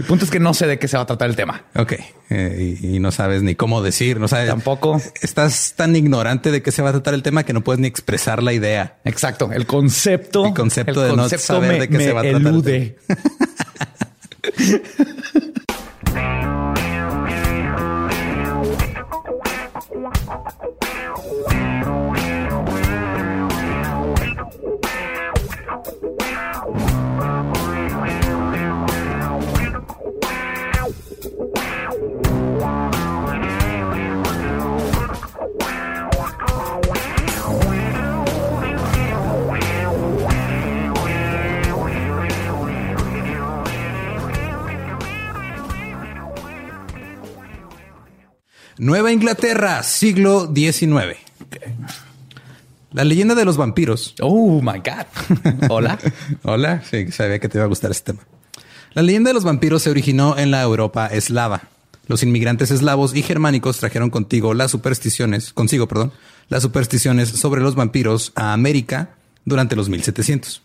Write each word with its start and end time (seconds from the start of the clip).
El 0.00 0.06
punto 0.06 0.24
es 0.24 0.30
que 0.30 0.40
no 0.40 0.54
sé 0.54 0.66
de 0.66 0.78
qué 0.78 0.88
se 0.88 0.96
va 0.96 1.02
a 1.02 1.06
tratar 1.06 1.28
el 1.28 1.36
tema. 1.36 1.64
Ok. 1.76 1.92
Eh, 2.30 2.78
y, 2.80 3.00
no 3.00 3.12
sabes 3.12 3.42
ni 3.42 3.54
cómo 3.54 3.82
decir, 3.82 4.18
no 4.18 4.28
sabes. 4.28 4.48
Tampoco. 4.48 4.98
Estás 5.20 5.74
tan 5.76 5.94
ignorante 5.94 6.50
de 6.50 6.62
qué 6.62 6.72
se 6.72 6.80
va 6.80 6.88
a 6.88 6.92
tratar 6.92 7.12
el 7.12 7.22
tema 7.22 7.44
que 7.44 7.52
no 7.52 7.60
puedes 7.60 7.80
ni 7.80 7.86
expresar 7.86 8.42
la 8.42 8.54
idea. 8.54 8.96
Exacto. 9.04 9.52
El 9.52 9.66
concepto. 9.66 10.46
El 10.46 10.54
concepto 10.54 11.02
de 11.02 11.14
no 11.14 11.28
saber 11.28 11.78
de 11.82 11.88
qué 11.90 11.98
se 11.98 12.12
va 12.14 12.20
a 12.20 12.22
tratar. 12.22 12.40
Elude. 12.40 12.96
Nueva 48.80 49.12
Inglaterra, 49.12 49.82
siglo 49.82 50.50
XIX. 50.54 51.18
La 52.92 53.04
leyenda 53.04 53.34
de 53.34 53.44
los 53.44 53.58
vampiros. 53.58 54.14
Oh 54.22 54.62
my 54.62 54.78
God. 54.78 55.68
Hola. 55.68 55.98
Hola. 56.44 56.82
Sí, 56.90 57.12
sabía 57.12 57.38
que 57.38 57.50
te 57.50 57.58
iba 57.58 57.66
a 57.66 57.68
gustar 57.68 57.90
este 57.90 58.14
tema. 58.14 58.26
La 58.94 59.02
leyenda 59.02 59.28
de 59.28 59.34
los 59.34 59.44
vampiros 59.44 59.82
se 59.82 59.90
originó 59.90 60.38
en 60.38 60.50
la 60.50 60.62
Europa 60.62 61.08
eslava. 61.08 61.64
Los 62.06 62.22
inmigrantes 62.22 62.70
eslavos 62.70 63.14
y 63.14 63.20
germánicos 63.20 63.76
trajeron 63.76 64.08
contigo 64.08 64.54
las 64.54 64.70
supersticiones, 64.70 65.52
consigo, 65.52 65.86
perdón, 65.86 66.12
las 66.48 66.62
supersticiones 66.62 67.28
sobre 67.28 67.60
los 67.60 67.74
vampiros 67.74 68.32
a 68.34 68.54
América 68.54 69.10
durante 69.44 69.76
los 69.76 69.90
1700. 69.90 70.62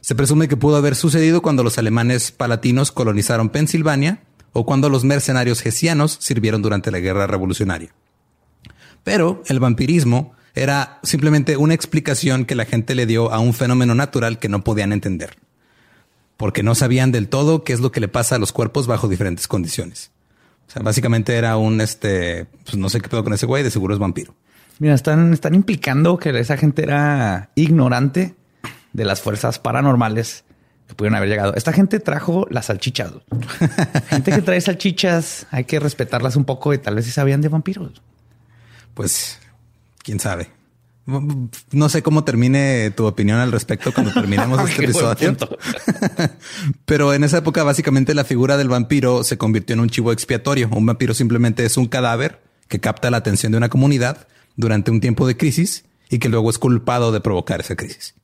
Se 0.00 0.14
presume 0.14 0.48
que 0.48 0.56
pudo 0.56 0.76
haber 0.76 0.96
sucedido 0.96 1.42
cuando 1.42 1.62
los 1.62 1.76
alemanes 1.76 2.32
palatinos 2.32 2.92
colonizaron 2.92 3.50
Pensilvania 3.50 4.22
o 4.52 4.66
cuando 4.66 4.88
los 4.88 5.04
mercenarios 5.04 5.64
hessianos 5.64 6.18
sirvieron 6.20 6.62
durante 6.62 6.90
la 6.90 7.00
guerra 7.00 7.26
revolucionaria. 7.26 7.92
Pero 9.04 9.42
el 9.46 9.60
vampirismo 9.60 10.34
era 10.54 11.00
simplemente 11.02 11.56
una 11.56 11.74
explicación 11.74 12.44
que 12.44 12.54
la 12.54 12.66
gente 12.66 12.94
le 12.94 13.06
dio 13.06 13.32
a 13.32 13.40
un 13.40 13.54
fenómeno 13.54 13.94
natural 13.94 14.38
que 14.38 14.48
no 14.48 14.62
podían 14.64 14.92
entender, 14.92 15.36
porque 16.36 16.62
no 16.62 16.74
sabían 16.74 17.12
del 17.12 17.28
todo 17.28 17.64
qué 17.64 17.72
es 17.72 17.80
lo 17.80 17.90
que 17.90 18.00
le 18.00 18.08
pasa 18.08 18.36
a 18.36 18.38
los 18.38 18.52
cuerpos 18.52 18.86
bajo 18.86 19.08
diferentes 19.08 19.48
condiciones. 19.48 20.10
O 20.68 20.70
sea, 20.70 20.82
básicamente 20.82 21.36
era 21.36 21.56
un 21.56 21.80
este, 21.80 22.46
pues 22.64 22.76
no 22.76 22.88
sé 22.88 23.00
qué 23.00 23.08
pedo 23.08 23.24
con 23.24 23.32
ese 23.32 23.46
güey, 23.46 23.62
de 23.62 23.70
seguro 23.70 23.94
es 23.94 24.00
vampiro. 24.00 24.34
Mira, 24.78 24.94
están, 24.94 25.32
están 25.32 25.54
implicando 25.54 26.18
que 26.18 26.38
esa 26.38 26.56
gente 26.56 26.82
era 26.82 27.50
ignorante 27.54 28.34
de 28.92 29.04
las 29.04 29.20
fuerzas 29.20 29.58
paranormales 29.58 30.44
pudieron 30.96 31.16
haber 31.16 31.28
llegado. 31.28 31.54
Esta 31.54 31.72
gente 31.72 32.00
trajo 32.00 32.46
las 32.50 32.66
salchichas. 32.66 33.12
gente 34.08 34.32
que 34.32 34.42
trae 34.42 34.60
salchichas, 34.60 35.46
hay 35.50 35.64
que 35.64 35.80
respetarlas 35.80 36.36
un 36.36 36.44
poco 36.44 36.74
y 36.74 36.78
tal 36.78 36.94
vez 36.94 37.04
si 37.04 37.10
sabían 37.10 37.40
de 37.40 37.48
vampiros. 37.48 38.02
Pues 38.94 39.38
quién 40.02 40.20
sabe. 40.20 40.50
No 41.72 41.88
sé 41.88 42.02
cómo 42.02 42.22
termine 42.22 42.92
tu 42.92 43.06
opinión 43.06 43.40
al 43.40 43.50
respecto 43.50 43.92
cuando 43.92 44.12
terminemos 44.14 44.68
este 44.68 44.84
episodio. 44.84 45.36
Pero 46.84 47.12
en 47.12 47.24
esa 47.24 47.38
época, 47.38 47.64
básicamente, 47.64 48.14
la 48.14 48.24
figura 48.24 48.56
del 48.56 48.68
vampiro 48.68 49.24
se 49.24 49.36
convirtió 49.36 49.74
en 49.74 49.80
un 49.80 49.88
chivo 49.88 50.12
expiatorio. 50.12 50.68
Un 50.72 50.86
vampiro 50.86 51.14
simplemente 51.14 51.64
es 51.64 51.76
un 51.76 51.86
cadáver 51.86 52.40
que 52.68 52.78
capta 52.78 53.10
la 53.10 53.16
atención 53.16 53.52
de 53.52 53.58
una 53.58 53.68
comunidad 53.68 54.28
durante 54.56 54.90
un 54.90 55.00
tiempo 55.00 55.26
de 55.26 55.36
crisis 55.36 55.84
y 56.08 56.18
que 56.18 56.28
luego 56.28 56.50
es 56.50 56.58
culpado 56.58 57.10
de 57.10 57.20
provocar 57.20 57.60
esa 57.60 57.74
crisis. 57.74 58.14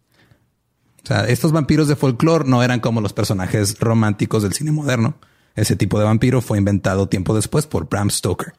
O 1.08 1.14
sea, 1.14 1.25
estos 1.25 1.52
vampiros 1.52 1.88
de 1.88 1.96
folclore 1.96 2.46
no 2.46 2.62
eran 2.62 2.81
como 2.81 3.00
los 3.00 3.14
personajes 3.14 3.78
románticos 3.81 4.43
del 4.43 4.52
cine 4.52 4.72
moderno. 4.72 5.14
Ese 5.55 5.75
tipo 5.75 5.99
de 5.99 6.05
vampiro 6.05 6.43
fue 6.43 6.58
inventado 6.58 7.08
tiempo 7.08 7.34
después 7.34 7.66
por 7.66 7.88
Bram 7.88 8.10
Stoker. 8.10 8.52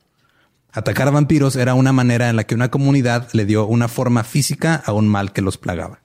Atacar 0.72 1.08
a 1.08 1.12
vampiros 1.12 1.56
era 1.56 1.76
una 1.76 1.94
manera 1.94 2.28
en 2.28 2.36
la 2.36 2.46
que 2.46 2.56
una 2.56 2.72
comunidad 2.72 3.28
le 3.34 3.46
dio 3.46 3.68
una 3.68 3.88
forma 3.88 4.24
física 4.24 4.82
a 4.84 4.94
un 4.94 5.08
mal 5.08 5.32
que 5.32 5.44
los 5.44 5.60
plagaba. 5.60 6.00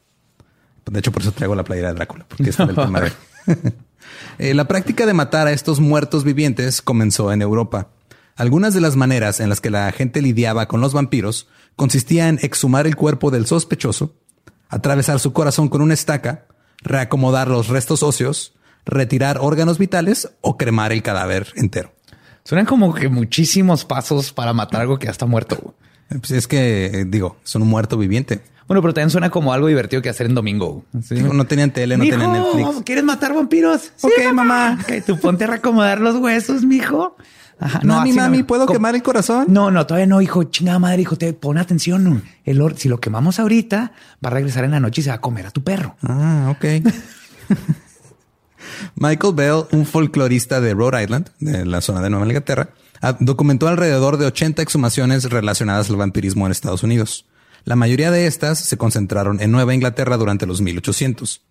De 0.84 0.98
hecho, 0.98 1.12
por 1.12 1.22
eso 1.22 1.32
traigo 1.32 1.54
la 1.54 1.64
playera 1.64 1.88
de 1.88 1.94
Drácula, 1.94 2.26
porque 2.28 2.50
está 2.50 2.64
en 2.64 2.68
el 2.68 2.76
tema 2.76 3.00
de... 3.00 3.12
Eh, 4.38 4.52
la 4.52 4.68
práctica 4.68 5.06
de 5.06 5.14
matar 5.14 5.46
a 5.46 5.52
estos 5.52 5.80
muertos 5.80 6.24
vivientes 6.24 6.82
comenzó 6.82 7.32
en 7.32 7.40
Europa. 7.40 7.88
Algunas 8.36 8.74
de 8.74 8.80
las 8.80 8.96
maneras 8.96 9.40
en 9.40 9.48
las 9.48 9.62
que 9.62 9.70
la 9.70 9.90
gente 9.92 10.20
lidiaba 10.20 10.68
con 10.68 10.82
los 10.82 10.92
vampiros 10.92 11.48
consistía 11.74 12.28
en 12.28 12.38
exhumar 12.42 12.86
el 12.86 12.96
cuerpo 12.96 13.30
del 13.30 13.46
sospechoso, 13.46 14.14
atravesar 14.74 15.20
su 15.20 15.32
corazón 15.32 15.68
con 15.68 15.82
una 15.82 15.94
estaca, 15.94 16.46
reacomodar 16.82 17.46
los 17.48 17.68
restos 17.68 18.02
óseos, 18.02 18.54
retirar 18.84 19.38
órganos 19.40 19.78
vitales 19.78 20.32
o 20.40 20.56
cremar 20.56 20.92
el 20.92 21.02
cadáver 21.02 21.46
entero. 21.54 21.92
Suenan 22.42 22.66
como 22.66 22.92
que 22.92 23.08
muchísimos 23.08 23.84
pasos 23.84 24.32
para 24.32 24.52
matar 24.52 24.82
algo 24.82 24.98
que 24.98 25.06
ya 25.06 25.12
está 25.12 25.26
muerto. 25.26 25.74
Pues 26.08 26.32
es 26.32 26.48
que, 26.48 26.86
eh, 26.86 27.04
digo, 27.06 27.36
son 27.44 27.62
un 27.62 27.68
muerto 27.68 27.96
viviente. 27.96 28.42
Bueno, 28.66 28.82
pero 28.82 28.92
también 28.92 29.10
suena 29.10 29.30
como 29.30 29.52
algo 29.52 29.68
divertido 29.68 30.02
que 30.02 30.08
hacer 30.08 30.26
en 30.26 30.34
domingo. 30.34 30.84
No 30.92 31.46
tenían 31.46 31.70
tele, 31.70 31.96
no 31.96 32.04
tenían 32.04 32.32
Netflix. 32.32 32.82
¿Quieres 32.84 33.04
matar 33.04 33.32
vampiros? 33.32 33.92
ok, 34.02 34.32
mamá. 34.32 34.78
Ok, 34.82 35.04
tú 35.06 35.18
ponte 35.20 35.44
a 35.44 35.46
reacomodar 35.46 36.00
los 36.00 36.16
huesos, 36.16 36.64
mijo. 36.64 37.16
Ajá. 37.58 37.80
No, 37.82 37.94
mami, 37.94 38.12
mami, 38.12 38.42
¿puedo 38.42 38.66
quemar 38.66 38.94
el 38.94 39.02
corazón? 39.02 39.46
No, 39.48 39.70
no, 39.70 39.86
todavía 39.86 40.06
no, 40.06 40.20
hijo. 40.20 40.44
Chingada 40.44 40.78
madre, 40.78 41.02
hijo, 41.02 41.16
te 41.16 41.32
pon 41.32 41.58
atención. 41.58 42.24
El 42.44 42.76
si 42.76 42.88
lo 42.88 43.00
quemamos 43.00 43.38
ahorita, 43.38 43.92
va 44.24 44.28
a 44.28 44.30
regresar 44.30 44.64
en 44.64 44.72
la 44.72 44.80
noche 44.80 45.00
y 45.00 45.04
se 45.04 45.10
va 45.10 45.16
a 45.16 45.20
comer 45.20 45.46
a 45.46 45.50
tu 45.50 45.62
perro. 45.62 45.96
Ah, 46.02 46.54
ok. 46.56 46.64
Michael 48.96 49.34
Bell, 49.34 49.64
un 49.72 49.86
folclorista 49.86 50.60
de 50.60 50.74
Rhode 50.74 51.02
Island, 51.02 51.30
de 51.40 51.64
la 51.64 51.80
zona 51.80 52.00
de 52.00 52.10
Nueva 52.10 52.26
Inglaterra, 52.26 52.70
documentó 53.20 53.68
alrededor 53.68 54.16
de 54.16 54.26
80 54.26 54.62
exhumaciones 54.62 55.24
relacionadas 55.24 55.90
al 55.90 55.96
vampirismo 55.96 56.46
en 56.46 56.52
Estados 56.52 56.82
Unidos. 56.82 57.26
La 57.64 57.76
mayoría 57.76 58.10
de 58.10 58.26
estas 58.26 58.58
se 58.58 58.76
concentraron 58.76 59.40
en 59.40 59.50
Nueva 59.50 59.74
Inglaterra 59.74 60.16
durante 60.16 60.46
los 60.46 60.60
1800, 60.60 61.42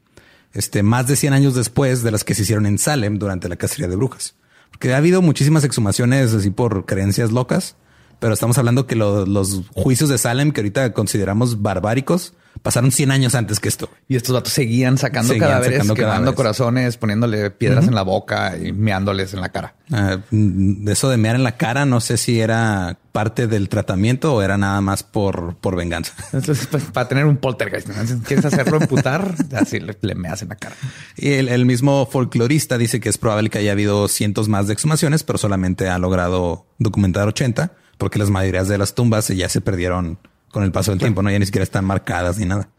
este, 0.54 0.84
más 0.84 1.08
de 1.08 1.16
100 1.16 1.34
años 1.34 1.56
después 1.56 2.04
de 2.04 2.12
las 2.12 2.24
que 2.24 2.36
se 2.36 2.44
hicieron 2.44 2.66
en 2.66 2.78
Salem 2.78 3.18
durante 3.18 3.50
la 3.50 3.56
cacería 3.56 3.88
de 3.88 3.96
brujas. 3.96 4.36
Porque 4.74 4.94
ha 4.94 4.98
habido 4.98 5.22
muchísimas 5.22 5.64
exhumaciones 5.64 6.34
así 6.34 6.50
por 6.50 6.86
creencias 6.86 7.32
locas, 7.32 7.78
pero 8.20 8.34
estamos 8.34 8.58
hablando 8.58 8.86
que 8.86 8.96
los 8.96 9.62
juicios 9.74 10.10
de 10.10 10.18
Salem, 10.18 10.52
que 10.52 10.60
ahorita 10.62 10.94
consideramos 10.94 11.62
barbáricos, 11.62 12.34
pasaron 12.62 12.92
100 12.92 13.12
años 13.12 13.36
antes 13.36 13.60
que 13.60 13.70
esto. 13.70 13.90
Y 14.08 14.16
estos 14.16 14.34
datos 14.34 14.54
seguían 14.54 14.98
sacando 14.98 15.38
cadáveres, 15.38 15.78
sacando 15.78 15.96
quemando 15.96 16.36
corazones, 16.36 16.98
poniéndole 16.98 17.52
piedras 17.52 17.88
en 17.88 17.96
la 17.96 18.04
boca 18.04 18.56
y 18.58 18.72
meándoles 18.72 19.34
en 19.34 19.42
la 19.42 19.50
cara. 19.50 19.76
Uh, 19.90 20.90
eso 20.90 21.10
de 21.10 21.18
mear 21.18 21.36
en 21.36 21.44
la 21.44 21.58
cara, 21.58 21.86
no 21.86 22.00
sé 22.00 22.18
si 22.18 22.40
era 22.40 22.98
parte 23.12 23.48
del 23.48 23.70
tratamiento 23.70 24.34
o 24.34 24.42
era 24.42 24.58
nada 24.58 24.82
más 24.82 25.04
por, 25.04 25.56
por 25.56 25.76
venganza. 25.76 26.14
Entonces, 26.34 26.68
pues, 26.68 26.84
para 26.86 27.08
tener 27.08 27.26
un 27.26 27.38
poltergeist, 27.38 27.90
quieres 28.26 28.46
hacerlo 28.46 28.78
emputar, 28.82 29.36
así 29.54 29.80
le, 29.80 30.16
meas 30.16 30.42
en 30.42 30.50
la 30.50 30.56
cara. 30.56 30.76
Y 31.16 31.34
el, 31.34 31.50
el 31.50 31.66
mismo 31.66 32.08
folclorista 32.10 32.78
dice 32.78 33.00
que 33.00 33.10
es 33.10 33.18
probable 33.18 33.50
que 33.50 33.60
haya 33.60 33.72
habido 33.72 34.08
cientos 34.08 34.50
más 34.50 34.68
de 34.68 34.74
exhumaciones, 34.74 35.24
pero 35.24 35.38
solamente 35.38 35.90
ha 35.90 35.98
logrado 35.98 36.66
documentar 36.80 37.28
80 37.28 37.72
porque 37.98 38.20
las 38.20 38.30
mayorías 38.30 38.68
de 38.68 38.78
las 38.78 38.96
tumbas 38.96 39.28
ya 39.30 39.48
se 39.48 39.62
perdieron 39.62 40.20
con 40.54 40.64
el 40.64 40.72
paso 40.72 40.92
del 40.92 41.00
tiempo, 41.00 41.22
no 41.22 41.32
ya 41.32 41.40
ni 41.40 41.46
siquiera 41.46 41.64
están 41.64 41.84
marcadas 41.84 42.38
ni 42.38 42.46
nada. 42.46 42.70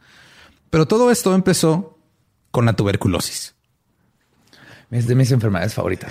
Pero 0.71 0.87
todo 0.87 1.11
esto 1.11 1.35
empezó 1.35 1.99
con 2.53 2.65
la 2.65 2.75
tuberculosis. 2.75 3.55
Es 4.91 5.09
de 5.09 5.17
mis 5.17 5.32
enfermedades 5.32 5.75
favoritas. 5.75 6.11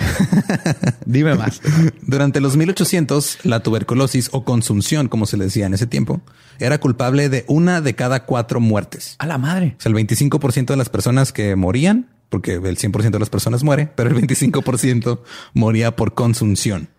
Dime 1.06 1.36
más. 1.36 1.62
Durante 2.02 2.42
los 2.42 2.58
1800, 2.58 3.46
la 3.46 3.62
tuberculosis 3.62 4.30
o 4.34 4.44
consunción, 4.44 5.08
como 5.08 5.26
se 5.26 5.38
le 5.38 5.46
decía 5.46 5.66
en 5.68 5.74
ese 5.74 5.88
tiempo, 5.88 6.20
era 6.60 6.80
culpable 6.80 7.30
de 7.30 7.46
una 7.48 7.80
de 7.80 7.96
cada 7.96 8.26
cuatro 8.26 8.60
muertes. 8.60 9.16
A 9.20 9.26
la 9.26 9.38
madre. 9.38 9.76
O 9.80 9.82
sea, 9.82 9.90
el 9.90 9.96
25% 9.96 10.66
de 10.66 10.76
las 10.76 10.90
personas 10.90 11.32
que 11.32 11.56
morían, 11.56 12.10
porque 12.28 12.56
el 12.56 12.78
100% 12.78 13.12
de 13.12 13.20
las 13.20 13.30
personas 13.30 13.64
muere, 13.64 13.90
pero 13.96 14.10
el 14.10 14.16
25% 14.18 15.22
moría 15.54 15.96
por 15.96 16.14
consunción. 16.14 16.90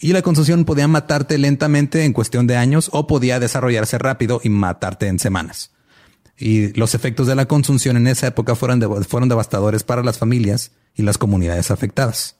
Y 0.00 0.12
la 0.12 0.22
consunción 0.22 0.64
podía 0.64 0.88
matarte 0.88 1.38
lentamente 1.38 2.04
en 2.04 2.12
cuestión 2.12 2.46
de 2.46 2.56
años 2.56 2.90
o 2.92 3.06
podía 3.06 3.40
desarrollarse 3.40 3.98
rápido 3.98 4.40
y 4.42 4.48
matarte 4.48 5.06
en 5.06 5.18
semanas. 5.18 5.70
Y 6.36 6.72
los 6.72 6.94
efectos 6.94 7.26
de 7.26 7.34
la 7.34 7.46
consunción 7.46 7.96
en 7.96 8.08
esa 8.08 8.26
época 8.26 8.54
fueron, 8.54 8.80
fueron 9.04 9.28
devastadores 9.28 9.84
para 9.84 10.02
las 10.02 10.18
familias 10.18 10.72
y 10.96 11.02
las 11.02 11.16
comunidades 11.16 11.70
afectadas. 11.70 12.36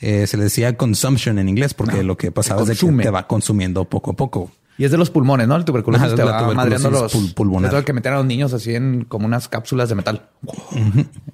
Eh, 0.00 0.26
se 0.26 0.36
le 0.36 0.44
decía 0.44 0.76
consumption 0.76 1.38
en 1.38 1.48
inglés 1.48 1.74
porque 1.74 2.02
lo 2.02 2.16
que 2.16 2.30
pasaba 2.30 2.62
es 2.62 2.78
que 2.78 2.86
te 2.86 3.10
va 3.10 3.26
consumiendo 3.26 3.84
poco 3.84 4.12
a 4.12 4.14
poco. 4.14 4.50
Y 4.76 4.84
es 4.84 4.92
de 4.92 4.96
los 4.96 5.10
pulmones, 5.10 5.48
¿no? 5.48 5.56
El 5.56 5.64
tuberculosis 5.64 6.14
te 6.14 6.22
va 6.22 6.52
madreando 6.52 6.90
los 6.90 7.12
pulmones. 7.34 7.72
Es 7.72 7.84
que 7.84 7.92
metían 7.92 8.14
a 8.14 8.18
los 8.18 8.26
niños 8.26 8.52
así 8.52 8.74
en 8.74 9.04
como 9.04 9.26
unas 9.26 9.48
cápsulas 9.48 9.88
de 9.88 9.96
metal. 9.96 10.28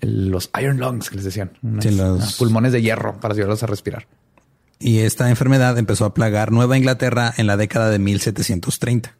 los 0.00 0.50
iron 0.58 0.78
lungs 0.78 1.10
que 1.10 1.16
les 1.16 1.24
decían. 1.24 1.52
los... 1.62 2.36
pulmones 2.36 2.72
de 2.72 2.80
hierro 2.80 3.20
para 3.20 3.34
ayudarlos 3.34 3.62
a 3.62 3.66
respirar 3.66 4.06
y 4.84 4.98
esta 4.98 5.30
enfermedad 5.30 5.78
empezó 5.78 6.04
a 6.04 6.12
plagar 6.12 6.52
Nueva 6.52 6.76
Inglaterra 6.76 7.32
en 7.38 7.46
la 7.46 7.56
década 7.56 7.88
de 7.88 7.98
1730. 7.98 9.16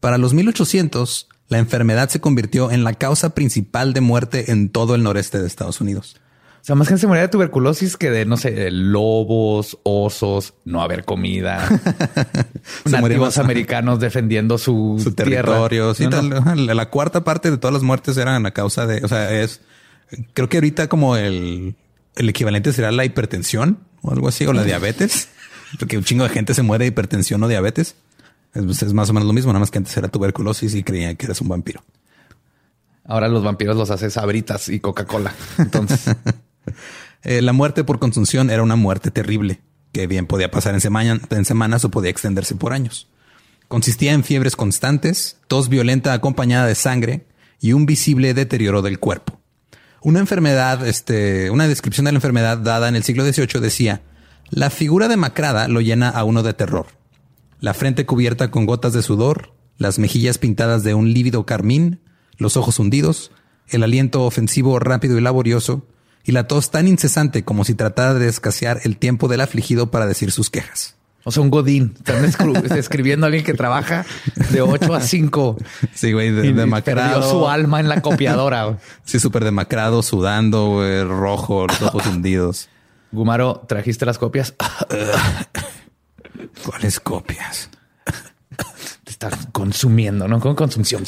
Para 0.00 0.16
los 0.16 0.32
1800, 0.32 1.28
la 1.48 1.58
enfermedad 1.58 2.08
se 2.08 2.18
convirtió 2.18 2.70
en 2.70 2.82
la 2.82 2.94
causa 2.94 3.34
principal 3.34 3.92
de 3.92 4.00
muerte 4.00 4.52
en 4.52 4.70
todo 4.70 4.94
el 4.94 5.02
noreste 5.02 5.38
de 5.38 5.46
Estados 5.46 5.82
Unidos. 5.82 6.16
O 6.62 6.64
sea, 6.64 6.76
más 6.76 6.88
gente 6.88 7.02
se 7.02 7.06
moría 7.08 7.20
de 7.20 7.28
tuberculosis 7.28 7.98
que 7.98 8.10
de, 8.10 8.24
no 8.24 8.38
sé, 8.38 8.70
lobos, 8.70 9.76
osos, 9.82 10.54
no 10.64 10.80
haber 10.80 11.04
comida, 11.04 11.68
nativos 12.86 13.36
americanos 13.36 14.00
defendiendo 14.00 14.56
su, 14.56 14.98
su 15.02 15.12
territorio. 15.12 15.92
La, 16.56 16.88
cuarta 16.88 17.22
parte 17.22 17.50
de 17.50 17.58
todas 17.58 17.74
las 17.74 17.82
muertes 17.82 18.16
eran 18.16 18.46
a 18.46 18.52
causa 18.52 18.86
de, 18.86 19.04
o 19.04 19.08
sea, 19.08 19.30
es, 19.42 19.60
creo 20.32 20.48
que 20.48 20.56
ahorita 20.56 20.88
como 20.88 21.18
el, 21.18 21.74
el 22.16 22.28
equivalente 22.28 22.72
será 22.72 22.90
la 22.92 23.04
hipertensión 23.04 23.78
o 24.02 24.10
algo 24.12 24.28
así, 24.28 24.46
o 24.46 24.52
la 24.52 24.64
diabetes, 24.64 25.28
porque 25.78 25.96
un 25.96 26.04
chingo 26.04 26.24
de 26.24 26.30
gente 26.30 26.54
se 26.54 26.62
muere 26.62 26.84
de 26.84 26.88
hipertensión 26.88 27.42
o 27.42 27.48
diabetes. 27.48 27.94
Es, 28.54 28.92
más 28.92 29.08
o 29.08 29.12
menos 29.12 29.26
lo 29.26 29.32
mismo, 29.32 29.52
nada 29.52 29.60
más 29.60 29.70
que 29.70 29.78
antes 29.78 29.96
era 29.96 30.08
tuberculosis 30.08 30.74
y 30.74 30.82
creían 30.82 31.16
que 31.16 31.26
eres 31.26 31.40
un 31.40 31.48
vampiro. 31.48 31.82
Ahora 33.04 33.28
los 33.28 33.42
vampiros 33.42 33.76
los 33.76 33.90
hace 33.90 34.10
sabritas 34.10 34.68
y 34.68 34.80
Coca-Cola. 34.80 35.34
Entonces, 35.58 36.00
eh, 37.22 37.40
la 37.42 37.52
muerte 37.52 37.84
por 37.84 37.98
consunción 37.98 38.50
era 38.50 38.62
una 38.62 38.76
muerte 38.76 39.10
terrible 39.10 39.60
que 39.92 40.06
bien 40.06 40.26
podía 40.26 40.50
pasar 40.50 40.74
en, 40.74 40.80
semana, 40.80 41.20
en 41.30 41.44
semanas 41.44 41.84
o 41.84 41.90
podía 41.90 42.10
extenderse 42.10 42.54
por 42.54 42.72
años. 42.72 43.08
Consistía 43.68 44.12
en 44.12 44.24
fiebres 44.24 44.56
constantes, 44.56 45.38
tos 45.48 45.68
violenta 45.68 46.12
acompañada 46.12 46.66
de 46.66 46.74
sangre 46.74 47.26
y 47.60 47.72
un 47.72 47.86
visible 47.86 48.34
deterioro 48.34 48.82
del 48.82 48.98
cuerpo. 48.98 49.41
Una 50.04 50.18
enfermedad, 50.18 50.84
este, 50.86 51.50
una 51.50 51.68
descripción 51.68 52.06
de 52.06 52.12
la 52.12 52.16
enfermedad 52.16 52.58
dada 52.58 52.88
en 52.88 52.96
el 52.96 53.04
siglo 53.04 53.24
XVIII 53.24 53.60
decía, 53.60 54.02
la 54.50 54.68
figura 54.68 55.06
demacrada 55.06 55.68
lo 55.68 55.80
llena 55.80 56.08
a 56.08 56.24
uno 56.24 56.42
de 56.42 56.54
terror. 56.54 56.86
La 57.60 57.72
frente 57.72 58.04
cubierta 58.04 58.50
con 58.50 58.66
gotas 58.66 58.92
de 58.92 59.02
sudor, 59.02 59.54
las 59.78 60.00
mejillas 60.00 60.38
pintadas 60.38 60.82
de 60.82 60.94
un 60.94 61.12
lívido 61.12 61.46
carmín, 61.46 62.00
los 62.36 62.56
ojos 62.56 62.80
hundidos, 62.80 63.30
el 63.68 63.84
aliento 63.84 64.24
ofensivo 64.24 64.80
rápido 64.80 65.16
y 65.16 65.20
laborioso, 65.20 65.86
y 66.24 66.32
la 66.32 66.48
tos 66.48 66.72
tan 66.72 66.88
incesante 66.88 67.44
como 67.44 67.64
si 67.64 67.74
tratara 67.74 68.14
de 68.14 68.28
escasear 68.28 68.80
el 68.82 68.96
tiempo 68.96 69.28
del 69.28 69.40
afligido 69.40 69.92
para 69.92 70.06
decir 70.06 70.32
sus 70.32 70.50
quejas. 70.50 70.96
O 71.24 71.30
sea, 71.30 71.42
un 71.42 71.50
godín. 71.50 71.94
Están 71.98 72.24
escribiendo 72.76 73.26
a 73.26 73.28
alguien 73.28 73.44
que 73.44 73.54
trabaja 73.54 74.04
de 74.50 74.60
8 74.60 74.94
a 74.94 75.00
5. 75.00 75.56
Sí, 75.94 76.12
güey, 76.12 76.30
de, 76.30 76.52
demacrado. 76.52 77.20
Perdió 77.20 77.30
su 77.30 77.48
alma 77.48 77.80
en 77.80 77.88
la 77.88 78.00
copiadora. 78.00 78.78
sí, 79.04 79.20
súper 79.20 79.44
demacrado, 79.44 80.02
sudando, 80.02 80.68
güey, 80.68 81.04
rojo, 81.04 81.66
los 81.66 81.82
ojos 81.82 82.06
hundidos. 82.06 82.68
Gumaro, 83.12 83.64
¿trajiste 83.68 84.06
las 84.06 84.18
copias? 84.18 84.54
¿Cuáles 86.66 86.98
copias? 86.98 87.68
Te 89.04 89.10
estás 89.10 89.48
consumiendo, 89.52 90.28
¿no? 90.28 90.40
Con 90.40 90.54
consumición. 90.54 91.04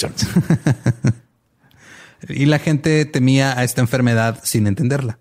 y 2.28 2.46
la 2.46 2.58
gente 2.58 3.04
temía 3.06 3.58
a 3.58 3.64
esta 3.64 3.80
enfermedad 3.80 4.40
sin 4.42 4.66
entenderla. 4.66 5.18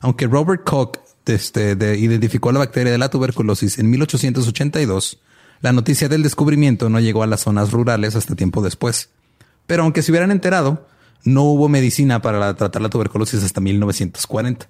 Aunque 0.00 0.26
Robert 0.26 0.62
Koch 0.64 0.98
este, 1.26 1.72
identificó 1.98 2.52
la 2.52 2.60
bacteria 2.60 2.92
de 2.92 2.98
la 2.98 3.08
tuberculosis 3.08 3.78
en 3.78 3.90
1882, 3.90 5.18
la 5.60 5.72
noticia 5.72 6.08
del 6.08 6.22
descubrimiento 6.22 6.88
no 6.88 7.00
llegó 7.00 7.22
a 7.22 7.26
las 7.26 7.40
zonas 7.40 7.72
rurales 7.72 8.14
hasta 8.14 8.34
tiempo 8.34 8.62
después. 8.62 9.10
Pero 9.66 9.82
aunque 9.82 10.02
se 10.02 10.12
hubieran 10.12 10.30
enterado, 10.30 10.86
no 11.24 11.42
hubo 11.42 11.68
medicina 11.68 12.22
para 12.22 12.54
tratar 12.54 12.82
la 12.82 12.88
tuberculosis 12.88 13.42
hasta 13.42 13.60
1940. 13.60 14.68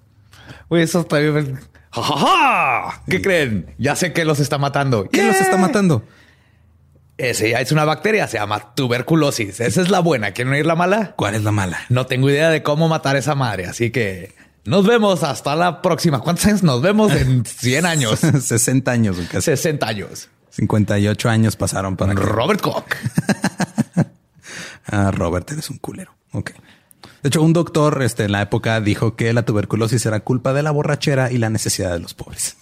Uy, 0.68 0.80
eso 0.80 1.00
está 1.00 1.18
bien. 1.18 1.58
¡Ja, 1.90 3.02
qué 3.08 3.22
creen? 3.22 3.74
Ya 3.78 3.96
sé 3.96 4.12
que 4.12 4.24
los 4.24 4.40
está 4.40 4.58
matando. 4.58 5.08
¿Quién 5.10 5.28
los 5.28 5.40
está 5.40 5.56
matando? 5.56 6.04
Ese 7.18 7.50
ya 7.50 7.60
es 7.60 7.72
una 7.72 7.84
bacteria, 7.84 8.26
se 8.26 8.36
llama 8.36 8.74
tuberculosis. 8.74 9.60
Esa 9.60 9.80
es 9.80 9.90
la 9.90 10.00
buena. 10.00 10.32
¿Quieren 10.32 10.52
oír 10.52 10.66
la 10.66 10.74
mala? 10.74 11.14
¿Cuál 11.16 11.34
es 11.34 11.42
la 11.42 11.52
mala? 11.52 11.78
No 11.88 12.06
tengo 12.06 12.28
idea 12.28 12.50
de 12.50 12.62
cómo 12.62 12.88
matar 12.88 13.16
a 13.16 13.20
esa 13.20 13.34
madre, 13.34 13.66
así 13.66 13.90
que 13.90 14.34
nos 14.66 14.86
vemos 14.86 15.22
hasta 15.22 15.56
la 15.56 15.80
próxima. 15.82 16.20
¿Cuántos 16.20 16.46
años 16.46 16.62
nos 16.62 16.82
vemos? 16.82 17.12
En 17.12 17.44
100 17.46 17.86
años. 17.86 18.20
60 18.20 18.90
años. 18.90 19.16
60 19.38 19.86
años. 19.86 20.28
58 20.50 21.28
años 21.28 21.56
pasaron 21.56 21.96
para 21.96 22.14
Robert 22.14 22.60
Koch. 22.60 22.84
ah, 24.86 25.10
Robert, 25.10 25.50
eres 25.52 25.70
un 25.70 25.78
culero. 25.78 26.14
Ok. 26.32 26.52
De 27.22 27.28
hecho, 27.28 27.42
un 27.42 27.52
doctor 27.52 28.02
este, 28.02 28.24
en 28.24 28.32
la 28.32 28.42
época 28.42 28.80
dijo 28.80 29.16
que 29.16 29.32
la 29.32 29.44
tuberculosis 29.44 30.04
era 30.06 30.20
culpa 30.20 30.52
de 30.52 30.62
la 30.62 30.70
borrachera 30.70 31.30
y 31.30 31.38
la 31.38 31.50
necesidad 31.50 31.92
de 31.92 31.98
los 31.98 32.14
pobres. 32.14 32.56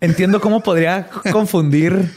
Entiendo 0.00 0.40
cómo 0.40 0.62
podría 0.62 1.08
confundir 1.32 2.10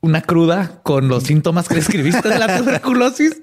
una 0.00 0.22
cruda 0.22 0.80
con 0.82 1.08
los 1.08 1.24
síntomas 1.24 1.68
que 1.68 1.76
describiste 1.76 2.28
de 2.28 2.38
la 2.38 2.58
tuberculosis. 2.58 3.42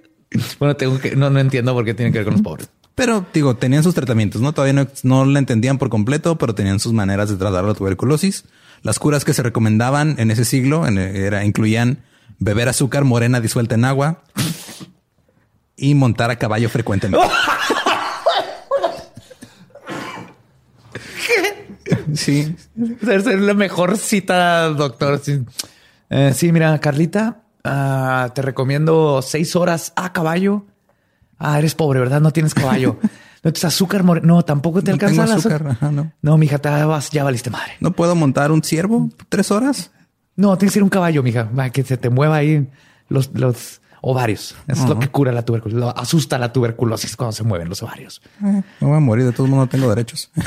Bueno, 0.59 0.75
tengo 0.75 0.99
que 0.99 1.15
no, 1.15 1.29
no 1.29 1.39
entiendo 1.39 1.73
por 1.73 1.85
qué 1.85 1.93
tiene 1.93 2.11
que 2.11 2.19
ver 2.19 2.25
con 2.25 2.33
los 2.33 2.41
pobres. 2.41 2.69
Pero 2.95 3.25
digo, 3.33 3.55
tenían 3.57 3.83
sus 3.83 3.93
tratamientos, 3.93 4.41
¿no? 4.41 4.53
Todavía 4.53 4.73
no, 4.73 4.87
no 5.03 5.25
la 5.25 5.39
entendían 5.39 5.77
por 5.77 5.89
completo, 5.89 6.37
pero 6.37 6.55
tenían 6.55 6.79
sus 6.79 6.93
maneras 6.93 7.29
de 7.29 7.35
tratar 7.35 7.65
la 7.65 7.73
tuberculosis. 7.73 8.45
Las 8.83 8.99
curas 8.99 9.25
que 9.25 9.33
se 9.33 9.43
recomendaban 9.43 10.15
en 10.17 10.31
ese 10.31 10.45
siglo 10.45 10.87
en- 10.87 10.97
era, 10.97 11.43
incluían 11.43 11.99
beber 12.39 12.69
azúcar 12.69 13.03
morena 13.03 13.41
disuelta 13.41 13.75
en 13.75 13.83
agua 13.85 14.23
y 15.75 15.93
montar 15.95 16.31
a 16.31 16.37
caballo 16.37 16.69
frecuentemente. 16.69 17.27
Sí, 22.13 22.55
Esa 23.01 23.15
es 23.33 23.39
la 23.41 23.53
mejor 23.53 23.97
cita, 23.97 24.69
doctor. 24.69 25.19
Sí, 25.23 25.43
Eh, 26.09 26.33
sí, 26.35 26.51
mira, 26.51 26.77
Carlita, 26.79 27.41
ah, 27.63 28.31
te 28.33 28.41
recomiendo 28.41 29.21
seis 29.21 29.55
horas 29.55 29.91
a 29.95 30.13
caballo. 30.13 30.65
Ah, 31.37 31.59
eres 31.59 31.75
pobre, 31.75 31.99
¿verdad? 31.99 32.21
No 32.21 32.31
tienes 32.31 32.53
caballo. 32.53 32.97
No 33.43 33.53
tienes 33.53 33.65
azúcar 33.65 34.01
moreno. 34.01 34.25
No, 34.25 34.43
tampoco 34.43 34.81
te 34.81 34.89
No 34.89 34.95
alcanza 34.95 35.23
el 35.25 35.31
azúcar. 35.33 35.57
azúcar, 35.61 35.71
ajá, 35.73 35.91
no. 35.91 36.11
no, 36.23 36.35
mija, 36.39 36.57
te 36.57 36.67
vas, 36.67 37.11
ya 37.11 37.23
valiste 37.23 37.51
madre. 37.51 37.73
no 37.79 37.91
puedo 37.91 38.15
montar 38.15 38.51
un 38.51 38.63
ciervo 38.63 39.11
tres 39.29 39.51
horas. 39.51 39.91
No, 40.35 40.57
tienes 40.57 40.73
que 40.73 40.79
ir 40.79 40.83
un 40.83 40.89
caballo, 40.89 41.21
mija, 41.21 41.47
para 41.55 41.69
que 41.69 41.83
se 41.83 41.95
te 41.95 42.09
mueva 42.09 42.37
ahí 42.37 42.67
los, 43.07 43.29
los 43.35 43.81
ovarios. 44.01 44.55
Eso 44.67 44.81
es 44.85 44.89
lo 44.89 44.97
que 44.97 45.09
cura 45.09 45.31
la 45.31 45.45
tuberculosis. 45.45 45.79
Lo 45.79 45.95
asusta 45.95 46.39
la 46.39 46.51
tuberculosis 46.51 47.15
cuando 47.15 47.33
se 47.33 47.43
mueven 47.43 47.69
los 47.69 47.83
ovarios. 47.83 48.19
Me 48.39 48.63
voy 48.79 48.97
a 48.97 48.99
morir, 48.99 49.25
de 49.25 49.31
todos 49.31 49.47
modos 49.47 49.65
no 49.65 49.69
tengo 49.69 49.89
derechos. 49.89 50.31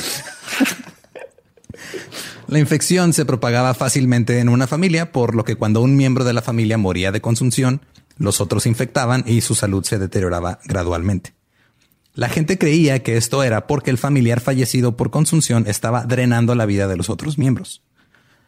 La 2.49 2.59
infección 2.59 3.13
se 3.13 3.25
propagaba 3.27 3.75
fácilmente 3.75 4.41
en 4.41 4.49
una 4.49 4.67
familia, 4.67 5.13
por 5.13 5.35
lo 5.35 5.45
que 5.45 5.57
cuando 5.57 5.83
un 5.83 5.97
miembro 5.97 6.25
de 6.25 6.33
la 6.33 6.41
familia 6.43 6.79
moría 6.79 7.13
de 7.13 7.21
consunción, 7.21 7.83
los 8.19 8.41
otros 8.41 8.65
se 8.65 8.69
infectaban 8.69 9.25
y 9.27 9.41
su 9.41 9.55
salud 9.55 9.85
se 9.85 9.99
deterioraba 9.99 10.59
gradualmente. 10.65 11.35
La 12.15 12.29
gente 12.29 12.59
creía 12.59 13.03
que 13.03 13.17
esto 13.17 13.45
era 13.45 13.67
porque 13.67 13.91
el 13.91 13.99
familiar 13.99 14.41
fallecido 14.41 14.97
por 14.97 15.11
consunción 15.11 15.65
estaba 15.69 16.05
drenando 16.05 16.55
la 16.55 16.67
vida 16.67 16.89
de 16.89 16.97
los 16.97 17.11
otros 17.11 17.39
miembros. 17.39 17.83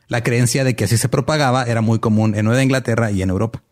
La 0.08 0.24
creencia 0.24 0.64
de 0.64 0.74
que 0.74 0.84
así 0.84 0.96
se 0.96 1.08
propagaba 1.08 1.62
era 1.62 1.80
muy 1.80 2.00
común 2.00 2.34
en 2.34 2.46
Nueva 2.46 2.64
Inglaterra 2.64 3.12
y 3.12 3.22
en 3.22 3.30
Europa. 3.30 3.62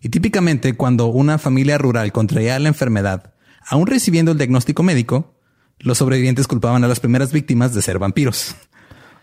Y 0.00 0.10
típicamente 0.10 0.74
cuando 0.74 1.06
una 1.06 1.38
familia 1.38 1.76
rural 1.76 2.12
contraía 2.12 2.58
la 2.60 2.68
enfermedad, 2.68 3.34
aún 3.66 3.88
recibiendo 3.88 4.30
el 4.30 4.38
diagnóstico 4.38 4.84
médico, 4.84 5.34
los 5.80 5.98
sobrevivientes 5.98 6.46
culpaban 6.46 6.84
a 6.84 6.88
las 6.88 7.00
primeras 7.00 7.32
víctimas 7.32 7.74
de 7.74 7.82
ser 7.82 7.98
vampiros. 7.98 8.54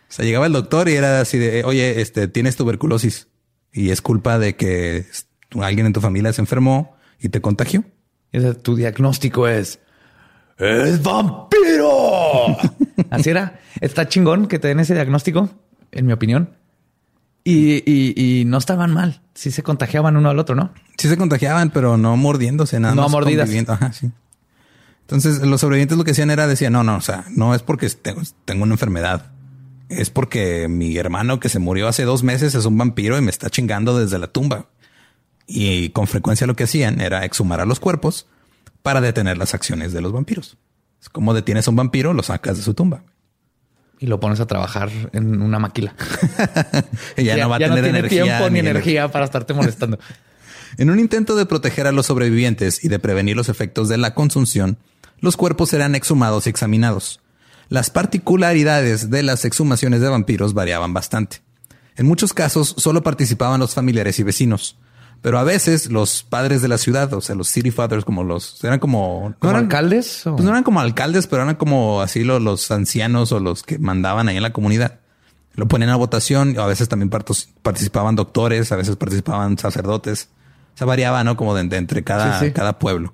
O 0.10 0.12
sea, 0.12 0.26
llegaba 0.26 0.48
el 0.48 0.54
doctor 0.54 0.90
y 0.90 0.96
era 0.96 1.22
así 1.22 1.38
de, 1.38 1.64
oye, 1.64 2.02
este, 2.02 2.28
tienes 2.28 2.56
tuberculosis 2.56 3.28
y 3.72 3.92
es 3.92 4.02
culpa 4.02 4.40
de 4.40 4.56
que 4.56 5.06
alguien 5.62 5.86
en 5.86 5.94
tu 5.94 6.02
familia 6.02 6.32
se 6.34 6.42
enfermó 6.42 6.96
y 7.20 7.30
te 7.30 7.42
contagió. 7.42 7.84
Ese, 8.32 8.54
tu 8.54 8.76
diagnóstico 8.76 9.48
es 9.48 9.80
¡Es 10.58 11.02
vampiro! 11.02 12.58
Así 13.10 13.30
era. 13.30 13.60
Está 13.82 14.08
chingón 14.08 14.48
que 14.48 14.60
te 14.60 14.68
den 14.68 14.80
ese 14.80 14.94
diagnóstico, 14.94 15.50
en 15.92 16.06
mi 16.06 16.14
opinión. 16.14 16.50
Y, 17.44 17.78
y- 17.90 18.14
y 18.42 18.46
no 18.46 18.58
estaban 18.58 18.94
mal. 18.94 19.22
Sí 19.34 19.52
se 19.52 19.64
contagiaban 19.64 20.18
uno 20.18 20.30
al 20.30 20.38
otro, 20.38 20.56
¿no? 20.56 20.72
Sí 20.98 21.08
se 21.08 21.18
contagiaban, 21.18 21.70
pero 21.72 21.98
no 21.98 22.16
mordiéndose, 22.18 22.80
nada 22.80 22.94
No 22.94 23.04
más. 23.04 23.12
mordidas. 23.12 23.50
Ajá, 23.70 23.94
sí. 23.94 24.12
Entonces, 25.02 25.40
los 25.42 25.62
sobrevivientes 25.62 25.98
lo 25.98 26.04
que 26.04 26.12
hacían 26.12 26.30
era 26.30 26.46
decían, 26.46 26.74
no, 26.74 26.84
no, 26.84 26.98
o 26.98 27.02
sea, 27.02 27.26
no 27.32 27.56
es 27.56 27.64
porque 27.64 27.90
tengo, 27.90 28.22
tengo 28.46 28.64
una 28.64 28.74
enfermedad. 28.76 29.32
Es 29.88 30.12
porque 30.12 30.68
mi 30.70 30.98
hermano 30.98 31.40
que 31.40 31.50
se 31.50 31.58
murió 31.58 31.88
hace 31.88 32.04
dos 32.04 32.22
meses 32.22 32.54
es 32.54 32.66
un 32.66 32.78
vampiro 32.78 33.18
y 33.18 33.22
me 33.22 33.32
está 33.32 33.50
chingando 33.50 33.98
desde 33.98 34.20
la 34.20 34.28
tumba. 34.28 34.68
Y 35.52 35.90
con 35.90 36.06
frecuencia 36.06 36.46
lo 36.46 36.56
que 36.56 36.66
hacían 36.66 37.02
era 37.02 37.26
exhumar 37.26 37.60
a 37.60 37.66
los 37.66 37.80
cuerpos 37.80 38.28
para 38.84 39.02
detener 39.02 39.38
las 39.38 39.56
acciones 39.56 39.92
de 39.94 40.02
los 40.02 40.12
vampiros. 40.12 40.58
Es 41.02 41.10
como 41.10 41.34
detienes 41.34 41.68
a 41.68 41.72
un 41.72 41.76
vampiro, 41.78 42.14
lo 42.14 42.22
sacas 42.22 42.58
de 42.58 42.64
su 42.64 42.76
tumba. 42.76 43.04
Y 44.00 44.06
lo 44.06 44.20
pones 44.20 44.40
a 44.40 44.46
trabajar 44.46 44.90
en 45.12 45.42
una 45.42 45.58
maquila. 45.60 45.96
Y 47.18 47.24
ya, 47.26 47.36
no 47.38 47.50
va 47.50 47.56
a 47.56 47.60
tener 47.60 47.84
tiene 47.84 48.00
energía. 48.00 48.24
tiempo 48.24 48.50
ni 48.50 48.60
ener- 48.60 48.70
energía 48.72 49.12
para 49.12 49.26
estarte 49.26 49.54
molestando. 49.54 50.00
En 50.78 50.92
un 50.92 51.00
intento 51.00 51.36
de 51.36 51.48
proteger 51.48 51.88
a 51.88 51.92
los 51.92 52.06
sobrevivientes 52.06 52.84
y 52.86 52.90
de 52.90 53.00
prevenir 53.00 53.36
los 53.36 53.50
efectos 53.50 53.90
de 53.90 53.98
la 53.98 54.14
consunción, 54.14 54.78
los 55.20 55.36
cuerpos 55.36 55.74
eran 55.74 55.96
exhumados 55.96 56.46
y 56.46 56.52
examinados. 56.52 57.22
Las 57.70 57.90
particularidades 57.90 59.10
de 59.10 59.24
las 59.24 59.46
exhumaciones 59.46 60.00
de 60.00 60.10
vampiros 60.10 60.54
variaban 60.54 60.94
bastante. 60.94 61.42
En 61.98 62.06
muchos 62.06 62.34
casos 62.34 62.76
solo 62.78 63.02
participaban 63.02 63.60
los 63.60 63.74
familiares 63.74 64.20
y 64.20 64.24
vecinos, 64.24 64.78
pero 65.22 65.38
a 65.40 65.44
veces 65.44 65.90
los 65.92 66.24
padres 66.24 66.62
de 66.62 66.68
la 66.68 66.78
ciudad, 66.78 67.14
o 67.14 67.22
sea, 67.22 67.36
los 67.36 67.48
city 67.50 67.72
fathers, 67.72 68.06
como 68.06 68.24
los 68.24 68.64
eran 68.64 68.80
como, 68.80 69.34
¿No 69.42 69.50
eran- 69.50 69.64
alcaldes? 69.64 70.26
o- 70.28 70.34
Pues 70.36 70.44
no 70.46 70.52
eran 70.52 70.64
como 70.64 70.80
alcaldes, 70.80 71.28
pero 71.28 71.44
eran 71.44 71.56
como 71.56 72.02
así 72.02 72.24
lo- 72.24 72.40
los, 72.40 72.70
ancianos 72.72 73.32
o 73.32 73.40
los 73.40 73.64
que 73.64 73.78
mandaban 73.80 74.30
ahí 74.30 74.38
en 74.38 74.44
la 74.44 74.54
comunidad. 74.54 75.00
Lo 75.56 75.68
ponían 75.68 75.90
a 75.90 75.96
votación, 75.98 76.58
a 76.58 76.66
veces 76.68 76.88
también 76.88 77.10
partos- 77.10 77.50
participaban 77.62 78.16
doctores, 78.16 78.72
a 78.72 78.76
veces 78.78 78.96
participaban 78.96 79.58
sacerdotes. 79.58 80.30
O 80.76 80.78
sea, 80.78 80.88
variaba, 80.88 81.24
¿no? 81.26 81.36
Como 81.36 81.54
de, 81.56 81.64
de 81.66 81.76
entre 81.78 82.04
cada, 82.06 82.40
Sí, 82.40 82.46
sí. 82.48 82.52
cada 82.54 82.80
pueblo. 82.80 83.14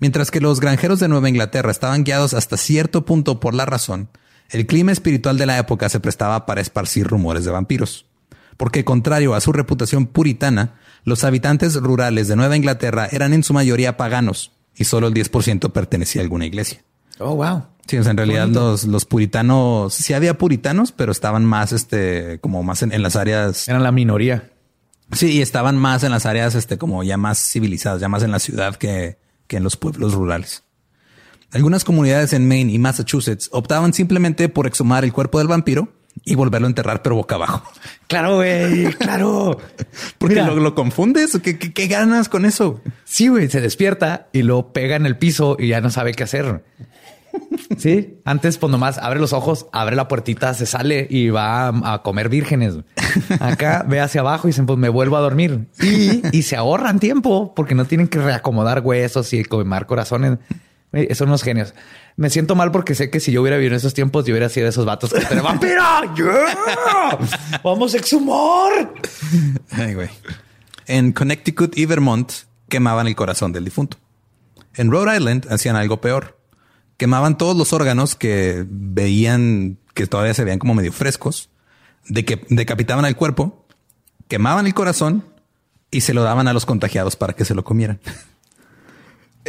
Mientras 0.00 0.30
que 0.30 0.40
los 0.40 0.60
granjeros 0.60 1.00
de 1.00 1.08
Nueva 1.08 1.28
Inglaterra 1.28 1.70
estaban 1.70 2.04
guiados 2.04 2.32
hasta 2.32 2.56
cierto 2.56 3.04
punto 3.04 3.40
por 3.40 3.52
la 3.52 3.66
razón, 3.66 4.08
el 4.48 4.66
clima 4.66 4.92
espiritual 4.92 5.36
de 5.36 5.44
la 5.44 5.58
época 5.58 5.88
se 5.90 6.00
prestaba 6.00 6.46
para 6.46 6.60
esparcir 6.62 7.06
rumores 7.06 7.44
de 7.44 7.50
vampiros. 7.50 8.06
Porque 8.56 8.84
contrario 8.84 9.34
a 9.34 9.40
su 9.40 9.52
reputación 9.52 10.06
puritana, 10.06 10.74
los 11.08 11.24
habitantes 11.24 11.74
rurales 11.74 12.28
de 12.28 12.36
Nueva 12.36 12.56
Inglaterra 12.56 13.08
eran 13.10 13.32
en 13.32 13.42
su 13.42 13.52
mayoría 13.54 13.96
paganos 13.96 14.52
y 14.76 14.84
solo 14.84 15.08
el 15.08 15.14
10% 15.14 15.72
pertenecía 15.72 16.20
a 16.20 16.24
alguna 16.24 16.46
iglesia. 16.46 16.84
Oh, 17.18 17.34
wow. 17.34 17.64
Sí, 17.86 17.96
o 17.96 18.02
sea, 18.02 18.10
en 18.10 18.18
realidad 18.18 18.48
los, 18.48 18.84
los 18.84 19.04
puritanos, 19.06 19.94
sí 19.94 20.12
había 20.12 20.36
puritanos, 20.36 20.92
pero 20.92 21.10
estaban 21.10 21.44
más, 21.44 21.72
este, 21.72 22.38
como 22.40 22.62
más 22.62 22.82
en, 22.82 22.92
en 22.92 23.02
las 23.02 23.16
áreas. 23.16 23.66
Eran 23.66 23.82
la 23.82 23.92
minoría. 23.92 24.52
Sí, 25.12 25.32
y 25.32 25.42
estaban 25.42 25.76
más 25.76 26.04
en 26.04 26.12
las 26.12 26.26
áreas, 26.26 26.54
este, 26.54 26.76
como 26.76 27.02
ya 27.02 27.16
más 27.16 27.38
civilizadas, 27.38 28.00
ya 28.00 28.08
más 28.08 28.22
en 28.22 28.30
la 28.30 28.38
ciudad 28.38 28.76
que, 28.76 29.18
que 29.46 29.56
en 29.56 29.64
los 29.64 29.76
pueblos 29.76 30.12
rurales. 30.12 30.64
Algunas 31.50 31.82
comunidades 31.82 32.34
en 32.34 32.46
Maine 32.46 32.70
y 32.70 32.78
Massachusetts 32.78 33.48
optaban 33.52 33.94
simplemente 33.94 34.50
por 34.50 34.66
exhumar 34.66 35.04
el 35.04 35.14
cuerpo 35.14 35.38
del 35.38 35.48
vampiro 35.48 35.88
y 36.24 36.34
volverlo 36.34 36.66
a 36.66 36.70
enterrar, 36.70 37.02
pero 37.02 37.16
boca 37.16 37.34
abajo. 37.36 37.62
Claro, 38.06 38.36
güey. 38.36 38.86
Claro. 38.94 39.58
Porque 40.18 40.36
Mira. 40.36 40.46
lo, 40.48 40.56
lo 40.56 40.74
confundes. 40.74 41.34
¿o 41.34 41.42
¿Qué, 41.42 41.58
qué, 41.58 41.72
qué 41.72 41.86
ganas 41.86 42.28
con 42.28 42.44
eso? 42.44 42.80
Sí, 43.04 43.28
güey, 43.28 43.48
se 43.48 43.60
despierta 43.60 44.28
y 44.32 44.42
lo 44.42 44.72
pega 44.72 44.96
en 44.96 45.06
el 45.06 45.16
piso 45.16 45.56
y 45.58 45.68
ya 45.68 45.80
no 45.80 45.90
sabe 45.90 46.12
qué 46.14 46.24
hacer. 46.24 46.62
Sí, 47.76 48.18
antes 48.24 48.56
pues 48.58 48.70
nomás 48.70 48.98
abre 48.98 49.20
los 49.20 49.32
ojos, 49.32 49.66
abre 49.72 49.94
la 49.94 50.08
puertita, 50.08 50.54
se 50.54 50.66
sale 50.66 51.06
y 51.08 51.28
va 51.28 51.68
a, 51.68 51.94
a 51.94 52.02
comer 52.02 52.28
vírgenes. 52.30 52.74
Acá 53.38 53.84
ve 53.86 54.00
hacia 54.00 54.22
abajo 54.22 54.48
y 54.48 54.50
dicen 54.50 54.66
pues 54.66 54.78
me 54.78 54.88
vuelvo 54.88 55.16
a 55.16 55.20
dormir 55.20 55.66
y, 55.80 56.22
y 56.36 56.42
se 56.42 56.56
ahorran 56.56 56.98
tiempo 56.98 57.52
porque 57.54 57.74
no 57.74 57.84
tienen 57.84 58.08
que 58.08 58.18
reacomodar 58.18 58.80
huesos 58.80 59.32
y 59.34 59.44
quemar 59.44 59.86
corazones. 59.86 60.38
Son 61.14 61.28
unos 61.28 61.42
genios. 61.42 61.74
Me 62.16 62.30
siento 62.30 62.54
mal 62.54 62.72
porque 62.72 62.94
sé 62.94 63.10
que 63.10 63.20
si 63.20 63.30
yo 63.30 63.42
hubiera 63.42 63.56
vivido 63.58 63.74
en 63.74 63.78
esos 63.78 63.94
tiempos, 63.94 64.24
yo 64.24 64.32
hubiera 64.32 64.48
sido 64.48 64.64
de 64.64 64.70
esos 64.70 64.86
vatos 64.86 65.12
que 65.12 65.20
pero 65.28 65.42
vampiro, 65.44 65.82
¡Yeah! 66.16 67.18
vamos 67.62 67.94
a 67.94 67.98
exhumar. 67.98 68.92
Ay, 69.70 69.94
güey. 69.94 70.08
En 70.86 71.12
Connecticut 71.12 71.76
y 71.76 71.84
Vermont 71.84 72.32
quemaban 72.68 73.06
el 73.06 73.14
corazón 73.16 73.52
del 73.52 73.64
difunto. 73.64 73.98
En 74.74 74.90
Rhode 74.90 75.16
Island 75.16 75.46
hacían 75.50 75.76
algo 75.76 76.00
peor. 76.00 76.38
Quemaban 76.96 77.36
todos 77.36 77.56
los 77.56 77.72
órganos 77.72 78.14
que 78.14 78.64
veían 78.68 79.78
que 79.94 80.06
todavía 80.06 80.32
se 80.32 80.44
veían 80.44 80.58
como 80.58 80.74
medio 80.74 80.92
frescos, 80.92 81.50
de 82.08 82.24
que 82.24 82.44
decapitaban 82.48 83.04
el 83.04 83.16
cuerpo, 83.16 83.66
quemaban 84.28 84.66
el 84.66 84.74
corazón 84.74 85.24
y 85.90 86.02
se 86.02 86.14
lo 86.14 86.22
daban 86.22 86.48
a 86.48 86.52
los 86.52 86.66
contagiados 86.66 87.16
para 87.16 87.32
que 87.34 87.44
se 87.44 87.54
lo 87.54 87.64
comieran. 87.64 88.00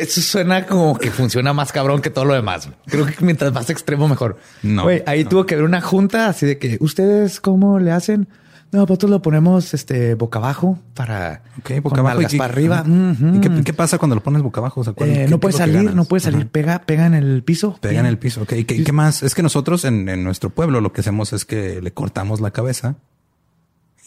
Eso 0.01 0.21
suena 0.21 0.65
como 0.65 0.97
que 0.97 1.11
funciona 1.11 1.53
más 1.53 1.71
cabrón 1.71 2.01
que 2.01 2.09
todo 2.09 2.25
lo 2.25 2.33
demás. 2.33 2.69
Creo 2.87 3.05
que 3.05 3.15
mientras 3.21 3.51
más 3.53 3.69
extremo, 3.69 4.07
mejor. 4.07 4.37
No, 4.63 4.87
ahí 5.05 5.23
no. 5.23 5.29
tuvo 5.29 5.45
que 5.45 5.55
haber 5.55 5.65
una 5.65 5.81
junta 5.81 6.27
así 6.27 6.45
de 6.45 6.57
que 6.57 6.77
ustedes 6.81 7.39
cómo 7.39 7.79
le 7.79 7.91
hacen. 7.91 8.27
No, 8.71 8.81
nosotros 8.81 9.09
lo 9.09 9.19
ponemos 9.23 9.73
este 9.73 10.13
boca 10.13 10.37
abajo 10.37 10.77
para 10.93 11.41
Ok, 11.57 11.81
boca 11.81 12.01
abajo. 12.01 12.17
nalgas 12.17 12.33
¿Y, 12.35 12.37
para 12.37 12.53
arriba. 12.53 12.83
¿Y 12.87 13.63
qué, 13.63 13.73
pasa 13.73 13.97
cuando 13.97 14.13
lo 14.13 14.21
pones 14.21 14.43
boca 14.43 14.59
abajo? 14.61 14.81
O 14.81 14.83
sea, 14.83 14.93
¿cuál- 14.93 15.09
Eh, 15.09 15.27
no 15.27 15.39
puede 15.39 15.53
salir, 15.57 15.95
no 15.95 16.05
puede 16.05 16.19
salir. 16.21 16.47
Pega, 16.49 16.77
pega 16.83 17.07
en 17.07 17.15
el 17.15 17.41
piso. 17.43 17.79
Pega 17.81 17.99
en 17.99 18.05
el 18.05 18.19
piso. 18.19 18.43
Ok, 18.43 18.51
¿Y 18.53 18.65
¿Qué, 18.65 18.83
qué 18.83 18.91
más? 18.91 19.23
Es 19.23 19.33
que 19.33 19.41
nosotros 19.41 19.85
en, 19.85 20.07
en 20.07 20.23
nuestro 20.23 20.51
pueblo 20.51 20.81
lo 20.81 20.93
que 20.93 21.01
hacemos 21.01 21.33
es 21.33 21.45
que 21.45 21.81
le 21.81 21.91
cortamos 21.93 22.41
la 22.41 22.51
cabeza 22.51 22.95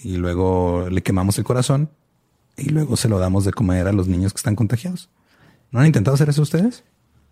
y 0.04 0.16
luego 0.16 0.86
le 0.90 1.02
quemamos 1.02 1.38
el 1.38 1.44
corazón 1.44 1.90
y 2.56 2.68
luego 2.70 2.96
se 2.96 3.08
lo 3.08 3.18
damos 3.18 3.44
de 3.44 3.52
comer 3.52 3.88
a 3.88 3.92
los 3.92 4.06
niños 4.06 4.32
que 4.32 4.36
están 4.38 4.54
contagiados. 4.54 5.08
¿No 5.72 5.80
han 5.80 5.86
intentado 5.86 6.14
hacer 6.14 6.28
eso 6.28 6.42
ustedes? 6.42 6.84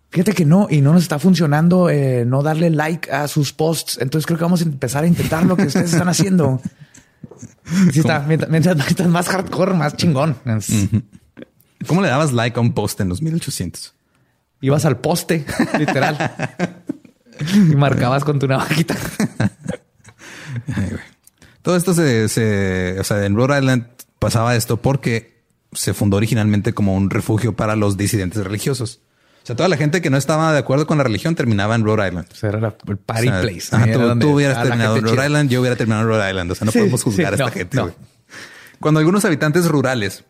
Fíjate 0.09 0.33
que 0.33 0.43
no, 0.43 0.67
y 0.69 0.81
no 0.81 0.91
nos 0.91 1.03
está 1.03 1.19
funcionando 1.19 1.89
eh, 1.89 2.25
no 2.25 2.43
darle 2.43 2.69
like 2.69 3.09
a 3.09 3.29
sus 3.29 3.53
posts. 3.53 3.97
Entonces 4.01 4.25
creo 4.25 4.37
que 4.37 4.43
vamos 4.43 4.59
a 4.59 4.65
empezar 4.65 5.05
a 5.05 5.07
intentar 5.07 5.45
lo 5.45 5.55
que 5.55 5.67
ustedes 5.67 5.93
están 5.93 6.09
haciendo. 6.09 6.59
Sí 7.93 7.99
está, 7.99 8.19
mientras, 8.19 8.49
mientras, 8.49 9.07
más 9.07 9.29
hardcore, 9.29 9.73
más 9.73 9.95
chingón. 9.95 10.35
¿Cómo 11.87 12.01
le 12.01 12.09
dabas 12.09 12.33
like 12.33 12.59
a 12.59 12.61
un 12.61 12.73
post 12.73 12.99
en 12.99 13.07
los 13.07 13.21
1800? 13.21 13.93
Ibas 14.59 14.83
al 14.85 14.97
poste, 14.97 15.45
literal. 15.79 16.17
y 17.53 17.75
marcabas 17.75 18.25
con 18.25 18.37
tu 18.37 18.47
navajita. 18.47 18.97
Todo 21.61 21.77
esto 21.77 21.93
se, 21.93 22.27
se, 22.27 22.97
o 22.99 23.03
sea, 23.03 23.25
en 23.25 23.35
Rhode 23.35 23.59
Island 23.59 23.85
pasaba 24.19 24.55
esto 24.55 24.77
porque 24.77 25.30
se 25.73 25.93
fundó 25.93 26.17
originalmente 26.17 26.73
como 26.73 26.95
un 26.95 27.09
refugio 27.09 27.55
para 27.55 27.75
los 27.75 27.97
disidentes 27.97 28.43
religiosos. 28.43 29.01
O 29.43 29.45
sea, 29.45 29.55
toda 29.55 29.69
la 29.69 29.77
gente 29.77 30.01
que 30.01 30.11
no 30.11 30.17
estaba 30.17 30.53
de 30.53 30.59
acuerdo 30.59 30.85
con 30.85 30.99
la 30.99 31.03
religión 31.03 31.33
terminaba 31.33 31.73
en 31.73 31.83
Rhode 31.83 32.07
Island. 32.07 32.27
O 32.31 32.35
sea, 32.35 32.49
era 32.49 32.75
el 32.87 32.97
party 32.97 33.27
place. 33.27 34.19
tú, 34.19 34.29
hubieras 34.35 34.61
terminado 34.61 34.97
en 34.97 35.03
Rhode 35.03 35.25
Island, 35.25 35.49
yo 35.49 35.61
hubiera 35.61 35.75
terminado 35.75 36.03
en 36.03 36.09
Rhode 36.09 36.29
Island. 36.29 36.51
O 36.51 36.55
sea, 36.55 36.65
no 36.65 36.71
podemos 36.71 37.03
juzgar 37.03 37.33
a 37.33 37.35
esta 37.37 37.51
gente. 37.51 37.77
Cuando 38.79 38.99
algunos 38.99 39.25
habitantes 39.25 39.67
rurales 39.67 40.25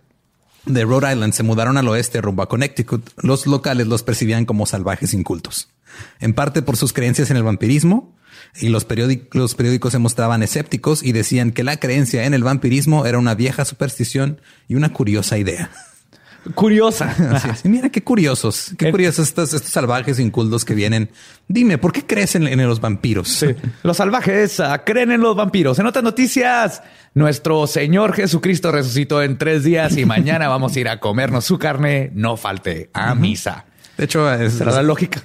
de 0.65 0.85
Rhode 0.85 1.11
Island 1.11 1.33
se 1.33 1.43
mudaron 1.43 1.77
al 1.77 1.87
oeste 1.89 2.21
rumbo 2.21 2.43
a 2.43 2.49
Connecticut, 2.49 3.09
los 3.17 3.47
locales 3.47 3.87
los 3.87 4.03
percibían 4.03 4.45
como 4.45 4.65
salvajes 4.65 5.13
incultos. 5.13 5.69
En 6.19 6.33
parte 6.33 6.61
por 6.61 6.77
sus 6.77 6.93
creencias 6.93 7.31
en 7.31 7.37
el 7.37 7.43
vampirismo, 7.43 8.15
y 8.59 8.69
los, 8.69 8.85
los 9.31 9.55
periódicos 9.55 9.91
se 9.91 9.99
mostraban 9.99 10.43
escépticos 10.43 11.03
y 11.03 11.11
decían 11.11 11.51
que 11.51 11.63
la 11.63 11.77
creencia 11.77 12.25
en 12.25 12.33
el 12.33 12.43
vampirismo 12.43 13.05
era 13.05 13.19
una 13.19 13.35
vieja 13.35 13.65
superstición 13.65 14.41
y 14.67 14.75
una 14.75 14.93
curiosa 14.93 15.37
idea 15.37 15.69
curiosa. 16.55 17.15
mira 17.63 17.89
qué 17.89 18.03
curiosos, 18.03 18.73
qué 18.77 18.91
curiosos 18.91 19.27
estos, 19.27 19.53
estos 19.53 19.71
salvajes 19.71 20.19
incultos 20.19 20.65
que 20.65 20.73
vienen. 20.73 21.09
Dime, 21.47 21.77
¿por 21.77 21.91
qué 21.91 22.05
crees 22.05 22.35
en, 22.35 22.57
los 22.67 22.81
vampiros? 22.81 23.45
Los 23.83 23.97
salvajes 23.97 24.59
ah, 24.59 24.83
creen 24.83 25.11
en 25.11 25.21
los 25.21 25.35
vampiros. 25.35 25.77
En 25.79 25.85
otras 25.85 26.03
noticias, 26.03 26.81
nuestro 27.13 27.67
Señor 27.67 28.13
Jesucristo 28.13 28.71
resucitó 28.71 29.21
en 29.21 29.37
tres 29.37 29.63
días 29.63 29.97
y 29.97 30.05
mañana 30.05 30.47
vamos 30.47 30.75
a 30.75 30.79
ir 30.79 30.89
a 30.89 30.99
comernos 30.99 31.45
su 31.45 31.57
carne. 31.59 32.11
No 32.13 32.37
falte 32.37 32.89
a 32.93 33.13
misa. 33.15 33.65
De 34.01 34.05
hecho, 34.05 34.33
es, 34.33 34.59
la 34.59 34.81
lógica. 34.81 35.21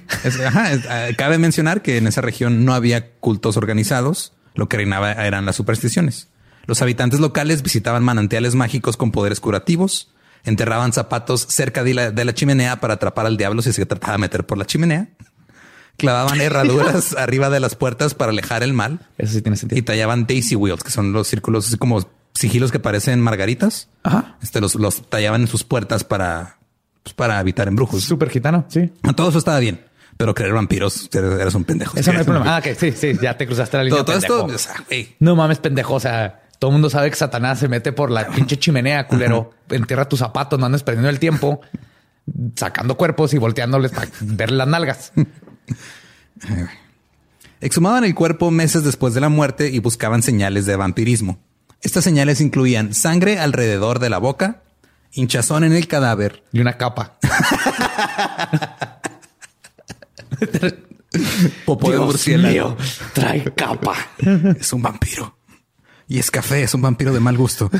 Ah, 0.53 1.07
cabe 1.17 1.39
mencionar 1.39 1.81
que 1.81 1.97
en 1.97 2.05
esa 2.05 2.21
región 2.21 2.63
no 2.63 2.75
había 2.75 3.09
cultos 3.13 3.57
organizados. 3.57 4.33
Lo 4.53 4.69
que 4.69 4.77
reinaba 4.77 5.13
eran 5.13 5.47
las 5.47 5.55
supersticiones. 5.55 6.27
Los 6.67 6.83
habitantes 6.83 7.19
locales 7.19 7.63
visitaban 7.63 8.03
manantiales 8.03 8.53
mágicos 8.53 8.95
con 8.95 9.11
poderes 9.11 9.39
curativos 9.39 10.11
enterraban 10.43 10.93
zapatos 10.93 11.41
cerca 11.49 11.83
de 11.83 11.95
la, 11.95 12.33
chimenea 12.35 12.79
para 12.79 12.93
atrapar 12.93 13.25
al 13.25 13.35
diablo 13.35 13.63
si 13.63 13.73
se 13.73 13.85
trataba 13.87 14.13
de 14.13 14.19
meter 14.19 14.45
por 14.45 14.59
la 14.59 14.65
chimenea. 14.65 15.09
Clavaban 15.97 16.39
herraduras 16.39 17.13
arriba 17.17 17.49
de 17.49 17.59
las 17.59 17.73
puertas 17.73 18.13
para 18.13 18.31
alejar 18.31 18.61
el 18.61 18.73
mal. 18.73 18.99
Eso 19.17 19.33
sí 19.33 19.41
tiene 19.41 19.57
sentido. 19.57 19.79
Y 19.79 19.81
tallaban 19.81 20.27
daisy 20.27 20.55
wheels, 20.55 20.83
que 20.83 20.91
son 20.91 21.13
los 21.13 21.27
círculos 21.27 21.65
así 21.65 21.77
como 21.77 22.07
sigilos 22.35 22.71
que 22.71 22.77
parecen 22.77 23.21
margaritas. 23.21 23.89
Ajá. 24.03 24.37
Este 24.43 24.61
los, 24.61 24.75
los 24.75 25.09
tallaban 25.09 25.41
en 25.41 25.47
sus 25.47 25.63
puertas 25.63 26.03
para, 26.03 26.56
pues, 27.07 27.13
para 27.13 27.39
evitar 27.39 27.67
embrujos. 27.67 28.03
Súper 28.03 28.29
gitano. 28.29 28.65
Sí. 28.67 28.91
Todo 29.15 29.29
eso 29.29 29.37
estaba 29.37 29.59
bien. 29.59 29.81
Pero 30.17 30.33
creer 30.33 30.53
vampiros, 30.53 31.09
eras 31.13 31.53
un 31.53 31.63
pendejo. 31.63 31.97
Eso 31.97 32.11
no 32.11 32.19
hay 32.19 32.25
problema. 32.25 32.55
Ah, 32.55 32.61
que 32.61 32.73
sí, 32.73 32.91
sí, 32.91 33.13
ya 33.21 33.37
te 33.37 33.45
cruzaste 33.45 33.77
la 33.77 33.83
línea. 33.83 34.03
Todo, 34.03 34.17
esto, 34.17 34.47
no 35.19 35.35
mames, 35.35 35.59
pendejo. 35.59 35.93
O 35.93 35.99
sea, 35.99 36.41
todo 36.57 36.71
el 36.71 36.73
mundo 36.73 36.89
sabe 36.89 37.11
que 37.11 37.15
Satanás 37.15 37.59
se 37.59 37.67
mete 37.67 37.91
por 37.91 38.09
la 38.09 38.27
pinche 38.27 38.57
chimenea, 38.57 39.05
culero. 39.07 39.51
Entierra 39.69 40.09
tus 40.09 40.19
zapatos, 40.19 40.59
no 40.59 40.65
andes 40.65 40.81
perdiendo 40.81 41.09
el 41.09 41.19
tiempo 41.19 41.61
sacando 42.55 42.97
cuerpos 42.97 43.33
y 43.33 43.37
volteándoles 43.37 43.91
para 43.91 44.09
ver 44.21 44.51
las 44.51 44.67
nalgas. 44.67 45.13
Exhumaban 47.61 48.03
el 48.03 48.13
cuerpo 48.13 48.51
meses 48.51 48.83
después 48.83 49.13
de 49.13 49.21
la 49.21 49.29
muerte 49.29 49.69
y 49.69 49.79
buscaban 49.79 50.21
señales 50.21 50.65
de 50.65 50.75
vampirismo. 50.75 51.39
Estas 51.81 52.03
señales 52.03 52.41
incluían 52.41 52.93
sangre 52.93 53.39
alrededor 53.39 53.99
de 53.99 54.09
la 54.09 54.19
boca, 54.19 54.61
hinchazón 55.11 55.63
en 55.63 55.73
el 55.73 55.87
cadáver 55.87 56.43
y 56.51 56.59
una 56.59 56.77
capa. 56.77 57.17
Popo 61.65 61.91
de 61.91 61.99
murciélago. 61.99 62.77
trae 63.13 63.53
capa. 63.53 63.95
Es 64.59 64.73
un 64.73 64.81
vampiro. 64.81 65.37
Y 66.07 66.19
es 66.19 66.31
café, 66.31 66.63
es 66.63 66.73
un 66.73 66.81
vampiro 66.81 67.13
de 67.13 67.19
mal 67.19 67.37
gusto. 67.37 67.69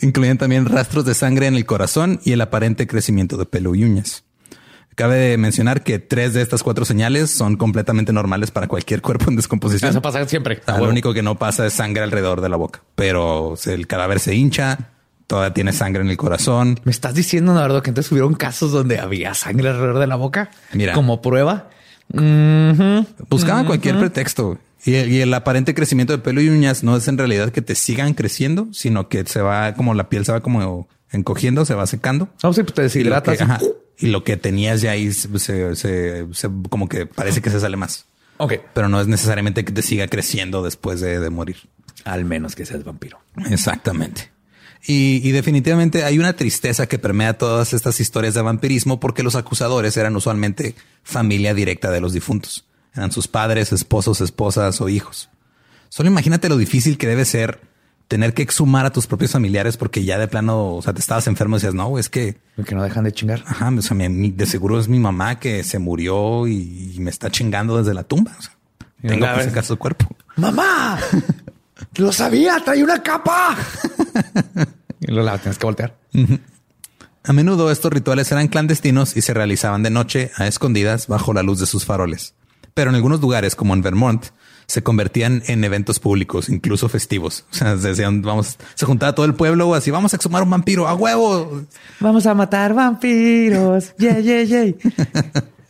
Incluyen 0.00 0.38
también 0.38 0.66
rastros 0.66 1.04
de 1.04 1.14
sangre 1.14 1.46
en 1.46 1.54
el 1.54 1.66
corazón 1.66 2.20
y 2.24 2.32
el 2.32 2.40
aparente 2.40 2.86
crecimiento 2.86 3.36
de 3.36 3.46
pelo 3.46 3.74
y 3.74 3.84
uñas. 3.84 4.24
Cabe 4.94 5.36
mencionar 5.38 5.82
que 5.82 5.98
tres 5.98 6.34
de 6.34 6.42
estas 6.42 6.62
cuatro 6.62 6.84
señales 6.84 7.30
son 7.30 7.56
completamente 7.56 8.12
normales 8.12 8.50
para 8.50 8.68
cualquier 8.68 9.02
cuerpo 9.02 9.28
en 9.28 9.36
descomposición. 9.36 9.90
Eso 9.90 10.02
pasa 10.02 10.26
siempre. 10.26 10.60
lo 10.66 10.88
único 10.88 11.12
que 11.12 11.22
no 11.22 11.36
pasa 11.36 11.66
es 11.66 11.72
sangre 11.72 12.02
alrededor 12.02 12.40
de 12.40 12.48
la 12.48 12.56
boca, 12.56 12.82
pero 12.94 13.54
el 13.66 13.86
cadáver 13.86 14.20
se 14.20 14.34
hincha, 14.34 14.90
todavía 15.26 15.52
tiene 15.52 15.72
sangre 15.72 16.02
en 16.02 16.10
el 16.10 16.16
corazón. 16.16 16.78
¿Me 16.84 16.92
estás 16.92 17.14
diciendo, 17.14 17.54
Nardo, 17.54 17.82
que 17.82 17.90
entonces 17.90 18.12
hubieron 18.12 18.34
casos 18.34 18.72
donde 18.72 18.98
había 18.98 19.34
sangre 19.34 19.68
alrededor 19.68 19.98
de 19.98 20.06
la 20.06 20.16
boca? 20.16 20.50
Mira. 20.72 20.92
Como 20.92 21.20
prueba. 21.20 21.70
Buscaban 22.08 23.66
cualquier 23.66 23.98
pretexto. 23.98 24.58
Y 24.86 25.20
el, 25.20 25.32
aparente 25.32 25.74
crecimiento 25.74 26.12
de 26.12 26.18
pelo 26.18 26.42
y 26.42 26.50
uñas 26.50 26.84
no 26.84 26.94
es 26.96 27.08
en 27.08 27.16
realidad 27.16 27.50
que 27.50 27.62
te 27.62 27.74
sigan 27.74 28.12
creciendo, 28.12 28.68
sino 28.72 29.08
que 29.08 29.24
se 29.24 29.40
va 29.40 29.72
como 29.74 29.94
la 29.94 30.10
piel 30.10 30.26
se 30.26 30.32
va 30.32 30.40
como 30.40 30.88
encogiendo, 31.10 31.64
se 31.64 31.74
va 31.74 31.86
secando. 31.86 32.28
No, 32.42 32.52
sí, 32.52 32.62
pues 32.62 32.74
te 32.74 32.82
deshidratas. 32.82 33.38
Y, 33.98 34.08
lo 34.08 34.24
que 34.24 34.36
tenías 34.36 34.80
ya 34.80 34.92
ahí 34.92 35.12
se, 35.12 35.38
se, 35.76 36.26
como 36.68 36.88
que 36.88 37.06
parece 37.06 37.40
que 37.40 37.50
se 37.50 37.60
sale 37.60 37.76
más. 37.76 38.06
Ok. 38.38 38.54
Pero 38.74 38.88
no 38.88 39.00
es 39.00 39.06
necesariamente 39.06 39.64
que 39.64 39.72
te 39.72 39.82
siga 39.82 40.08
creciendo 40.08 40.62
después 40.62 41.00
de, 41.00 41.30
morir. 41.30 41.56
Al 42.04 42.24
menos 42.24 42.54
que 42.54 42.66
seas 42.66 42.84
vampiro. 42.84 43.20
Exactamente. 43.50 44.30
Y, 44.86 45.20
y, 45.26 45.32
definitivamente 45.32 46.04
hay 46.04 46.18
una 46.18 46.34
tristeza 46.34 46.86
que 46.86 46.98
permea 46.98 47.38
todas 47.38 47.72
estas 47.72 48.00
historias 48.00 48.34
de 48.34 48.42
vampirismo 48.42 49.00
porque 49.00 49.22
los 49.22 49.34
acusadores 49.34 49.96
eran 49.96 50.14
usualmente 50.14 50.74
familia 51.02 51.54
directa 51.54 51.90
de 51.90 52.00
los 52.00 52.12
difuntos. 52.12 52.66
Eran 52.94 53.10
sus 53.10 53.26
padres, 53.26 53.72
esposos, 53.72 54.20
esposas 54.20 54.80
o 54.80 54.88
hijos. 54.88 55.30
Solo 55.88 56.10
imagínate 56.10 56.48
lo 56.48 56.56
difícil 56.56 56.98
que 56.98 57.06
debe 57.06 57.24
ser 57.24 57.60
tener 58.08 58.34
que 58.34 58.42
exhumar 58.42 58.86
a 58.86 58.90
tus 58.90 59.06
propios 59.06 59.32
familiares 59.32 59.76
porque 59.76 60.04
ya 60.04 60.18
de 60.18 60.28
plano, 60.28 60.74
o 60.74 60.82
sea, 60.82 60.92
te 60.92 61.00
estabas 61.00 61.26
enfermo 61.26 61.56
y 61.56 61.58
decías, 61.58 61.74
no, 61.74 61.98
es 61.98 62.08
que... 62.08 62.36
Que 62.64 62.74
no 62.74 62.82
dejan 62.82 63.04
de 63.04 63.12
chingar. 63.12 63.42
Ajá, 63.46 63.70
o 63.76 63.82
sea, 63.82 63.96
de 63.96 64.46
seguro 64.46 64.78
es 64.78 64.88
mi 64.88 64.98
mamá 64.98 65.38
que 65.38 65.64
se 65.64 65.78
murió 65.78 66.46
y, 66.46 66.96
me 66.98 67.10
está 67.10 67.30
chingando 67.30 67.78
desde 67.78 67.94
la 67.94 68.04
tumba. 68.04 68.32
tengo 69.02 69.26
que 69.34 69.44
sacar 69.44 69.64
su 69.64 69.76
cuerpo. 69.76 70.06
¡Mamá! 70.36 70.98
¡Lo 71.96 72.12
sabía! 72.12 72.60
¡Trae 72.64 72.82
una 72.82 73.02
capa! 73.02 73.56
y 75.00 75.12
lo 75.12 75.22
la 75.22 75.38
tienes 75.38 75.58
que 75.58 75.66
voltear. 75.66 75.96
A 77.24 77.32
menudo 77.32 77.70
estos 77.70 77.92
rituales 77.92 78.30
eran 78.32 78.48
clandestinos 78.48 79.16
y 79.16 79.22
se 79.22 79.34
realizaban 79.34 79.82
de 79.82 79.90
noche 79.90 80.30
a 80.36 80.46
escondidas 80.46 81.06
bajo 81.06 81.32
la 81.32 81.42
luz 81.42 81.58
de 81.60 81.66
sus 81.66 81.84
faroles 81.84 82.34
pero 82.74 82.90
en 82.90 82.96
algunos 82.96 83.20
lugares, 83.20 83.54
como 83.54 83.72
en 83.72 83.82
Vermont, 83.82 84.26
se 84.66 84.82
convertían 84.82 85.42
en 85.46 85.64
eventos 85.64 86.00
públicos, 86.00 86.48
incluso 86.48 86.88
festivos. 86.88 87.44
O 87.50 87.54
sea, 87.54 87.76
decían, 87.76 88.22
vamos, 88.22 88.58
se 88.74 88.86
juntaba 88.86 89.14
todo 89.14 89.26
el 89.26 89.34
pueblo 89.34 89.74
así, 89.74 89.90
vamos 89.90 90.12
a 90.12 90.16
exhumar 90.16 90.42
un 90.42 90.50
vampiro 90.50 90.88
a 90.88 90.94
huevo. 90.94 91.62
Vamos 92.00 92.26
a 92.26 92.34
matar 92.34 92.74
vampiros. 92.74 93.94
Yeah, 93.96 94.20
yeah, 94.20 94.42
yeah. 94.42 94.74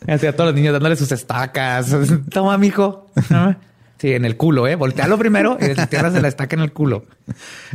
Así 0.07 0.27
a 0.27 0.35
todos 0.35 0.49
los 0.49 0.55
niños 0.55 0.73
dándole 0.73 0.95
sus 0.95 1.11
estacas. 1.11 1.95
Toma, 2.29 2.57
mijo. 2.57 3.07
Sí, 3.97 4.11
en 4.11 4.25
el 4.25 4.35
culo, 4.35 4.67
eh. 4.67 4.75
Voltealo 4.75 5.17
primero 5.17 5.57
y 5.59 5.73
tierras 5.87 6.11
de 6.11 6.21
la 6.21 6.27
estaca 6.27 6.53
en 6.57 6.61
el 6.61 6.73
culo. 6.73 7.05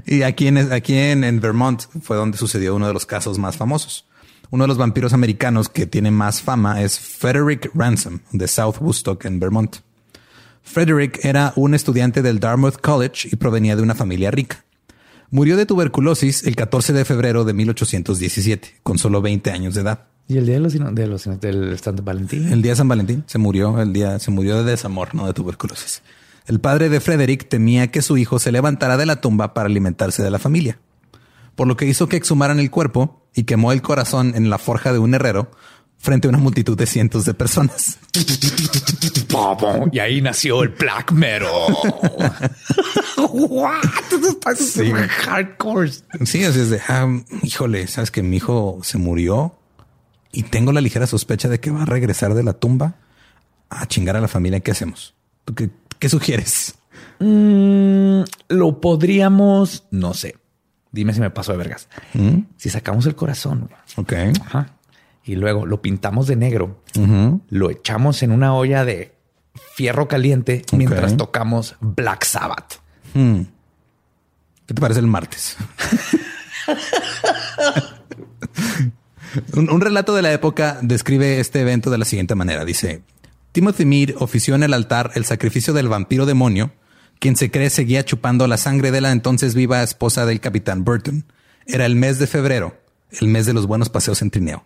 Y 0.04 0.20
aquí 0.20 0.48
en, 0.48 0.70
aquí 0.70 0.94
en 0.94 1.40
Vermont 1.40 1.84
fue 2.02 2.14
donde 2.14 2.36
sucedió 2.36 2.76
uno 2.76 2.86
de 2.86 2.92
los 2.92 3.06
casos 3.06 3.38
más 3.38 3.56
famosos. 3.56 4.06
Uno 4.50 4.64
de 4.64 4.68
los 4.68 4.76
vampiros 4.76 5.14
americanos 5.14 5.70
que 5.70 5.86
tiene 5.86 6.10
más 6.10 6.42
fama 6.42 6.82
es 6.82 7.00
Frederick 7.00 7.70
Ransom 7.74 8.18
de 8.32 8.48
South 8.48 8.76
Woodstock 8.80 9.24
en 9.24 9.40
Vermont. 9.40 9.76
Frederick 10.62 11.24
era 11.24 11.52
un 11.56 11.74
estudiante 11.74 12.22
del 12.22 12.40
Dartmouth 12.40 12.76
College 12.80 13.28
y 13.32 13.36
provenía 13.36 13.76
de 13.76 13.82
una 13.82 13.94
familia 13.94 14.30
rica. 14.30 14.64
Murió 15.30 15.56
de 15.56 15.66
tuberculosis 15.66 16.44
el 16.44 16.56
14 16.56 16.92
de 16.92 17.04
febrero 17.04 17.44
de 17.44 17.52
1817, 17.52 18.80
con 18.82 18.98
solo 18.98 19.22
20 19.22 19.50
años 19.50 19.74
de 19.74 19.82
edad. 19.82 20.06
¿Y 20.28 20.38
el 20.38 20.46
día 20.46 20.54
de 20.54 20.60
los, 20.60 20.72
de 20.72 21.06
los 21.06 21.40
del 21.40 21.78
San 21.78 21.96
Valentín? 22.04 22.52
El 22.52 22.62
día 22.62 22.72
de 22.72 22.76
San 22.76 22.88
Valentín 22.88 23.24
se 23.26 23.38
murió, 23.38 23.80
el 23.80 23.92
día 23.92 24.18
se 24.18 24.30
murió 24.30 24.62
de 24.62 24.70
desamor, 24.70 25.14
no 25.14 25.26
de 25.26 25.32
tuberculosis. 25.32 26.02
El 26.46 26.60
padre 26.60 26.88
de 26.88 27.00
Frederick 27.00 27.48
temía 27.48 27.90
que 27.90 28.02
su 28.02 28.16
hijo 28.16 28.38
se 28.38 28.52
levantara 28.52 28.96
de 28.96 29.06
la 29.06 29.20
tumba 29.20 29.54
para 29.54 29.66
alimentarse 29.68 30.22
de 30.22 30.30
la 30.30 30.38
familia 30.38 30.78
por 31.60 31.68
lo 31.68 31.76
que 31.76 31.84
hizo 31.84 32.08
que 32.08 32.16
exhumaran 32.16 32.58
el 32.58 32.70
cuerpo 32.70 33.22
y 33.34 33.44
quemó 33.44 33.72
el 33.72 33.82
corazón 33.82 34.32
en 34.34 34.48
la 34.48 34.56
forja 34.56 34.94
de 34.94 34.98
un 34.98 35.12
herrero 35.12 35.50
frente 36.00 36.26
a 36.26 36.30
una 36.30 36.38
multitud 36.38 36.76
de 36.76 36.86
cientos 36.86 37.24
de 37.24 37.34
personas. 37.34 37.98
Y 39.92 39.98
ahí 39.98 40.20
nació 40.20 40.62
el 40.62 40.70
black 40.70 41.12
metal. 41.12 41.46
sí. 44.56 44.90
hardcore. 44.92 45.90
Sí, 46.24 46.44
así 46.44 46.60
es 46.60 46.70
de, 46.70 46.80
ah, 46.88 47.06
híjole, 47.42 47.86
sabes 47.86 48.10
que 48.10 48.22
mi 48.22 48.38
hijo 48.38 48.80
se 48.82 48.98
murió 48.98 49.54
y 50.32 50.44
tengo 50.44 50.72
la 50.72 50.80
ligera 50.80 51.06
sospecha 51.06 51.48
de 51.48 51.60
que 51.60 51.70
va 51.70 51.82
a 51.82 51.86
regresar 51.86 52.34
de 52.34 52.42
la 52.42 52.54
tumba 52.54 52.94
a 53.68 53.86
chingar 53.86 54.16
a 54.16 54.20
la 54.20 54.28
familia. 54.28 54.60
¿Qué 54.60 54.70
hacemos? 54.70 55.14
¿Tú 55.44 55.54
qué, 55.54 55.70
qué 55.98 56.08
sugieres? 56.08 56.74
Mm, 57.18 58.22
lo 58.48 58.80
podríamos, 58.80 59.84
no 59.90 60.14
sé. 60.14 60.36
Dime 60.92 61.14
si 61.14 61.20
me 61.20 61.30
paso 61.30 61.52
de 61.52 61.58
vergas. 61.58 61.88
¿Mm? 62.14 62.38
Si 62.56 62.68
sacamos 62.68 63.06
el 63.06 63.14
corazón 63.14 63.70
Ok. 63.96 64.12
ajá, 64.44 64.74
y 65.30 65.36
luego 65.36 65.64
lo 65.64 65.80
pintamos 65.80 66.26
de 66.26 66.34
negro, 66.34 66.82
lo 67.50 67.70
echamos 67.70 68.24
en 68.24 68.32
una 68.32 68.52
olla 68.52 68.84
de 68.84 69.14
fierro 69.76 70.08
caliente 70.08 70.62
mientras 70.72 71.16
tocamos 71.16 71.76
Black 71.80 72.24
Sabbath. 72.24 72.80
Hmm. 73.14 73.42
¿Qué 74.66 74.74
te 74.74 74.80
parece 74.80 74.98
el 74.98 75.06
martes? 75.06 75.56
un, 79.54 79.70
un 79.70 79.80
relato 79.80 80.16
de 80.16 80.22
la 80.22 80.32
época 80.32 80.80
describe 80.82 81.38
este 81.38 81.60
evento 81.60 81.92
de 81.92 81.98
la 81.98 82.04
siguiente 82.04 82.34
manera. 82.34 82.64
Dice, 82.64 83.04
Timothy 83.52 83.84
Mead 83.84 84.16
ofició 84.18 84.56
en 84.56 84.64
el 84.64 84.74
altar 84.74 85.12
el 85.14 85.24
sacrificio 85.24 85.72
del 85.72 85.86
vampiro 85.86 86.26
demonio, 86.26 86.72
quien 87.20 87.36
se 87.36 87.52
cree 87.52 87.70
seguía 87.70 88.04
chupando 88.04 88.48
la 88.48 88.56
sangre 88.56 88.90
de 88.90 89.00
la 89.00 89.12
entonces 89.12 89.54
viva 89.54 89.84
esposa 89.84 90.26
del 90.26 90.40
capitán 90.40 90.82
Burton. 90.82 91.24
Era 91.66 91.86
el 91.86 91.94
mes 91.94 92.18
de 92.18 92.26
febrero, 92.26 92.79
el 93.20 93.28
mes 93.28 93.46
de 93.46 93.52
los 93.54 93.66
buenos 93.66 93.88
paseos 93.88 94.20
en 94.22 94.30
trineo. 94.30 94.62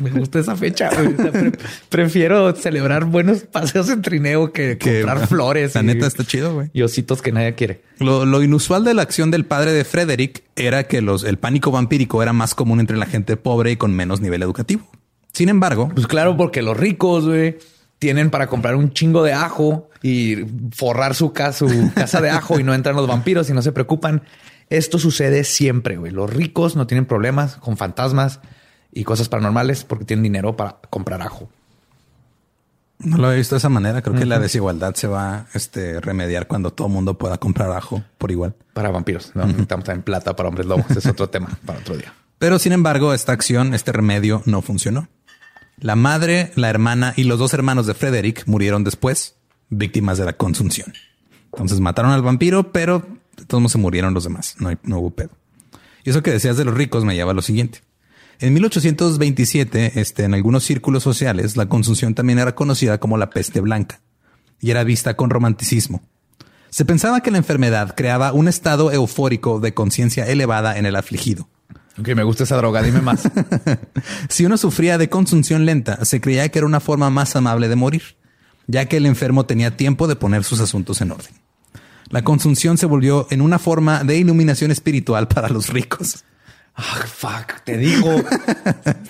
Me 0.00 0.10
gusta 0.10 0.38
esa 0.38 0.54
fecha. 0.54 0.90
güey. 0.94 1.14
O 1.14 1.16
sea, 1.16 1.32
pre- 1.32 1.52
prefiero 1.88 2.54
celebrar 2.54 3.04
buenos 3.06 3.40
paseos 3.44 3.88
en 3.88 4.02
trineo 4.02 4.52
que, 4.52 4.76
Que, 4.78 5.00
comprar 5.00 5.26
flores. 5.28 5.74
La 5.74 5.80
y- 5.82 5.86
neta 5.86 6.06
está 6.06 6.24
chido, 6.24 6.54
güey. 6.54 6.70
Y 6.72 6.82
ositos 6.82 7.22
que 7.22 7.32
nadie 7.32 7.54
quiere. 7.54 7.82
Lo, 7.98 8.24
lo 8.26 8.42
inusual 8.42 8.84
de 8.84 8.94
la 8.94 9.02
acción 9.02 9.30
del 9.30 9.44
padre 9.46 9.72
de 9.72 9.84
Frederick 9.84 10.44
era 10.54 10.84
que 10.84 11.00
los, 11.00 11.24
el 11.24 11.38
pánico 11.38 11.70
vampírico 11.70 12.22
era 12.22 12.32
más 12.32 12.54
común 12.54 12.80
entre 12.80 12.96
la 12.96 13.06
gente 13.06 13.36
pobre 13.36 13.72
y 13.72 13.76
con 13.76 13.94
menos 13.94 14.20
nivel 14.20 14.42
educativo. 14.42 14.86
Sin 15.32 15.48
embargo, 15.48 15.90
Pues 15.94 16.06
claro, 16.06 16.36
porque 16.36 16.62
los 16.62 16.76
ricos, 16.76 17.26
güey, 17.26 17.58
tienen 17.98 18.30
para 18.30 18.46
comprar 18.46 18.76
un 18.76 18.92
chingo 18.92 19.22
de 19.22 19.32
ajo 19.32 19.88
y 20.02 20.44
forrar 20.72 21.14
su 21.14 21.32
casa, 21.32 21.58
su 21.58 21.92
casa 21.94 22.20
de 22.20 22.30
ajo 22.30 22.60
y 22.60 22.62
no 22.62 22.74
entran 22.74 22.96
los 22.96 23.06
vampiros 23.06 23.48
y 23.50 23.52
no 23.52 23.62
se 23.62 23.72
preocupan. 23.72 24.22
Esto 24.68 24.98
sucede 24.98 25.44
siempre, 25.44 25.96
güey. 25.96 26.12
Los 26.12 26.32
ricos 26.32 26.76
no 26.76 26.86
tienen 26.86 27.06
problemas 27.06 27.56
con 27.56 27.76
fantasmas 27.76 28.40
y 28.92 29.04
cosas 29.04 29.28
paranormales 29.28 29.84
porque 29.84 30.04
tienen 30.04 30.24
dinero 30.24 30.56
para 30.56 30.78
comprar 30.90 31.22
ajo. 31.22 31.48
no 32.98 33.18
lo 33.18 33.32
he 33.32 33.36
visto 33.36 33.54
de 33.54 33.58
esa 33.58 33.68
manera. 33.68 34.02
Creo 34.02 34.16
que 34.16 34.26
la 34.26 34.38
desigualdad 34.38 34.94
se 34.94 35.06
va 35.06 35.34
a 35.34 35.46
este, 35.54 36.00
remediar 36.00 36.46
cuando 36.46 36.72
todo 36.72 36.88
el 36.88 36.92
mundo 36.92 37.16
pueda 37.16 37.38
comprar 37.38 37.70
ajo 37.70 38.02
por 38.18 38.30
igual. 38.30 38.54
Para 38.72 38.90
vampiros. 38.90 39.32
No 39.34 39.46
necesitamos 39.46 39.84
también 39.84 40.02
plata 40.02 40.34
para 40.34 40.48
hombres 40.48 40.66
lobos. 40.66 40.90
Es 40.90 41.06
otro 41.06 41.28
tema 41.30 41.58
para 41.64 41.78
otro 41.78 41.96
día. 41.96 42.12
Pero 42.38 42.58
sin 42.58 42.72
embargo, 42.72 43.14
esta 43.14 43.32
acción, 43.32 43.72
este 43.72 43.92
remedio 43.92 44.42
no 44.44 44.60
funcionó. 44.60 45.08
La 45.78 45.94
madre, 45.94 46.52
la 46.54 46.70
hermana 46.70 47.12
y 47.16 47.24
los 47.24 47.38
dos 47.38 47.52
hermanos 47.52 47.86
de 47.86 47.94
Frederick 47.94 48.44
murieron 48.46 48.82
después, 48.82 49.36
víctimas 49.68 50.16
de 50.16 50.24
la 50.24 50.32
consunción. 50.32 50.92
Entonces 51.52 51.80
mataron 51.80 52.12
al 52.12 52.22
vampiro, 52.22 52.72
pero 52.72 53.06
todos 53.46 53.72
se 53.72 53.78
murieron 53.78 54.14
los 54.14 54.24
demás. 54.24 54.56
No 54.58 54.98
hubo 54.98 55.10
pedo. 55.10 55.30
Y 56.04 56.10
eso 56.10 56.22
que 56.22 56.30
decías 56.30 56.56
de 56.56 56.64
los 56.64 56.74
ricos 56.74 57.04
me 57.04 57.14
lleva 57.14 57.32
a 57.32 57.34
lo 57.34 57.42
siguiente. 57.42 57.80
En 58.38 58.54
1827, 58.54 60.00
este, 60.00 60.24
en 60.24 60.34
algunos 60.34 60.64
círculos 60.64 61.02
sociales, 61.02 61.56
la 61.56 61.68
consunción 61.68 62.14
también 62.14 62.38
era 62.38 62.54
conocida 62.54 62.98
como 62.98 63.18
la 63.18 63.30
peste 63.30 63.60
blanca 63.60 64.00
y 64.60 64.70
era 64.70 64.84
vista 64.84 65.16
con 65.16 65.30
romanticismo. 65.30 66.02
Se 66.70 66.84
pensaba 66.84 67.20
que 67.20 67.30
la 67.30 67.38
enfermedad 67.38 67.94
creaba 67.96 68.32
un 68.32 68.48
estado 68.48 68.92
eufórico 68.92 69.60
de 69.60 69.74
conciencia 69.74 70.26
elevada 70.26 70.78
en 70.78 70.86
el 70.86 70.96
afligido. 70.96 71.48
Ok, 71.98 72.08
me 72.14 72.22
gusta 72.24 72.44
esa 72.44 72.56
droga. 72.56 72.82
Dime 72.82 73.00
más. 73.00 73.22
Si 74.28 74.44
uno 74.44 74.56
sufría 74.56 74.98
de 74.98 75.08
consunción 75.08 75.64
lenta, 75.66 76.04
se 76.04 76.20
creía 76.20 76.48
que 76.50 76.58
era 76.58 76.66
una 76.66 76.80
forma 76.80 77.08
más 77.10 77.34
amable 77.36 77.68
de 77.68 77.76
morir, 77.76 78.02
ya 78.66 78.84
que 78.86 78.96
el 78.98 79.06
enfermo 79.06 79.46
tenía 79.46 79.76
tiempo 79.76 80.06
de 80.08 80.16
poner 80.16 80.44
sus 80.44 80.60
asuntos 80.60 81.00
en 81.00 81.12
orden. 81.12 81.32
La 82.10 82.22
consunción 82.22 82.76
se 82.78 82.86
volvió 82.86 83.26
en 83.30 83.40
una 83.40 83.58
forma 83.58 84.04
de 84.04 84.16
iluminación 84.18 84.70
espiritual 84.70 85.26
para 85.34 85.48
los 85.48 85.68
ricos. 85.70 86.24
Ah, 86.78 87.06
fuck, 87.06 87.62
te 87.64 87.78
digo, 87.78 88.22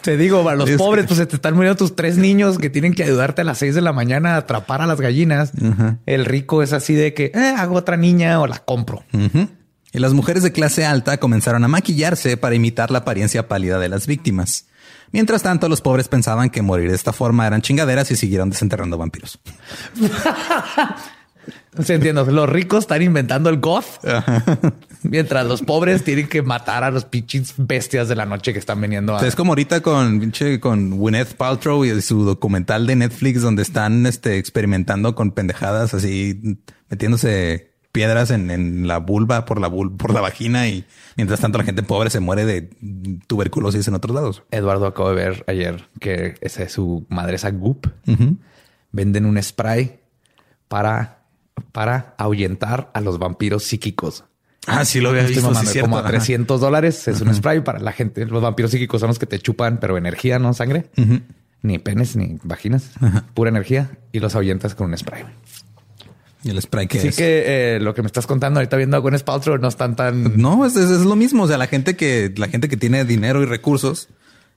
te 0.03 0.16
digo, 0.16 0.44
para 0.44 0.55
los 0.57 0.70
Es 0.70 0.77
pobres, 0.77 1.03
que- 1.05 1.09
pues 1.09 1.18
se 1.18 1.27
te 1.27 1.35
están 1.35 1.55
muriendo 1.55 1.77
tus 1.77 1.96
tres 1.96 2.16
niños 2.16 2.59
que 2.59 2.70
tienen 2.70 2.94
que 2.94 3.03
ayudarte 3.03 3.40
a 3.40 3.44
las 3.44 3.59
seis 3.59 3.75
de 3.75 3.81
la 3.83 3.92
mañana 3.92 4.35
a 4.35 4.37
atrapar 4.38 4.83
a 4.83 4.87
las 4.87 5.01
gallinas. 5.01 5.51
El 6.07 6.25
rico 6.27 6.62
es 6.62 6.72
así 6.72 6.94
de 6.94 7.12
que 7.12 7.33
eh, 7.35 7.55
hago 7.57 7.75
otra 7.75 7.96
niña 7.96 8.38
o 8.40 8.46
la 8.46 8.59
compro. 8.61 9.03
Y 9.96 9.98
las 9.98 10.12
mujeres 10.12 10.42
de 10.42 10.52
clase 10.52 10.85
alta 10.85 11.16
comenzaron 11.16 11.64
a 11.64 11.68
maquillarse 11.68 12.37
para 12.37 12.54
imitar 12.54 12.90
la 12.90 12.98
apariencia 12.98 13.48
pálida 13.48 13.78
de 13.78 13.88
las 13.88 14.06
víctimas. 14.06 14.66
Mientras 15.11 15.42
tanto, 15.42 15.70
los 15.70 15.80
pobres 15.80 16.06
pensaban 16.09 16.50
que 16.50 16.61
morir 16.61 16.90
de 16.90 16.94
esta 16.94 17.14
forma 17.14 17.46
eran 17.46 17.62
chingaderas 17.62 18.11
y 18.11 18.16
siguieron 18.16 18.50
desenterrando 18.50 18.98
vampiros. 18.98 19.38
Se 21.82 21.94
entiendo. 21.94 22.26
Los 22.26 22.46
ricos 22.46 22.80
están 22.80 23.00
inventando 23.00 23.48
el 23.48 23.59
goth, 23.59 23.87
mientras 25.02 25.46
los 25.46 25.62
pobres 25.62 26.04
tienen 26.04 26.28
que 26.28 26.42
matar 26.42 26.85
a 26.85 26.90
los 26.90 27.06
pinches 27.06 27.54
bestias 27.56 28.06
de 28.09 28.16
la 28.16 28.26
noche 28.26 28.52
que 28.52 28.59
están 28.59 28.78
viniendo 28.78 29.16
a. 29.16 29.26
Es 29.26 29.35
como 29.35 29.52
ahorita 29.52 29.80
con 29.80 30.30
con 30.61 30.90
Gwyneth 30.98 31.37
Paltrow 31.37 31.87
y 31.87 32.02
su 32.02 32.22
documental 32.24 32.87
de 32.87 32.96
Netflix 32.96 33.40
donde 33.40 33.62
están 33.62 34.04
este, 34.04 34.37
experimentando 34.37 35.14
con 35.14 35.30
pendejadas 35.30 35.94
así 35.94 36.59
metiéndose 36.90 37.75
piedras 37.96 38.30
en, 38.30 38.50
en 38.50 38.87
la 38.87 38.98
vulva 38.98 39.44
por 39.44 39.61
la 39.61 39.68
vul- 39.70 39.96
por 39.96 40.12
la 40.12 40.20
vagina 40.20 40.68
y 40.68 40.85
mientras 41.16 41.40
tanto 41.40 41.59
la 41.59 41.64
gente 41.64 41.82
pobre 41.82 42.11
se 42.11 42.20
muere 42.20 42.44
de 42.44 42.68
tuberculosis 43.26 43.88
en 43.88 43.94
otros 43.94 44.14
lados. 44.14 44.42
Eduardo 44.50 44.87
acabo 44.87 45.09
de 45.11 45.14
ver 45.16 45.44
ayer 45.48 45.88
que 45.98 46.35
esa 46.40 46.62
es 46.62 46.72
su 46.72 47.06
madresa 47.09 47.50
Goop. 47.50 47.87
Ujú. 48.06 48.37
Venden 48.92 49.24
un 49.26 49.42
spray 49.42 50.00
para, 50.68 51.22
para 51.72 52.14
ahuyentar 52.18 52.90
a 52.94 53.00
los 53.00 53.18
vampiros 53.18 53.64
psíquicos. 53.64 54.24
Ah, 54.66 54.85
sí 54.85 55.00
lo 55.00 55.11
había 55.11 55.22
Estoy 55.22 55.37
visto, 55.42 55.54
sí, 55.64 55.80
como 55.80 55.96
a 55.96 56.00
Ajá. 56.00 56.09
300 56.09 56.61
dólares. 56.61 57.06
Es 57.09 57.20
un 57.20 57.32
spray 57.35 57.61
para 57.61 57.78
la 57.78 57.92
gente. 57.92 58.26
Los 58.26 58.42
vampiros 58.42 58.70
psíquicos 58.72 59.00
son 59.00 59.09
los 59.09 59.18
que 59.18 59.26
te 59.26 59.38
chupan, 59.38 59.78
pero 59.78 59.96
energía, 59.96 60.38
no 60.40 60.52
sangre. 60.54 60.90
Ni 61.62 61.78
penes, 61.78 62.16
ni 62.16 62.38
vaginas. 62.42 62.90
Pura 63.35 63.50
energía. 63.50 63.90
Y 64.12 64.18
los 64.20 64.35
ahuyentas 64.35 64.74
con 64.74 64.90
un 64.90 64.98
spray. 64.98 65.24
Y 66.46 66.50
el 66.50 66.62
spray 66.62 66.87
que 66.87 66.98
Así 66.98 67.09
es. 67.09 67.16
que 67.16 67.42
eh, 67.76 67.80
lo 67.80 67.92
que 67.92 68.02
me 68.02 68.06
estás 68.06 68.26
contando 68.28 68.61
ahorita 68.61 68.76
viendo 68.76 68.96
a 68.96 69.00
Gwyneth 69.00 69.24
Paltrow 69.24 69.59
no 69.59 69.66
están 69.66 69.96
tan... 69.96 70.37
No, 70.37 70.64
es, 70.64 70.76
es- 70.76 70.90
es 70.90 71.00
lo 71.00 71.16
mismo. 71.16 71.42
O 71.42 71.48
sea, 71.48 71.59
la 71.59 71.66
gente 71.66 71.96
que 71.96 72.32
la 72.37 72.46
gente 72.46 72.68
que 72.68 72.76
tiene 72.76 73.04
dinero 73.04 73.42
y 73.42 73.46
recursos 73.46 74.09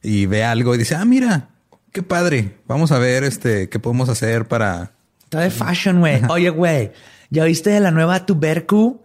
y 0.03 0.27
ve 0.27 0.43
algo 0.43 0.75
y 0.75 0.77
dice, 0.77 0.93
ah, 0.95 1.03
mira, 1.05 1.49
qué 1.91 2.03
padre. 2.03 2.57
Vamos 2.67 2.91
a 2.91 2.99
ver 2.99 3.23
este 3.23 3.69
qué 3.69 3.79
podemos 3.79 4.07
hacer 4.09 4.47
para 4.47 4.91
Está 5.23 5.39
de 5.39 5.49
fashion, 5.49 5.99
güey. 5.99 6.21
Oye, 6.29 6.49
güey. 6.51 6.91
¿Ya 7.31 7.43
viste 7.45 7.69
de 7.71 7.79
la 7.79 7.89
nueva 7.91 8.25
tubercu? 8.25 9.01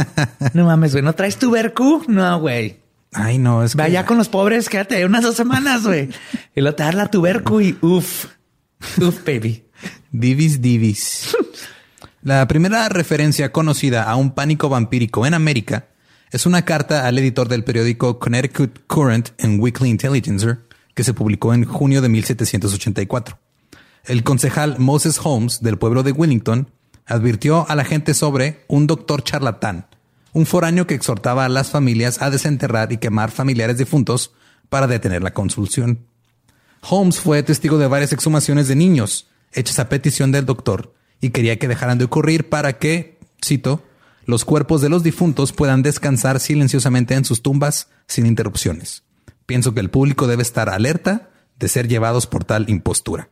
no 0.54 0.64
mames, 0.64 0.92
güey. 0.92 1.04
¿No 1.04 1.12
traes 1.14 1.36
tubercu? 1.36 2.04
No, 2.08 2.40
güey. 2.40 2.80
Ay, 3.12 3.38
no, 3.38 3.62
es 3.62 3.76
que 3.76 3.82
allá 3.82 4.04
con 4.06 4.18
los 4.18 4.28
pobres, 4.28 4.68
quédate 4.68 4.96
ahí 4.96 5.04
unas 5.04 5.22
dos 5.22 5.36
semanas, 5.36 5.84
güey. 5.84 6.08
Y 6.56 6.60
luego 6.60 6.74
te 6.74 6.82
dar 6.82 6.94
la 6.94 7.10
tubercu 7.10 7.60
y 7.60 7.76
uff. 7.80 8.26
Uff, 8.98 9.24
baby. 9.24 9.62
Divis 10.10 10.60
Divis. 10.60 11.36
La 12.24 12.48
primera 12.48 12.88
referencia 12.88 13.52
conocida 13.52 14.04
a 14.04 14.16
un 14.16 14.30
pánico 14.30 14.70
vampírico 14.70 15.26
en 15.26 15.34
América 15.34 15.88
es 16.30 16.46
una 16.46 16.64
carta 16.64 17.06
al 17.06 17.18
editor 17.18 17.48
del 17.48 17.64
periódico 17.64 18.18
Connecticut 18.18 18.86
Current 18.86 19.32
en 19.36 19.60
Weekly 19.60 19.90
Intelligencer 19.90 20.60
que 20.94 21.04
se 21.04 21.12
publicó 21.12 21.52
en 21.52 21.66
junio 21.66 22.00
de 22.00 22.08
1784. 22.08 23.38
El 24.06 24.24
concejal 24.24 24.78
Moses 24.78 25.20
Holmes 25.22 25.60
del 25.60 25.76
pueblo 25.76 26.02
de 26.02 26.12
Willington 26.12 26.70
advirtió 27.04 27.68
a 27.68 27.74
la 27.74 27.84
gente 27.84 28.14
sobre 28.14 28.64
un 28.68 28.86
doctor 28.86 29.22
charlatán, 29.22 29.88
un 30.32 30.46
foráneo 30.46 30.86
que 30.86 30.94
exhortaba 30.94 31.44
a 31.44 31.50
las 31.50 31.68
familias 31.68 32.22
a 32.22 32.30
desenterrar 32.30 32.90
y 32.90 32.96
quemar 32.96 33.32
familiares 33.32 33.76
difuntos 33.76 34.32
para 34.70 34.86
detener 34.86 35.22
la 35.22 35.34
consulsión. 35.34 36.06
Holmes 36.88 37.20
fue 37.20 37.42
testigo 37.42 37.76
de 37.76 37.86
varias 37.86 38.14
exhumaciones 38.14 38.66
de 38.66 38.76
niños 38.76 39.28
hechas 39.52 39.78
a 39.78 39.90
petición 39.90 40.32
del 40.32 40.46
doctor 40.46 40.94
y 41.24 41.30
quería 41.30 41.58
que 41.58 41.68
dejaran 41.68 41.96
de 41.96 42.04
ocurrir 42.04 42.50
para 42.50 42.74
que, 42.74 43.18
cito, 43.42 43.82
los 44.26 44.44
cuerpos 44.44 44.82
de 44.82 44.90
los 44.90 45.02
difuntos 45.02 45.54
puedan 45.54 45.80
descansar 45.80 46.38
silenciosamente 46.38 47.14
en 47.14 47.24
sus 47.24 47.40
tumbas 47.40 47.88
sin 48.06 48.26
interrupciones. 48.26 49.04
Pienso 49.46 49.72
que 49.72 49.80
el 49.80 49.88
público 49.88 50.26
debe 50.26 50.42
estar 50.42 50.68
alerta 50.68 51.30
de 51.58 51.68
ser 51.68 51.88
llevados 51.88 52.26
por 52.26 52.44
tal 52.44 52.68
impostura. 52.68 53.30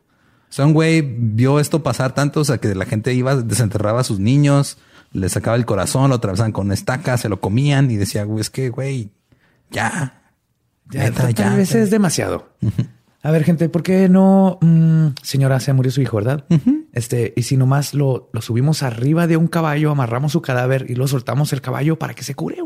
Un 0.57 0.73
güey 0.73 1.01
vio 1.01 1.59
esto 1.59 1.83
pasar 1.83 2.15
tanto, 2.15 2.39
o 2.39 2.45
sea, 2.45 2.57
que 2.57 2.73
la 2.73 2.85
gente 2.85 3.13
iba, 3.13 3.35
desenterraba 3.35 4.01
a 4.01 4.03
sus 4.03 4.19
niños, 4.19 4.79
le 5.11 5.29
sacaba 5.29 5.55
el 5.55 5.67
corazón, 5.67 6.09
lo 6.09 6.15
atravesaban 6.15 6.51
con 6.51 6.71
estaca, 6.71 7.15
se 7.19 7.29
lo 7.29 7.39
comían 7.39 7.91
y 7.91 7.97
decía, 7.97 8.23
güey, 8.23 8.41
es 8.41 8.49
que, 8.49 8.69
güey, 8.69 9.11
ya. 9.69 10.31
Ya, 10.89 11.03
Neta, 11.03 11.29
ya, 11.29 11.55
vez 11.55 11.69
ya. 11.69 11.79
es 11.79 11.91
demasiado. 11.91 12.49
A 13.21 13.29
ver, 13.29 13.43
gente, 13.43 13.69
¿por 13.69 13.83
qué 13.83 14.09
no? 14.09 14.57
mm, 14.61 15.09
señora, 15.21 15.59
se 15.59 15.73
murió 15.73 15.91
su 15.91 16.01
hijo, 16.01 16.17
¿verdad? 16.17 16.43
Este, 16.93 17.33
y 17.35 17.43
si 17.43 17.57
nomás 17.57 17.93
lo, 17.93 18.29
lo 18.31 18.41
subimos 18.41 18.83
arriba 18.83 19.27
de 19.27 19.35
un 19.35 19.47
caballo, 19.47 19.91
amarramos 19.91 20.31
su 20.31 20.41
cadáver 20.41 20.85
y 20.89 20.95
lo 20.95 21.07
soltamos 21.07 21.51
el 21.51 21.61
caballo 21.61 21.97
para 21.97 22.13
que 22.13 22.23
se 22.23 22.35
cure. 22.35 22.63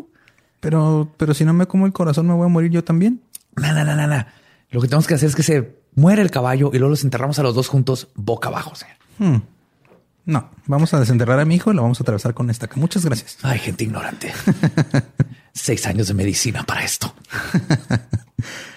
Pero, 0.60 1.14
pero 1.18 1.34
si 1.34 1.46
no 1.46 1.54
me 1.54 1.66
como 1.66 1.86
el 1.86 1.94
corazón, 1.94 2.28
me 2.28 2.34
voy 2.34 2.46
a 2.46 2.50
morir 2.50 2.72
yo 2.72 2.84
también. 2.84 3.22
No, 3.56 3.74
no, 3.74 3.84
no, 3.84 3.96
no, 3.96 4.06
no. 4.06 4.26
Lo 4.70 4.82
que 4.82 4.88
tenemos 4.88 5.08
que 5.08 5.14
hacer 5.14 5.30
es 5.30 5.36
que 5.36 5.44
se 5.44 5.78
muere 5.96 6.22
el 6.22 6.30
caballo 6.30 6.72
y 6.74 6.78
luego 6.78 6.92
los 6.92 7.04
enterramos 7.04 7.40
a 7.40 7.44
los 7.44 7.56
dos 7.56 7.70
juntos 7.70 8.10
boca 8.16 8.50
abajo. 8.50 8.76
señor. 8.76 8.98
Hmm. 9.18 9.42
No, 10.26 10.50
vamos 10.66 10.94
a 10.94 11.00
desenterrar 11.00 11.40
a 11.40 11.46
mi 11.46 11.56
hijo 11.56 11.72
y 11.72 11.76
lo 11.76 11.84
vamos 11.84 12.02
a 12.02 12.04
atravesar 12.04 12.34
con 12.34 12.50
esta. 12.50 12.70
Muchas 12.76 13.06
gracias. 13.06 13.38
Ay, 13.44 13.60
gente 13.60 13.86
ignorante. 13.86 14.34
Seis 15.54 15.88
años 15.88 16.10
de 16.10 16.14
medicina 16.16 16.64
para 16.64 16.84
esto. 16.84 17.16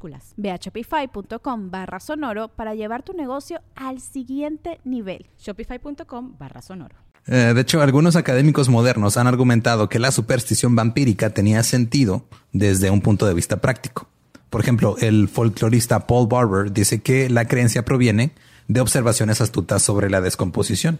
Ve 0.37 0.51
a 0.51 0.57
shopify.com 0.57 1.71
barra 1.71 1.99
sonoro 1.99 2.47
para 2.49 2.75
llevar 2.75 3.03
tu 3.03 3.13
negocio 3.13 3.61
al 3.75 3.99
siguiente 3.99 4.79
nivel. 4.83 5.27
Shopify.com 5.37 6.37
barra 6.37 6.61
sonoro. 6.61 6.95
Eh, 7.27 7.51
de 7.53 7.61
hecho, 7.61 7.81
algunos 7.81 8.15
académicos 8.15 8.69
modernos 8.69 9.17
han 9.17 9.27
argumentado 9.27 9.89
que 9.89 9.99
la 9.99 10.11
superstición 10.11 10.75
vampírica 10.75 11.29
tenía 11.29 11.61
sentido 11.63 12.25
desde 12.51 12.89
un 12.89 13.01
punto 13.01 13.27
de 13.27 13.33
vista 13.33 13.61
práctico. 13.61 14.07
Por 14.49 14.61
ejemplo, 14.61 14.95
el 14.99 15.29
folclorista 15.29 16.07
Paul 16.07 16.27
Barber 16.27 16.73
dice 16.73 17.01
que 17.01 17.29
la 17.29 17.45
creencia 17.45 17.85
proviene 17.85 18.33
de 18.67 18.81
observaciones 18.81 19.39
astutas 19.39 19.81
sobre 19.83 20.09
la 20.09 20.19
descomposición, 20.19 20.99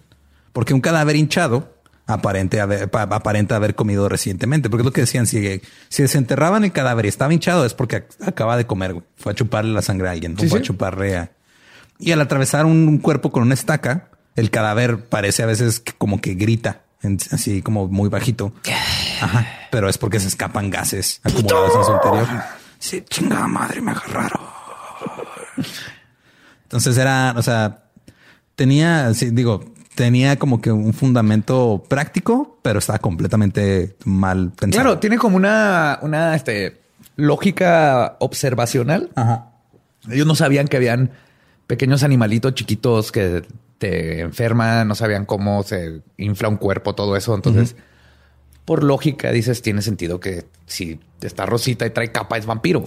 porque 0.54 0.74
un 0.74 0.82
cadáver 0.82 1.16
hinchado 1.16 1.74
aparente 2.12 2.62
haber, 2.62 2.89
aparenta 2.93 3.56
haber 3.56 3.76
comido 3.76 4.10
recientemente. 4.10 4.69
Porque 4.69 4.82
es 4.82 4.86
lo 4.86 4.93
que 4.93 5.02
decían, 5.02 5.28
si, 5.28 5.62
si 5.89 6.04
desenterraban 6.04 6.63
el 6.63 6.71
cadáver 6.71 7.06
y 7.06 7.10
estaba 7.10 7.34
hinchado 7.34 7.65
es 7.65 7.74
porque 7.74 8.06
acaba 8.26 8.58
de 8.58 8.65
comer. 8.65 8.95
Fue 9.17 9.32
a 9.32 9.36
chuparle 9.36 9.74
la 9.74 9.82
sangre 9.82 10.08
a 10.08 10.12
alguien, 10.12 10.38
fue 10.38 10.60
a 10.60 10.62
chuparle 10.62 11.30
Y 12.00 12.12
al 12.12 12.21
atravesar 12.21 12.65
un, 12.65 12.97
cuerpo 13.00 13.32
con 13.32 13.43
una 13.43 13.54
estaca, 13.54 14.10
el 14.36 14.50
cadáver 14.50 15.06
parece 15.06 15.43
a 15.43 15.45
veces 15.45 15.84
como 15.97 16.21
que 16.21 16.36
grita, 16.36 16.82
así 17.32 17.62
como 17.62 17.88
muy 17.88 18.10
bajito. 18.10 18.54
Ajá, 19.21 19.47
pero 19.71 19.89
es 19.89 19.97
porque 19.97 20.19
se 20.19 20.28
escapan 20.28 20.69
gases 20.69 21.21
acumulados 21.24 21.76
en 21.76 21.84
su 21.84 21.91
interior. 21.93 22.28
Sí, 22.80 23.04
chingada 23.10 23.47
madre, 23.47 23.82
me 23.82 23.91
agarraron. 23.91 24.41
Entonces 26.63 26.97
era, 26.97 27.34
o 27.36 27.41
sea, 27.43 27.84
tenía, 28.56 29.13
sí, 29.13 29.30
digo, 29.32 29.71
tenía 29.96 30.38
como 30.38 30.62
que 30.62 30.72
un 30.72 30.94
fundamento 30.94 31.84
práctico, 31.88 32.58
pero 32.62 32.80
estaba 32.80 33.00
completamente 33.00 33.96
mal 34.06 34.52
pensado. 34.52 34.84
Claro, 34.84 35.00
tiene 35.00 35.18
como 35.18 35.36
una, 35.38 36.00
una 36.02 36.36
este, 36.36 36.82
lógica 37.16 38.18
observacional. 38.20 39.10
Ellos 40.10 40.28
no 40.28 40.36
sabían 40.36 40.68
que 40.68 40.78
habían 40.78 41.12
pequeños 41.68 42.04
animalitos 42.04 42.54
chiquitos 42.56 43.12
que 43.12 43.44
te 43.78 44.22
enferman, 44.22 44.88
no 44.88 44.96
sabían 44.96 45.26
cómo 45.26 45.64
se 45.64 46.02
infla 46.18 46.50
un 46.50 46.58
cuerpo, 46.58 46.96
todo 46.96 47.16
eso. 47.16 47.34
Entonces, 47.36 47.76
por 48.66 48.84
lógica, 48.84 49.32
dices, 49.32 49.62
tiene 49.62 49.82
sentido 49.82 50.20
que 50.20 50.46
si 50.66 51.00
está 51.22 51.46
rosita 51.46 51.86
y 51.86 51.90
trae 51.90 52.12
capa 52.12 52.38
es 52.38 52.46
vampiro. 52.46 52.84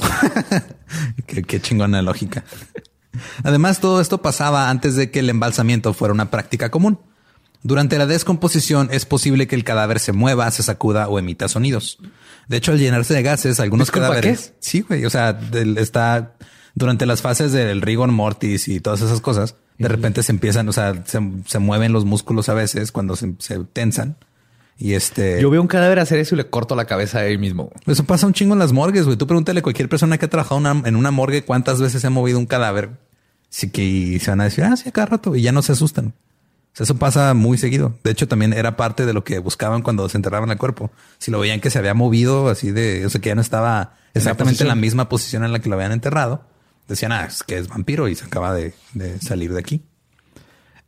qué, 1.26 1.42
qué 1.42 1.60
chingona 1.60 2.02
lógica. 2.02 2.44
Además, 3.42 3.80
todo 3.80 4.00
esto 4.00 4.22
pasaba 4.22 4.70
antes 4.70 4.96
de 4.96 5.10
que 5.10 5.20
el 5.20 5.30
embalsamiento 5.30 5.94
fuera 5.94 6.14
una 6.14 6.30
práctica 6.30 6.70
común. 6.70 6.98
Durante 7.62 7.96
la 7.96 8.06
descomposición 8.06 8.88
es 8.92 9.06
posible 9.06 9.46
que 9.46 9.54
el 9.54 9.64
cadáver 9.64 9.98
se 9.98 10.12
mueva, 10.12 10.50
se 10.50 10.62
sacuda 10.62 11.08
o 11.08 11.18
emita 11.18 11.48
sonidos. 11.48 11.98
De 12.46 12.58
hecho, 12.58 12.72
al 12.72 12.78
llenarse 12.78 13.14
de 13.14 13.22
gases, 13.22 13.58
algunos 13.58 13.90
cadáveres... 13.90 14.52
Sí, 14.60 14.82
güey. 14.82 15.06
O 15.06 15.10
sea, 15.10 15.38
está 15.76 16.34
durante 16.74 17.06
las 17.06 17.22
fases 17.22 17.52
del 17.52 17.80
rigor 17.80 18.10
mortis 18.10 18.68
y 18.68 18.80
todas 18.80 19.00
esas 19.00 19.20
cosas, 19.20 19.54
de 19.78 19.88
repente 19.88 20.22
se 20.22 20.32
empiezan, 20.32 20.68
o 20.68 20.72
sea, 20.72 21.04
se, 21.06 21.58
mueven 21.58 21.92
los 21.92 22.04
músculos 22.04 22.48
a 22.48 22.54
veces 22.54 22.92
cuando 22.92 23.16
se, 23.16 23.34
tensan. 23.72 24.16
Y 24.76 24.94
este. 24.94 25.40
Yo 25.40 25.50
veo 25.50 25.62
un 25.62 25.68
cadáver 25.68 26.00
hacer 26.00 26.18
eso 26.18 26.34
y 26.34 26.38
le 26.38 26.48
corto 26.48 26.74
la 26.74 26.84
cabeza 26.84 27.18
a 27.18 27.26
él 27.26 27.38
mismo. 27.38 27.70
Eso 27.86 28.04
pasa 28.04 28.26
un 28.26 28.32
chingo 28.32 28.54
en 28.54 28.58
las 28.58 28.72
morgues, 28.72 29.04
güey. 29.04 29.16
Tú 29.16 29.26
pregúntale 29.26 29.60
a 29.60 29.62
cualquier 29.62 29.88
persona 29.88 30.18
que 30.18 30.26
ha 30.26 30.30
trabajado 30.30 30.60
en 30.84 30.96
una 30.96 31.10
morgue 31.10 31.44
cuántas 31.44 31.80
veces 31.80 32.00
se 32.00 32.06
ha 32.06 32.10
movido 32.10 32.38
un 32.38 32.46
cadáver 32.46 32.90
Sí 33.54 33.70
que 33.70 34.18
se 34.18 34.32
van 34.32 34.40
a 34.40 34.44
decir, 34.44 34.64
ah, 34.64 34.76
sí, 34.76 34.90
cada 34.90 35.06
rato 35.06 35.36
y 35.36 35.42
ya 35.42 35.52
no 35.52 35.62
se 35.62 35.70
asustan. 35.70 36.12
eso 36.76 36.96
pasa 36.96 37.34
muy 37.34 37.56
seguido. 37.56 37.96
De 38.02 38.10
hecho, 38.10 38.26
también 38.26 38.52
era 38.52 38.76
parte 38.76 39.06
de 39.06 39.12
lo 39.12 39.22
que 39.22 39.38
buscaban 39.38 39.82
cuando 39.82 40.08
se 40.08 40.18
enterraban 40.18 40.50
el 40.50 40.58
cuerpo. 40.58 40.90
Si 41.18 41.30
lo 41.30 41.38
veían 41.38 41.60
que 41.60 41.70
se 41.70 41.78
había 41.78 41.94
movido 41.94 42.48
así 42.48 42.72
de, 42.72 43.06
o 43.06 43.10
sea, 43.10 43.20
que 43.20 43.28
ya 43.28 43.36
no 43.36 43.40
estaba 43.40 43.94
exactamente 44.12 44.64
en 44.64 44.68
la 44.68 44.74
misma 44.74 45.08
posición 45.08 45.44
en 45.44 45.52
la 45.52 45.60
que 45.60 45.68
lo 45.68 45.76
habían 45.76 45.92
enterrado, 45.92 46.42
decían, 46.88 47.12
ah, 47.12 47.26
es 47.26 47.44
que 47.44 47.56
es 47.56 47.68
vampiro 47.68 48.08
y 48.08 48.16
se 48.16 48.24
acaba 48.24 48.52
de, 48.52 48.74
salir 49.20 49.52
de 49.52 49.60
aquí. 49.60 49.84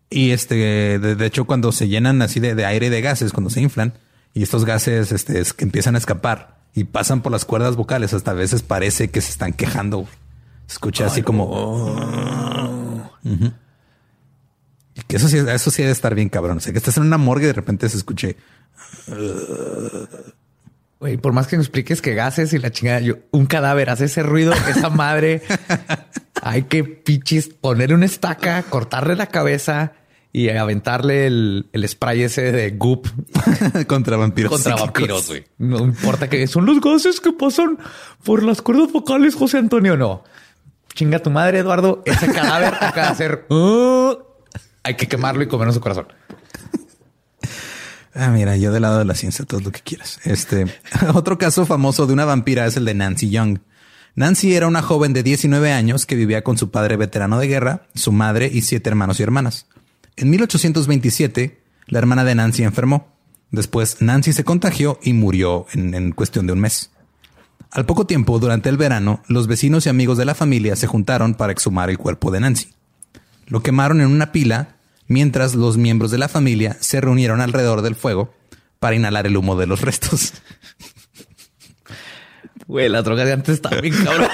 Y 0.08 0.30
este, 0.30 0.98
de, 0.98 1.26
hecho, 1.26 1.44
cuando 1.46 1.72
se 1.72 1.88
llenan 1.88 2.22
así 2.22 2.40
de, 2.40 2.64
aire 2.64 2.86
y 2.86 2.90
de 2.90 3.00
gases, 3.00 3.32
cuando 3.32 3.50
se 3.50 3.60
inflan 3.60 3.94
y 4.34 4.42
estos 4.42 4.64
gases 4.64 5.12
este, 5.12 5.42
que 5.56 5.64
empiezan 5.64 5.94
a 5.94 5.98
escapar 5.98 6.58
y 6.74 6.84
pasan 6.84 7.22
por 7.22 7.32
las 7.32 7.44
cuerdas 7.44 7.76
vocales, 7.76 8.14
hasta 8.14 8.30
a 8.30 8.34
veces 8.34 8.62
parece 8.62 9.08
que 9.08 9.20
se 9.20 9.30
están 9.30 9.52
quejando 9.52 10.06
escucha 10.68 11.06
así 11.06 11.22
como. 11.22 13.10
Y 14.94 15.02
que 15.02 15.16
eso 15.16 15.28
sí, 15.28 15.38
eso 15.38 15.70
sí 15.70 15.82
debe 15.82 15.92
estar 15.92 16.14
bien 16.14 16.28
cabrón. 16.28 16.58
O 16.58 16.60
sea, 16.60 16.72
que 16.72 16.78
estás 16.78 16.96
en 16.96 17.04
una 17.04 17.18
morgue 17.18 17.44
y 17.44 17.48
de 17.48 17.52
repente 17.52 17.88
se 17.88 17.96
escuche. 17.96 18.36
Güey, 20.98 21.18
por 21.18 21.32
más 21.32 21.46
que 21.46 21.56
me 21.56 21.62
expliques 21.62 22.00
que 22.00 22.14
gases 22.14 22.52
y 22.52 22.58
la 22.58 22.70
chingada, 22.70 23.00
yo, 23.00 23.16
un 23.30 23.46
cadáver 23.46 23.90
hace 23.90 24.06
ese 24.06 24.22
ruido, 24.22 24.52
esa 24.68 24.88
madre. 24.88 25.42
hay 26.42 26.64
que 26.64 26.84
pichis 26.84 27.48
ponerle 27.48 27.94
una 27.94 28.06
estaca, 28.06 28.62
cortarle 28.62 29.16
la 29.16 29.26
cabeza 29.26 29.92
y 30.32 30.50
aventarle 30.50 31.26
el, 31.26 31.84
spray 31.86 32.22
ese 32.22 32.52
de 32.52 32.70
goop 32.70 33.06
contra 33.86 34.16
vampiros. 34.16 34.52
Contra 34.52 34.76
vampiros, 34.76 35.28
güey. 35.28 35.44
No 35.58 35.78
importa 35.78 36.28
que 36.28 36.46
son 36.46 36.66
los 36.66 36.80
gases 36.80 37.20
que 37.20 37.32
pasan 37.32 37.78
por 38.24 38.42
las 38.42 38.62
cuerdas 38.62 38.92
vocales, 38.92 39.34
José 39.34 39.58
Antonio. 39.58 39.96
No 39.96 40.24
chinga 40.96 41.20
tu 41.20 41.30
madre, 41.30 41.60
Eduardo, 41.60 42.02
ese 42.04 42.26
cadáver 42.32 42.74
acaba 42.80 43.06
de 43.06 43.12
hacer. 43.12 43.46
Uh, 43.50 44.16
hay 44.82 44.94
que 44.94 45.06
quemarlo 45.06 45.44
y 45.44 45.46
comernos 45.46 45.76
su 45.76 45.80
corazón. 45.80 46.08
Ah, 48.14 48.30
mira, 48.30 48.56
yo 48.56 48.72
del 48.72 48.82
lado 48.82 48.98
de 48.98 49.04
la 49.04 49.14
ciencia, 49.14 49.44
todo 49.44 49.60
lo 49.60 49.70
que 49.70 49.80
quieras. 49.80 50.18
Este 50.24 50.66
otro 51.14 51.38
caso 51.38 51.66
famoso 51.66 52.06
de 52.06 52.14
una 52.14 52.24
vampira 52.24 52.66
es 52.66 52.76
el 52.76 52.86
de 52.86 52.94
Nancy 52.94 53.30
Young. 53.30 53.58
Nancy 54.16 54.54
era 54.54 54.66
una 54.66 54.80
joven 54.80 55.12
de 55.12 55.22
19 55.22 55.72
años 55.72 56.06
que 56.06 56.16
vivía 56.16 56.42
con 56.42 56.56
su 56.56 56.70
padre 56.70 56.96
veterano 56.96 57.38
de 57.38 57.48
guerra, 57.48 57.86
su 57.94 58.12
madre 58.12 58.50
y 58.50 58.62
siete 58.62 58.88
hermanos 58.88 59.20
y 59.20 59.22
hermanas. 59.22 59.66
En 60.16 60.30
1827, 60.30 61.60
la 61.86 61.98
hermana 61.98 62.24
de 62.24 62.34
Nancy 62.34 62.62
enfermó. 62.62 63.12
Después, 63.50 64.00
Nancy 64.00 64.32
se 64.32 64.42
contagió 64.42 64.98
y 65.02 65.12
murió 65.12 65.66
en 65.74 66.12
cuestión 66.12 66.46
de 66.46 66.54
un 66.54 66.60
mes. 66.60 66.90
Al 67.70 67.84
poco 67.84 68.06
tiempo, 68.06 68.38
durante 68.38 68.70
el 68.70 68.78
verano, 68.78 69.22
los 69.28 69.48
vecinos 69.48 69.84
y 69.84 69.90
amigos 69.90 70.16
de 70.16 70.24
la 70.24 70.34
familia 70.34 70.76
se 70.76 70.86
juntaron 70.86 71.34
para 71.34 71.52
exhumar 71.52 71.90
el 71.90 71.98
cuerpo 71.98 72.30
de 72.30 72.40
Nancy. 72.40 72.70
Lo 73.46 73.62
quemaron 73.62 74.00
en 74.00 74.06
una 74.06 74.32
pila 74.32 74.76
mientras 75.08 75.54
los 75.54 75.76
miembros 75.76 76.10
de 76.10 76.16
la 76.16 76.28
familia 76.28 76.78
se 76.80 77.02
reunieron 77.02 77.42
alrededor 77.42 77.82
del 77.82 77.94
fuego 77.94 78.32
para 78.78 78.96
inhalar 78.96 79.26
el 79.26 79.36
humo 79.36 79.56
de 79.56 79.66
los 79.66 79.82
restos. 79.82 80.32
Güey, 82.66 82.88
la 82.88 83.02
droga 83.02 83.24
de 83.24 83.32
antes 83.32 83.54
está 83.54 83.70
bien 83.80 83.94
cabrón. 84.04 84.28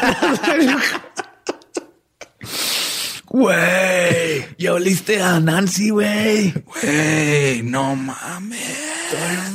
Güey, 3.26 4.44
ya 4.58 4.74
oliste 4.74 5.22
a 5.22 5.40
Nancy, 5.40 5.88
güey. 5.90 6.52
Güey, 6.82 7.62
no 7.62 7.96
mames. 7.96 8.60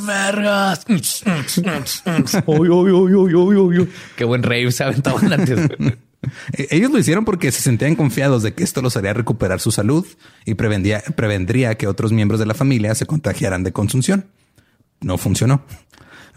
vergas. 0.06 0.84
Qué 4.16 4.24
buen 4.24 4.42
rave 4.44 4.72
se 4.72 4.84
aventaban 4.84 5.32
antes. 5.32 5.60
E- 6.54 6.68
Ellos 6.72 6.90
lo 6.92 6.98
hicieron 6.98 7.24
porque 7.26 7.52
se 7.52 7.62
sentían 7.62 7.96
confiados 7.96 8.42
de 8.42 8.54
que 8.54 8.64
esto 8.64 8.82
los 8.82 8.98
haría 8.98 9.14
recuperar 9.14 9.60
su 9.60 9.72
salud 9.72 10.06
y 10.46 10.56
prevendría- 10.56 11.02
prevendría 11.16 11.76
que 11.76 11.86
otros 11.88 12.12
miembros 12.12 12.40
de 12.40 12.48
la 12.48 12.56
familia 12.56 12.96
se 12.96 13.06
contagiaran 13.06 13.64
de 13.64 13.72
consunción. 13.74 14.26
No 15.02 15.20
funcionó. 15.20 15.64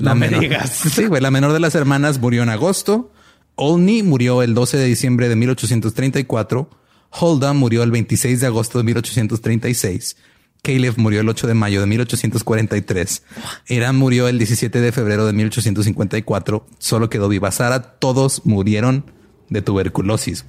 No 0.00 0.14
me 0.14 0.28
menor- 0.28 0.40
digas. 0.40 0.70
Sí, 0.94 1.06
güey. 1.06 1.20
La 1.22 1.30
menor 1.30 1.52
de 1.52 1.60
las 1.60 1.74
hermanas 1.74 2.18
murió 2.20 2.42
en 2.42 2.48
agosto. 2.48 3.12
Olney 3.56 4.02
murió 4.02 4.42
el 4.42 4.54
12 4.54 4.76
de 4.78 4.86
diciembre 4.86 5.28
de 5.28 5.36
1834. 5.36 6.70
Holda 7.10 7.52
murió 7.52 7.82
el 7.82 7.90
26 7.90 8.40
de 8.40 8.46
agosto 8.46 8.78
de 8.78 8.84
1836. 8.84 10.16
Caleb 10.62 10.94
murió 10.98 11.20
el 11.20 11.28
8 11.28 11.46
de 11.46 11.54
mayo 11.54 11.80
de 11.80 11.86
1843. 11.86 13.22
Eran 13.66 13.96
murió 13.96 14.28
el 14.28 14.38
17 14.38 14.80
de 14.80 14.92
febrero 14.92 15.26
de 15.26 15.32
1854. 15.32 16.66
Solo 16.78 17.10
quedó 17.10 17.28
viva 17.28 17.50
Sara. 17.50 17.82
Todos 17.98 18.42
murieron 18.44 19.10
de 19.48 19.62
tuberculosis. 19.62 20.44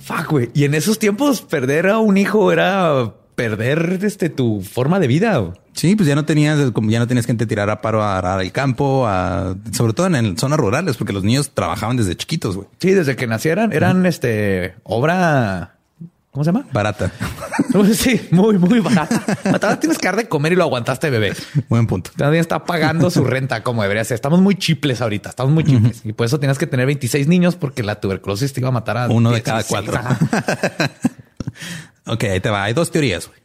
Fuck, 0.00 0.30
güey. 0.30 0.50
Y 0.54 0.64
en 0.64 0.74
esos 0.74 0.98
tiempos 0.98 1.42
perder 1.42 1.88
a 1.88 1.98
un 1.98 2.16
hijo 2.18 2.52
era 2.52 3.14
perder 3.34 4.00
este, 4.02 4.28
tu 4.30 4.62
forma 4.62 4.98
de 5.00 5.06
vida. 5.06 5.52
Sí, 5.72 5.96
pues 5.96 6.08
ya 6.08 6.14
no 6.14 6.24
tenías, 6.24 6.70
como 6.70 6.90
ya 6.90 6.98
no 6.98 7.06
tenías 7.06 7.26
gente 7.26 7.46
tirar 7.46 7.68
a 7.70 7.80
paro 7.80 8.02
a 8.02 8.16
arar 8.18 8.40
el 8.40 8.52
campo, 8.52 9.06
a, 9.06 9.56
sobre 9.72 9.92
todo 9.92 10.06
en, 10.06 10.14
en 10.14 10.38
zonas 10.38 10.58
rurales, 10.58 10.96
porque 10.96 11.12
los 11.12 11.24
niños 11.24 11.50
trabajaban 11.52 11.96
desde 11.96 12.16
chiquitos, 12.16 12.56
güey. 12.56 12.68
Sí, 12.78 12.92
desde 12.92 13.16
que 13.16 13.26
nacieran 13.26 13.72
eran 13.72 14.06
este 14.06 14.74
obra. 14.84 15.70
¿Cómo 16.30 16.42
se 16.42 16.50
llama? 16.52 16.66
Barata. 16.72 17.12
Sí, 17.92 18.20
muy, 18.30 18.58
muy 18.58 18.80
barata. 18.80 19.78
Tienes 19.80 19.98
que 19.98 20.06
dar 20.06 20.16
de 20.16 20.28
comer 20.28 20.52
y 20.52 20.56
lo 20.56 20.62
aguantaste, 20.64 21.10
bebé. 21.10 21.32
Buen 21.68 21.86
punto. 21.88 22.10
Todavía 22.16 22.40
está 22.40 22.64
pagando 22.64 23.10
su 23.10 23.24
renta 23.24 23.62
como 23.62 23.82
debería 23.82 24.04
ser. 24.04 24.16
Estamos 24.16 24.40
muy 24.40 24.56
chiples 24.56 25.00
ahorita, 25.00 25.30
estamos 25.30 25.52
muy 25.52 25.64
chiples. 25.64 26.02
Y 26.04 26.12
por 26.12 26.26
eso 26.26 26.38
tienes 26.38 26.58
que 26.58 26.66
tener 26.68 26.86
26 26.86 27.26
niños 27.26 27.56
porque 27.56 27.82
la 27.82 28.00
tuberculosis 28.00 28.52
te 28.52 28.60
iba 28.60 28.68
a 28.68 28.72
matar 28.72 28.96
a 28.96 29.08
Uno 29.08 29.30
de 29.30 29.40
16. 29.40 29.44
cada 29.44 29.64
cuatro. 29.64 30.00
Ok, 32.06 32.24
ahí 32.24 32.40
te 32.40 32.50
va. 32.50 32.64
Hay 32.64 32.74
dos 32.74 32.90
teorías. 32.90 33.28
güey. 33.28 33.40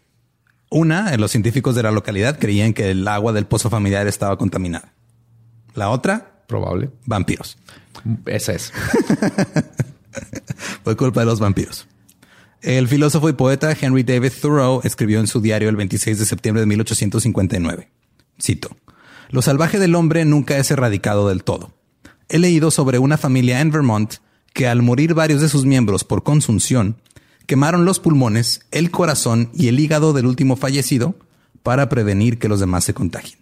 Una, 0.71 1.13
eh, 1.13 1.17
los 1.17 1.31
científicos 1.31 1.75
de 1.75 1.83
la 1.83 1.91
localidad 1.91 2.37
creían 2.39 2.73
que 2.73 2.91
el 2.91 3.07
agua 3.07 3.33
del 3.33 3.45
pozo 3.45 3.69
familiar 3.69 4.07
estaba 4.07 4.37
contaminada. 4.37 4.93
La 5.73 5.89
otra, 5.89 6.43
Probable. 6.47 6.89
vampiros. 7.05 7.57
Esa 8.25 8.53
es. 8.53 8.71
Fue 10.83 10.95
culpa 10.95 11.21
de 11.21 11.25
los 11.25 11.39
vampiros. 11.39 11.87
El 12.61 12.87
filósofo 12.87 13.29
y 13.29 13.33
poeta 13.33 13.75
Henry 13.79 14.03
David 14.03 14.33
Thoreau 14.41 14.81
escribió 14.83 15.19
en 15.19 15.27
su 15.27 15.39
diario 15.41 15.69
el 15.69 15.75
26 15.77 16.19
de 16.19 16.25
septiembre 16.25 16.61
de 16.61 16.67
1859. 16.67 17.89
Cito. 18.41 18.75
Lo 19.29 19.41
salvaje 19.41 19.79
del 19.79 19.95
hombre 19.95 20.25
nunca 20.25 20.57
es 20.57 20.69
erradicado 20.71 21.29
del 21.29 21.43
todo. 21.43 21.71
He 22.27 22.37
leído 22.39 22.69
sobre 22.71 22.99
una 22.99 23.17
familia 23.17 23.61
en 23.61 23.71
Vermont 23.71 24.15
que 24.53 24.67
al 24.67 24.81
morir 24.81 25.13
varios 25.13 25.41
de 25.41 25.49
sus 25.49 25.65
miembros 25.65 26.03
por 26.03 26.23
consunción, 26.23 26.97
quemaron 27.49 27.83
los 27.83 27.99
pulmones, 27.99 28.61
el 28.69 28.91
corazón 28.91 29.49
y 29.55 29.69
el 29.69 29.79
hígado 29.79 30.13
del 30.13 30.27
último 30.27 30.55
fallecido 30.55 31.15
para 31.63 31.89
prevenir 31.89 32.37
que 32.37 32.47
los 32.47 32.59
demás 32.59 32.83
se 32.83 32.93
contagien. 32.93 33.39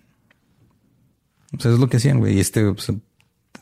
O 1.58 1.60
sea, 1.60 1.74
es 1.74 1.78
lo 1.78 1.90
que 1.90 1.98
hacían, 1.98 2.20
güey. 2.20 2.38
Y 2.38 2.40
este, 2.40 2.72
pues, 2.72 2.90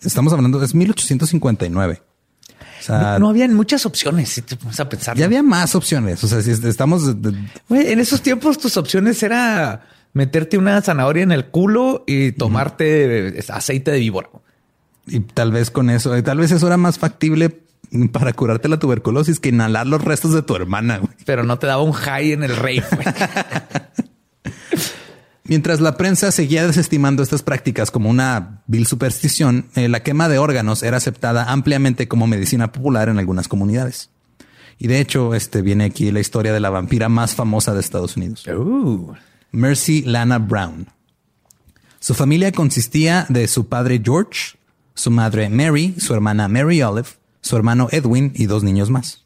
estamos 0.04 0.32
hablando, 0.34 0.64
es 0.64 0.76
1859. 0.76 2.04
O 2.52 2.84
sea, 2.84 3.00
No, 3.14 3.20
no 3.20 3.30
habían 3.30 3.56
muchas 3.56 3.88
opciones. 3.88 4.30
Si 4.30 4.44
te 4.44 4.56
pones 4.56 4.80
a 4.80 4.88
pensar. 4.88 5.18
ya 5.18 5.26
había 5.26 5.42
más 5.42 5.74
opciones. 5.74 6.24
O 6.24 6.28
sea, 6.28 6.44
si 6.44 6.52
estamos 6.52 7.16
Güey, 7.68 7.92
en 7.92 8.00
esos 8.00 8.22
tiempos 8.22 8.60
tus 8.60 8.78
opciones 8.78 9.24
era 9.24 9.88
meterte 10.14 10.60
una 10.60 10.80
zanahoria 10.84 11.24
en 11.24 11.32
el 11.32 11.48
culo 11.48 12.04
y 12.06 12.34
tomarte 12.34 13.40
eh, 13.40 13.44
aceite 13.50 13.90
de 13.90 13.98
víbora. 13.98 14.30
y 15.08 15.22
tal 15.22 15.52
vez 15.52 15.72
con 15.72 15.90
eso, 15.90 16.22
tal 16.22 16.38
vez 16.38 16.52
eso 16.52 16.68
era 16.68 16.78
más 16.78 17.00
factible 17.00 17.65
para 18.12 18.34
curarte 18.34 18.68
la 18.68 18.80
tuberculosis 18.80 19.40
que 19.40 19.50
inhalar 19.50 19.88
los 19.88 20.04
restos 20.04 20.34
de 20.34 20.42
tu 20.42 20.56
hermana. 20.56 20.98
güey. 20.98 21.14
Pero 21.26 21.44
no 21.44 21.60
te 21.60 21.68
daba 21.68 21.84
un 21.84 21.94
high 21.94 22.32
en 22.32 22.44
el 22.44 22.56
rey. 22.56 22.82
Mientras 25.48 25.80
la 25.80 25.96
prensa 25.96 26.32
seguía 26.32 26.66
desestimando 26.66 27.22
estas 27.22 27.44
prácticas 27.44 27.92
como 27.92 28.10
una 28.10 28.64
vil 28.66 28.88
superstición, 28.88 29.68
eh, 29.76 29.88
la 29.88 30.02
quema 30.02 30.28
de 30.28 30.40
órganos 30.40 30.82
era 30.82 30.98
aceptada 30.98 31.52
ampliamente 31.52 32.08
como 32.08 32.26
medicina 32.26 32.72
popular 32.72 33.10
en 33.10 33.20
algunas 33.20 33.48
comunidades. 33.48 34.10
Y 34.80 34.88
de 34.88 35.00
hecho, 35.00 35.36
este 35.36 35.62
viene 35.62 35.86
aquí 35.86 36.12
la 36.12 36.20
historia 36.20 36.52
de 36.52 36.60
la 36.60 36.72
vampira 36.72 37.10
más 37.10 37.36
famosa 37.36 37.76
de 37.76 37.80
Estados 37.80 38.18
Unidos. 38.18 38.44
Mercy 39.52 40.02
Lana 40.02 40.40
Brown. 40.40 40.88
Su 42.00 42.14
familia 42.14 42.52
consistía 42.52 43.26
de 43.30 43.48
su 43.48 43.68
padre 43.68 44.02
George, 44.04 44.58
su 44.96 45.12
madre 45.12 45.50
Mary, 45.50 45.96
su 45.98 46.14
hermana 46.14 46.48
Mary 46.48 46.82
Olive, 46.82 47.10
su 47.46 47.56
hermano 47.56 47.88
Edwin 47.92 48.32
y 48.36 48.48
dos 48.48 48.64
niños 48.64 48.90
más. 48.90 49.24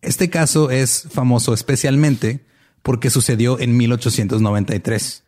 Este 0.00 0.30
caso 0.30 0.70
es 0.70 1.06
famoso 1.12 1.52
especialmente 1.52 2.40
porque 2.82 3.10
sucedió 3.10 3.58
en 3.60 3.76
1893. 3.76 5.22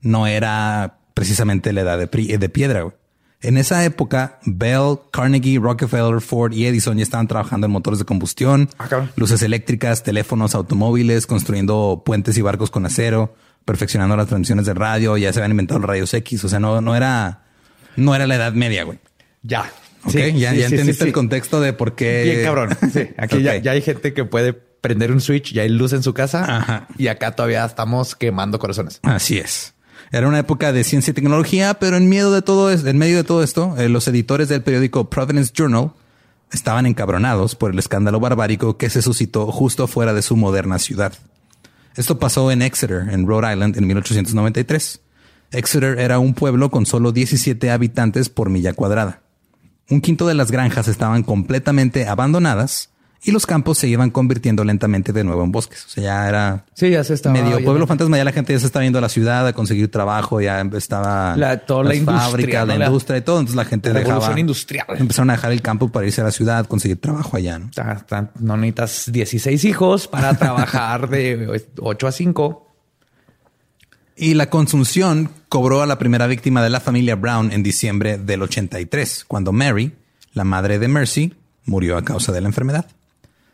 No 0.00 0.26
era 0.26 0.98
precisamente 1.14 1.72
la 1.72 1.82
edad 1.82 1.98
de, 1.98 2.38
de 2.38 2.48
piedra. 2.48 2.82
güey. 2.82 2.94
En 3.42 3.56
esa 3.58 3.84
época, 3.84 4.38
Bell, 4.46 4.98
Carnegie, 5.12 5.58
Rockefeller, 5.58 6.20
Ford 6.20 6.52
y 6.52 6.64
Edison 6.66 6.96
ya 6.96 7.02
estaban 7.02 7.26
trabajando 7.28 7.66
en 7.66 7.72
motores 7.72 7.98
de 7.98 8.04
combustión, 8.04 8.70
Ah, 8.78 8.88
luces 9.16 9.42
eléctricas, 9.42 10.02
teléfonos, 10.04 10.54
automóviles, 10.54 11.26
construyendo 11.26 12.02
puentes 12.06 12.38
y 12.38 12.40
barcos 12.42 12.70
con 12.70 12.86
acero, 12.86 13.34
perfeccionando 13.64 14.16
las 14.16 14.28
transmisiones 14.28 14.64
de 14.64 14.74
radio, 14.74 15.16
ya 15.18 15.32
se 15.32 15.40
habían 15.40 15.50
inventado 15.50 15.80
los 15.80 15.88
rayos 15.90 16.14
X. 16.14 16.44
O 16.44 16.48
sea, 16.48 16.60
no, 16.60 16.80
no 16.80 16.94
era, 16.94 17.42
no 17.96 18.14
era 18.14 18.26
la 18.28 18.36
edad 18.36 18.52
media, 18.54 18.84
güey. 18.84 18.98
ya. 19.42 19.70
Ok, 20.04 20.10
Sí, 20.12 20.18
ya, 20.38 20.50
sí, 20.52 20.58
ya 20.58 20.68
sí, 20.68 20.74
entendiste 20.74 21.04
el 21.04 21.12
contexto 21.12 21.60
de 21.60 21.72
por 21.72 21.94
qué. 21.94 22.22
Bien 22.24 22.42
cabrón. 22.44 22.70
Sí, 22.92 23.08
aquí 23.16 23.42
ya, 23.42 23.52
hay 23.52 23.82
gente 23.82 24.12
que 24.12 24.24
puede 24.24 24.52
prender 24.52 25.12
un 25.12 25.20
switch, 25.20 25.52
ya 25.52 25.62
hay 25.62 25.68
luz 25.68 25.92
en 25.92 26.02
su 26.02 26.12
casa 26.12 26.44
Ajá. 26.58 26.88
y 26.98 27.06
acá 27.06 27.36
todavía 27.36 27.64
estamos 27.64 28.16
quemando 28.16 28.58
corazones. 28.58 28.98
Así 29.02 29.38
es. 29.38 29.74
Era 30.10 30.26
una 30.28 30.40
época 30.40 30.72
de 30.72 30.82
ciencia 30.84 31.12
y 31.12 31.14
tecnología, 31.14 31.74
pero 31.74 31.96
en 31.96 32.08
medio 32.08 32.30
de 32.32 32.42
todo, 32.42 32.70
es- 32.70 32.84
en 32.84 32.98
medio 32.98 33.16
de 33.16 33.24
todo 33.24 33.42
esto, 33.42 33.76
eh, 33.78 33.88
los 33.88 34.06
editores 34.08 34.48
del 34.48 34.62
periódico 34.62 35.08
Providence 35.08 35.52
Journal 35.54 35.92
estaban 36.52 36.84
encabronados 36.86 37.54
por 37.54 37.70
el 37.72 37.78
escándalo 37.78 38.18
barbárico 38.20 38.76
que 38.76 38.90
se 38.90 39.00
suscitó 39.02 39.50
justo 39.52 39.86
fuera 39.86 40.12
de 40.12 40.20
su 40.22 40.36
moderna 40.36 40.78
ciudad. 40.78 41.12
Esto 41.96 42.18
pasó 42.18 42.50
en 42.50 42.60
Exeter, 42.62 43.08
en 43.10 43.26
Rhode 43.26 43.52
Island, 43.52 43.76
en 43.78 43.86
1893. 43.86 45.00
Exeter 45.52 45.98
era 45.98 46.18
un 46.18 46.34
pueblo 46.34 46.70
con 46.70 46.86
solo 46.86 47.12
17 47.12 47.70
habitantes 47.70 48.28
por 48.28 48.50
milla 48.50 48.72
cuadrada. 48.74 49.20
Un 49.92 50.00
quinto 50.00 50.26
de 50.26 50.34
las 50.34 50.50
granjas 50.50 50.88
estaban 50.88 51.22
completamente 51.22 52.06
abandonadas 52.08 52.88
y 53.24 53.30
los 53.30 53.46
campos 53.46 53.78
se 53.78 53.86
iban 53.86 54.10
convirtiendo 54.10 54.64
lentamente 54.64 55.12
de 55.12 55.22
nuevo 55.22 55.44
en 55.44 55.52
bosques. 55.52 55.84
O 55.84 55.88
sea, 55.90 56.02
ya 56.02 56.28
era 56.28 56.64
Sí, 56.74 56.90
ya 56.90 57.04
se 57.04 57.14
estaba 57.14 57.34
medio 57.34 57.62
pueblo 57.64 57.86
fantasma. 57.86 58.16
Ya 58.16 58.24
la 58.24 58.32
gente 58.32 58.52
ya 58.52 58.58
se 58.58 58.66
está 58.66 58.80
viendo 58.80 58.98
a 58.98 59.02
la 59.02 59.08
ciudad 59.08 59.46
a 59.46 59.52
conseguir 59.52 59.90
trabajo. 59.90 60.40
Ya 60.40 60.60
estaba 60.76 61.36
La- 61.36 61.58
toda 61.58 61.84
la 61.84 61.90
¿no? 61.90 62.78
la 62.78 62.86
industria 62.86 63.18
y 63.18 63.20
todo. 63.20 63.38
Entonces 63.38 63.54
la 63.56 63.64
gente 63.64 63.92
la 63.92 64.00
dejaba, 64.00 64.40
industrial. 64.40 64.86
Empezaron 64.98 65.30
a 65.30 65.34
dejar 65.34 65.52
el 65.52 65.62
campo 65.62 65.88
para 65.90 66.06
irse 66.06 66.20
a 66.20 66.24
la 66.24 66.32
ciudad, 66.32 66.66
conseguir 66.66 67.00
trabajo 67.00 67.36
allá. 67.36 67.58
¿no? 67.60 67.70
No 68.40 68.56
necesitas 68.56 69.12
16 69.12 69.64
hijos 69.66 70.08
para 70.08 70.34
trabajar 70.34 71.08
de 71.08 71.62
8 71.78 72.06
a 72.08 72.12
5. 72.12 72.71
Y 74.22 74.34
la 74.34 74.50
consunción 74.50 75.30
cobró 75.48 75.82
a 75.82 75.86
la 75.86 75.98
primera 75.98 76.28
víctima 76.28 76.62
de 76.62 76.70
la 76.70 76.78
familia 76.78 77.16
Brown 77.16 77.50
en 77.50 77.64
diciembre 77.64 78.18
del 78.18 78.42
83, 78.42 79.24
cuando 79.26 79.50
Mary, 79.50 79.96
la 80.32 80.44
madre 80.44 80.78
de 80.78 80.86
Mercy, 80.86 81.34
murió 81.64 81.96
a 81.96 82.04
causa 82.04 82.30
de 82.30 82.40
la 82.40 82.46
enfermedad. 82.46 82.86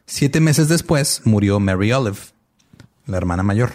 Siete 0.05 0.41
meses 0.41 0.69
después 0.69 1.23
murió 1.25 1.59
Mary 1.59 1.91
Olive, 1.91 2.19
la 3.07 3.17
hermana 3.17 3.43
mayor, 3.43 3.73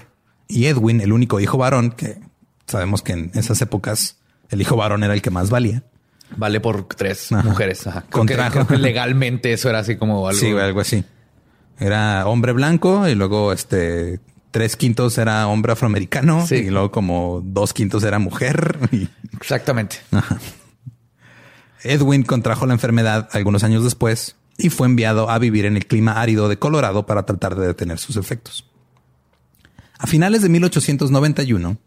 y 0.47 0.67
Edwin, 0.67 1.01
el 1.01 1.13
único 1.13 1.39
hijo 1.39 1.58
varón, 1.58 1.93
que 1.93 2.19
sabemos 2.67 3.01
que 3.01 3.13
en 3.13 3.32
esas 3.34 3.60
épocas 3.63 4.17
el 4.51 4.62
hijo 4.62 4.75
varón 4.75 5.03
era 5.03 5.15
el 5.15 5.23
que 5.23 5.32
más 5.32 5.49
valía. 5.49 5.82
Vale 6.38 6.60
por 6.60 6.84
tres 6.89 7.32
Ajá. 7.32 7.41
mujeres. 7.41 7.88
Ajá. 7.88 8.01
Creo, 8.01 8.23
que, 8.27 8.36
Contrajo. 8.36 8.51
creo 8.51 8.67
que 8.67 8.77
legalmente 8.77 9.51
eso 9.51 9.67
era 9.67 9.79
así 9.79 9.95
como 9.95 10.27
algo. 10.27 10.39
Sí, 10.39 10.51
algo 10.51 10.82
así. 10.82 11.03
Era 11.80 12.28
hombre 12.28 12.51
blanco 12.51 13.07
y 13.07 13.15
luego 13.15 13.51
este 13.51 14.20
tres 14.54 14.76
quintos 14.78 15.18
era 15.18 15.47
hombre 15.47 15.74
afroamericano 15.74 16.45
Sí. 16.47 16.56
y 16.56 16.70
luego 16.70 16.91
como 16.91 17.41
dos 17.43 17.74
quintos 17.74 18.04
era 18.04 18.20
mujer. 18.20 18.78
Y 18.93 19.10
Exactamente. 19.36 19.97
Edwin 21.84 22.24
contrajo 22.24 22.66
la 22.66 22.74
enfermedad 22.74 23.28
algunos 23.34 23.64
años 23.64 23.84
después 23.84 24.36
y 24.58 24.70
fue 24.70 24.88
enviado 24.88 25.30
a 25.30 25.39
vivir 25.39 25.66
en 25.66 25.76
el 25.76 25.88
clima 25.88 26.22
árido 26.22 26.47
de 26.47 26.58
Colorado 26.60 27.06
para 27.06 27.26
tratar 27.26 27.56
de 27.56 27.68
detener 27.68 27.97
sus 27.99 28.16
efectos. 28.16 28.70
A 29.97 30.06
finales 30.08 30.41
de 30.43 30.49
1891, 30.49 31.78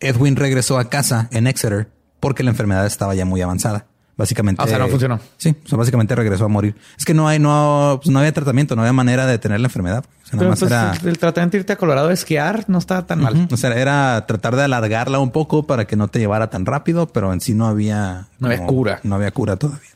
Edwin 0.00 0.36
regresó 0.36 0.78
a 0.78 0.90
casa 0.90 1.28
en 1.30 1.46
Exeter 1.46 1.90
porque 2.18 2.42
la 2.42 2.50
enfermedad 2.50 2.84
estaba 2.86 3.14
ya 3.14 3.24
muy 3.24 3.40
avanzada. 3.40 3.86
Básicamente. 4.20 4.60
Ah, 4.60 4.66
o 4.66 4.68
sea, 4.68 4.78
no 4.78 4.88
funcionó. 4.88 5.18
Sí, 5.38 5.56
o 5.64 5.66
sea, 5.66 5.78
básicamente 5.78 6.14
regresó 6.14 6.44
a 6.44 6.48
morir. 6.48 6.76
Es 6.98 7.06
que 7.06 7.14
no 7.14 7.26
hay, 7.26 7.38
no, 7.38 8.00
pues 8.02 8.12
no 8.12 8.18
había 8.18 8.32
tratamiento, 8.32 8.76
no 8.76 8.82
había 8.82 8.92
manera 8.92 9.24
de 9.24 9.32
detener 9.32 9.60
la 9.60 9.68
enfermedad. 9.68 10.04
O 10.24 10.26
sea, 10.26 10.36
nada 10.36 10.50
más 10.50 10.60
era. 10.60 10.92
el, 11.02 11.16
tratamiento 11.16 11.52
de 11.52 11.60
irte 11.60 11.72
a 11.72 11.76
Colorado 11.76 12.10
a 12.10 12.12
esquiar 12.12 12.66
no 12.68 12.76
estaba 12.76 13.06
tan 13.06 13.22
mal. 13.22 13.48
O 13.50 13.56
sea, 13.56 13.72
era 13.72 14.26
tratar 14.26 14.56
de 14.56 14.64
alargarla 14.64 15.20
un 15.20 15.30
poco 15.30 15.66
para 15.66 15.86
que 15.86 15.96
no 15.96 16.08
te 16.08 16.18
llevara 16.18 16.50
tan 16.50 16.66
rápido, 16.66 17.06
pero 17.06 17.32
en 17.32 17.40
sí 17.40 17.54
no 17.54 17.66
había... 17.66 18.28
No 18.40 18.48
había 18.48 18.66
cura. 18.66 19.00
No 19.04 19.14
había 19.14 19.30
cura 19.30 19.56
todavía. 19.56 19.88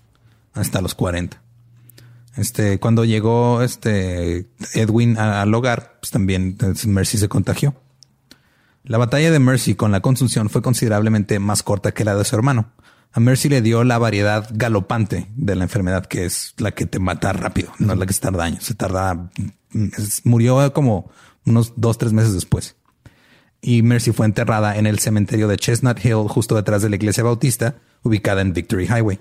Hasta 0.54 0.80
los 0.80 0.94
40. 0.94 1.36
Este, 2.38 2.80
cuando 2.80 3.04
llegó 3.04 3.60
este 3.60 4.46
Edwin 4.72 5.18
al 5.18 5.52
hogar, 5.52 5.98
pues 6.00 6.12
también 6.12 6.56
pues, 6.56 6.86
Mercy 6.86 7.18
se 7.18 7.28
contagió. 7.28 7.74
La 8.84 8.96
batalla 8.96 9.30
de 9.30 9.38
Mercy 9.38 9.74
con 9.74 9.92
la 9.92 10.00
consunción 10.00 10.48
fue 10.48 10.62
considerablemente 10.62 11.38
más 11.40 11.62
corta 11.62 11.92
que 11.92 12.04
la 12.04 12.14
de 12.14 12.24
su 12.24 12.36
hermano. 12.36 12.72
A 13.16 13.20
Mercy 13.20 13.48
le 13.48 13.62
dio 13.62 13.84
la 13.84 13.96
variedad 13.96 14.48
galopante 14.52 15.28
de 15.36 15.54
la 15.54 15.62
enfermedad, 15.62 16.04
que 16.04 16.24
es 16.24 16.52
la 16.58 16.72
que 16.72 16.84
te 16.84 16.98
mata 16.98 17.32
rápido, 17.32 17.72
no 17.78 17.92
es 17.92 17.98
la 18.00 18.06
que 18.06 18.12
se 18.12 18.20
tarda 18.20 18.42
años. 18.42 18.64
Se 18.64 18.74
tarda, 18.74 19.30
murió 20.24 20.72
como 20.72 21.12
unos 21.46 21.74
dos, 21.76 21.96
tres 21.96 22.12
meses 22.12 22.34
después. 22.34 22.74
Y 23.62 23.82
Mercy 23.82 24.10
fue 24.10 24.26
enterrada 24.26 24.76
en 24.76 24.86
el 24.86 24.98
cementerio 24.98 25.46
de 25.46 25.56
Chestnut 25.56 26.04
Hill, 26.04 26.26
justo 26.28 26.56
detrás 26.56 26.82
de 26.82 26.90
la 26.90 26.96
iglesia 26.96 27.22
bautista, 27.22 27.76
ubicada 28.02 28.42
en 28.42 28.52
Victory 28.52 28.86
Highway. 28.86 29.20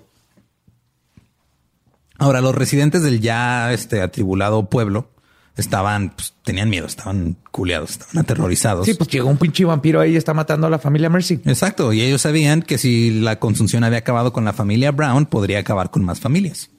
Ahora, 2.17 2.41
los 2.41 2.55
residentes 2.55 3.03
del 3.03 3.21
ya 3.21 3.71
este 3.73 4.01
atribulado 4.01 4.71
pueblo 4.71 5.11
estaban, 5.55 6.09
pues, 6.11 6.33
tenían 6.43 6.69
miedo, 6.69 6.87
estaban 6.87 7.37
culeados, 7.51 7.91
estaban 7.91 8.17
aterrorizados. 8.19 8.85
Sí, 8.85 8.93
pues 8.95 9.09
llegó 9.09 9.29
un 9.29 9.37
pinche 9.37 9.65
vampiro 9.65 9.99
ahí 9.99 10.13
y 10.13 10.15
está 10.15 10.33
matando 10.33 10.67
a 10.67 10.69
la 10.69 10.79
familia 10.79 11.09
Mercy. 11.09 11.39
Exacto. 11.45 11.93
Y 11.93 12.01
ellos 12.01 12.21
sabían 12.21 12.61
que 12.63 12.77
si 12.77 13.11
la 13.21 13.39
consunción 13.39 13.83
había 13.83 13.99
acabado 13.99 14.33
con 14.33 14.45
la 14.45 14.53
familia 14.53 14.91
Brown, 14.91 15.25
podría 15.27 15.59
acabar 15.59 15.91
con 15.91 16.03
más 16.03 16.19
familias. 16.19 16.69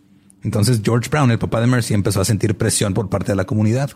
Entonces 0.42 0.80
George 0.84 1.08
Brown, 1.08 1.30
el 1.30 1.38
papá 1.38 1.60
de 1.60 1.66
Mercy, 1.68 1.94
empezó 1.94 2.20
a 2.20 2.24
sentir 2.24 2.56
presión 2.56 2.92
por 2.94 3.08
parte 3.08 3.32
de 3.32 3.36
la 3.36 3.44
comunidad. 3.44 3.90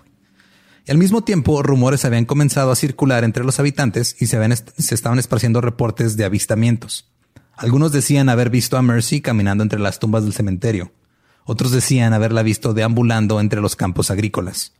Y 0.86 0.90
al 0.90 0.96
mismo 0.96 1.22
tiempo, 1.22 1.62
rumores 1.62 2.04
habían 2.06 2.24
comenzado 2.24 2.70
a 2.70 2.76
circular 2.76 3.22
entre 3.24 3.44
los 3.44 3.58
habitantes 3.60 4.16
y 4.20 4.26
se, 4.26 4.36
habían 4.36 4.52
est- 4.52 4.70
se 4.78 4.94
estaban 4.94 5.18
esparciendo 5.18 5.60
reportes 5.60 6.16
de 6.16 6.24
avistamientos. 6.24 7.10
Algunos 7.56 7.92
decían 7.92 8.28
haber 8.30 8.48
visto 8.48 8.76
a 8.78 8.82
Mercy 8.82 9.20
caminando 9.20 9.62
entre 9.64 9.80
las 9.80 9.98
tumbas 9.98 10.22
del 10.24 10.32
cementerio. 10.32 10.92
Otros 11.50 11.72
decían 11.72 12.12
haberla 12.12 12.42
visto 12.42 12.74
deambulando 12.74 13.40
entre 13.40 13.62
los 13.62 13.74
campos 13.74 14.10
agrícolas. 14.10 14.74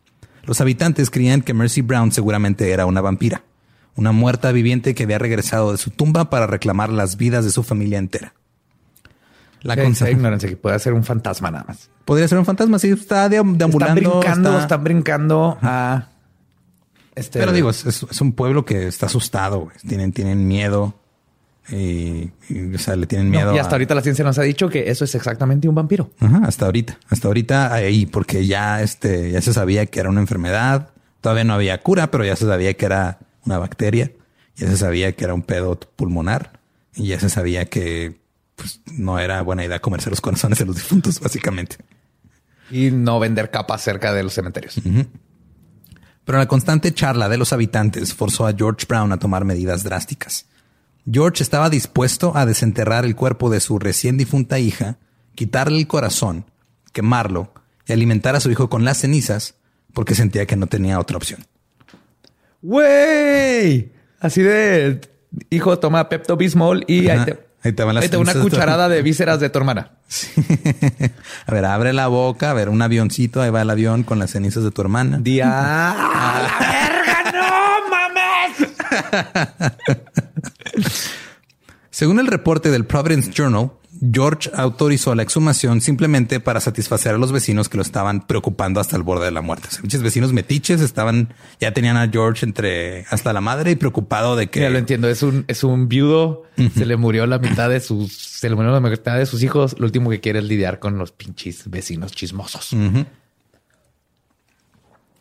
Los 0.45 0.61
habitantes 0.61 1.09
creían 1.09 1.41
que 1.41 1.55
Mercy 1.55 1.81
Brown 1.81 2.13
seguramente 2.13 2.71
era 2.73 2.85
una 2.85 3.01
vampira, 3.01 3.43
una 3.97 4.13
muerta 4.13 4.53
viviente 4.53 4.95
que 4.95 5.05
había 5.05 5.19
regresado 5.19 5.73
de 5.73 5.79
su 5.79 5.91
tumba 5.91 6.29
para 6.29 6.47
reclamar 6.47 6.91
las 6.91 7.17
vidas 7.17 7.47
de 7.47 7.53
su 7.53 7.63
familia 7.63 7.97
entera. 7.99 8.35
La 9.63 9.75
Esa 9.75 10.11
ignorancia 10.11 10.47
que 10.49 10.57
puede 10.59 10.79
ser 10.79 10.93
un 10.93 11.05
fantasma 11.05 11.51
nada 11.51 11.65
más. 11.67 11.89
Podría 12.05 12.29
ser 12.29 12.37
un 12.39 12.45
fantasma, 12.45 12.79
sí, 12.79 12.91
está 12.91 13.29
deam- 13.29 13.53
Están 13.53 13.59
deambulando. 13.59 13.95
brincando, 14.21 14.49
está- 14.51 14.63
están 14.63 14.85
brincando 14.85 15.59
a 15.63 16.09
este. 17.15 17.39
Pero 17.41 17.53
digo, 17.53 17.71
es, 17.71 17.87
es- 17.87 18.07
es 18.11 18.21
un 18.21 18.33
pueblo 18.33 18.67
que 18.67 18.87
está 18.87 19.07
asustado, 19.07 19.61
güey. 19.61 19.77
Tienen, 19.89 20.13
tienen 20.13 20.47
miedo. 20.47 20.95
Y, 21.71 22.31
y, 22.49 22.75
o 22.75 22.79
sea, 22.79 22.97
le 22.97 23.07
tienen 23.07 23.31
No, 23.31 23.39
miedo. 23.39 23.55
y 23.55 23.59
hasta 23.59 23.73
a- 23.73 23.75
ahorita 23.75 23.95
la 23.95 24.01
ciencia 24.03 24.25
nos 24.25 24.39
ha 24.39 24.43
dicho 24.43 24.69
que 24.71 24.91
eso 24.91 25.05
es 25.05 25.15
exactamente 25.15 25.69
un 25.69 25.75
vampiro. 25.75 26.11
Ajá, 26.19 26.41
hasta 26.45 26.65
ahorita. 26.67 26.99
Hasta 27.11 27.29
ahorita 27.29 27.73
ahí, 27.75 28.07
porque 28.07 28.47
ya 28.47 28.83
este, 28.83 29.31
ya 29.33 29.41
se 29.43 29.53
sabía 29.53 29.87
que 29.87 30.01
era 30.01 30.09
una 30.09 30.21
enfermedad. 30.21 30.91
Todavía 31.21 31.45
no 31.45 31.55
había 31.55 31.81
cura, 31.83 32.11
pero 32.11 32.25
ya 32.25 32.37
se 32.37 32.47
sabía 32.47 32.75
que 32.75 32.87
era 32.87 33.19
una 33.45 33.59
bacteria. 33.59 34.13
Ya 34.57 34.67
se 34.69 34.77
sabía 34.77 35.13
que 35.13 35.25
era 35.25 35.35
un 35.35 35.43
pedo 35.43 35.79
pulmonar. 35.79 36.59
Y 36.97 37.09
ya 37.09 37.21
se 37.21 37.29
sabía 37.29 37.67
que 37.67 38.19
pues, 38.57 38.81
no 38.87 39.19
era 39.19 39.41
buena 39.43 39.65
idea 39.65 39.79
comerse 39.81 40.11
los 40.11 40.21
corazones 40.21 40.59
de 40.59 40.65
los 40.65 40.77
difuntos, 40.77 41.21
básicamente. 41.21 41.77
Y 42.71 42.91
no 42.91 43.21
vender 43.21 43.51
capas 43.51 43.83
cerca 43.83 44.13
de 44.13 44.23
los 44.23 44.33
cementerios. 44.35 44.81
Pero 46.25 46.39
la 46.39 46.47
constante 46.47 46.93
charla 46.93 47.29
de 47.29 47.39
los 47.39 47.53
habitantes 47.53 48.13
forzó 48.15 48.47
a 48.47 48.53
George 48.53 48.85
Brown 48.89 49.13
a 49.13 49.19
tomar 49.19 49.45
medidas 49.45 49.85
drásticas. 49.85 50.47
George 51.11 51.43
estaba 51.43 51.71
dispuesto 51.71 52.37
a 52.37 52.45
desenterrar 52.45 53.05
el 53.05 53.17
cuerpo 53.17 53.51
de 53.51 53.61
su 53.61 53.79
recién 53.79 54.19
difunta 54.19 54.59
hija, 54.59 54.97
quitarle 55.35 55.79
el 55.79 55.87
corazón, 55.87 56.45
quemarlo 56.93 57.53
y 57.87 57.93
alimentar 57.93 58.37
a 58.37 58.41
su 58.41 58.51
hijo 58.51 58.69
con 58.69 58.85
las 58.85 58.99
cenizas 58.99 59.55
porque 59.95 60.15
sentía 60.15 60.47
que 60.47 60.57
no 60.57 60.67
tenía 60.67 60.99
otra 60.99 61.17
opción. 61.17 61.47
¡Güey! 62.61 63.93
Así 64.21 64.43
de 64.43 65.01
hijo, 65.51 65.79
toma 65.79 66.09
Pepto 66.09 66.37
Bismol 66.37 66.85
y 66.87 67.09
ahí 67.09 67.25
te, 67.25 67.49
Ahí 67.63 67.73
te 67.73 67.83
van 67.83 67.95
las 67.95 68.05
ahí 68.05 68.11
te 68.11 68.17
una 68.17 68.35
cucharada 68.35 68.89
de 68.89 69.03
vísceras 69.03 69.41
de 69.41 69.51
tu 69.51 69.59
hermana. 69.59 69.93
a 71.47 71.53
ver, 71.53 71.65
abre 71.65 71.93
la 71.93 72.07
boca, 72.09 72.51
a 72.51 72.55
ver, 72.55 72.69
un 72.69 72.81
avioncito, 72.83 73.41
ahí 73.41 73.51
va 73.51 73.63
el 73.63 73.71
avión 73.71 74.05
con 74.05 74.19
las 74.19 74.31
cenizas 74.33 74.63
de 74.63 74.71
tu 74.71 74.81
hermana. 74.83 75.19
Día. 75.19 75.49
¡A 75.91 76.43
la 76.43 76.59
verga! 76.61 77.33
¡No 77.33 77.89
mames! 77.91 78.69
Según 81.91 82.21
el 82.21 82.27
reporte 82.27 82.71
del 82.71 82.85
Providence 82.85 83.33
Journal, 83.33 83.73
George 84.13 84.51
autorizó 84.55 85.15
la 85.15 85.23
exhumación 85.23 85.81
simplemente 85.81 86.41
para 86.41 86.61
satisfacer 86.61 87.15
a 87.15 87.19
los 87.19 87.33
vecinos 87.33 87.69
que 87.69 87.77
lo 87.77 87.83
estaban 87.83 88.27
preocupando 88.27 88.81
hasta 88.81 88.97
el 88.97 89.03
borde 89.03 89.25
de 89.25 89.31
la 89.31 89.41
muerte. 89.41 89.69
O 89.69 89.71
sea, 89.71 89.83
muchos 89.83 90.03
vecinos 90.03 90.33
metiches 90.33 90.81
estaban, 90.81 91.35
ya 91.59 91.73
tenían 91.73 91.97
a 91.97 92.09
George 92.09 92.47
entre 92.47 93.07
hasta 93.11 93.33
la 93.33 93.41
madre 93.41 93.73
y 93.73 93.77
preocupado 93.77 94.37
de 94.37 94.49
que 94.49 94.61
Ya 94.61 94.71
lo 94.71 94.79
entiendo. 94.79 95.09
Es 95.09 95.23
un, 95.23 95.45
es 95.49 95.65
un 95.65 95.89
viudo. 95.89 96.45
Se 96.75 96.87
le 96.87 96.97
murió 96.97 97.27
la 97.27 97.39
mitad 97.39 97.71
de 97.71 97.81
sus, 97.81 98.13
se 98.13 98.49
le 98.49 98.57
murió 98.57 98.73
la 98.73 98.81
mitad 98.81 99.17
de 99.17 99.27
sus 99.27 99.43
hijos. 99.43 99.77
Lo 99.79 99.87
último 99.87 100.11
que 100.11 100.21
quiere 100.21 100.41
es 100.41 100.45
lidiar 100.45 100.79
con 100.79 100.99
los 100.99 101.13
pinches 101.13 101.69
vecinos 101.71 102.13
chismosos. 102.13 102.77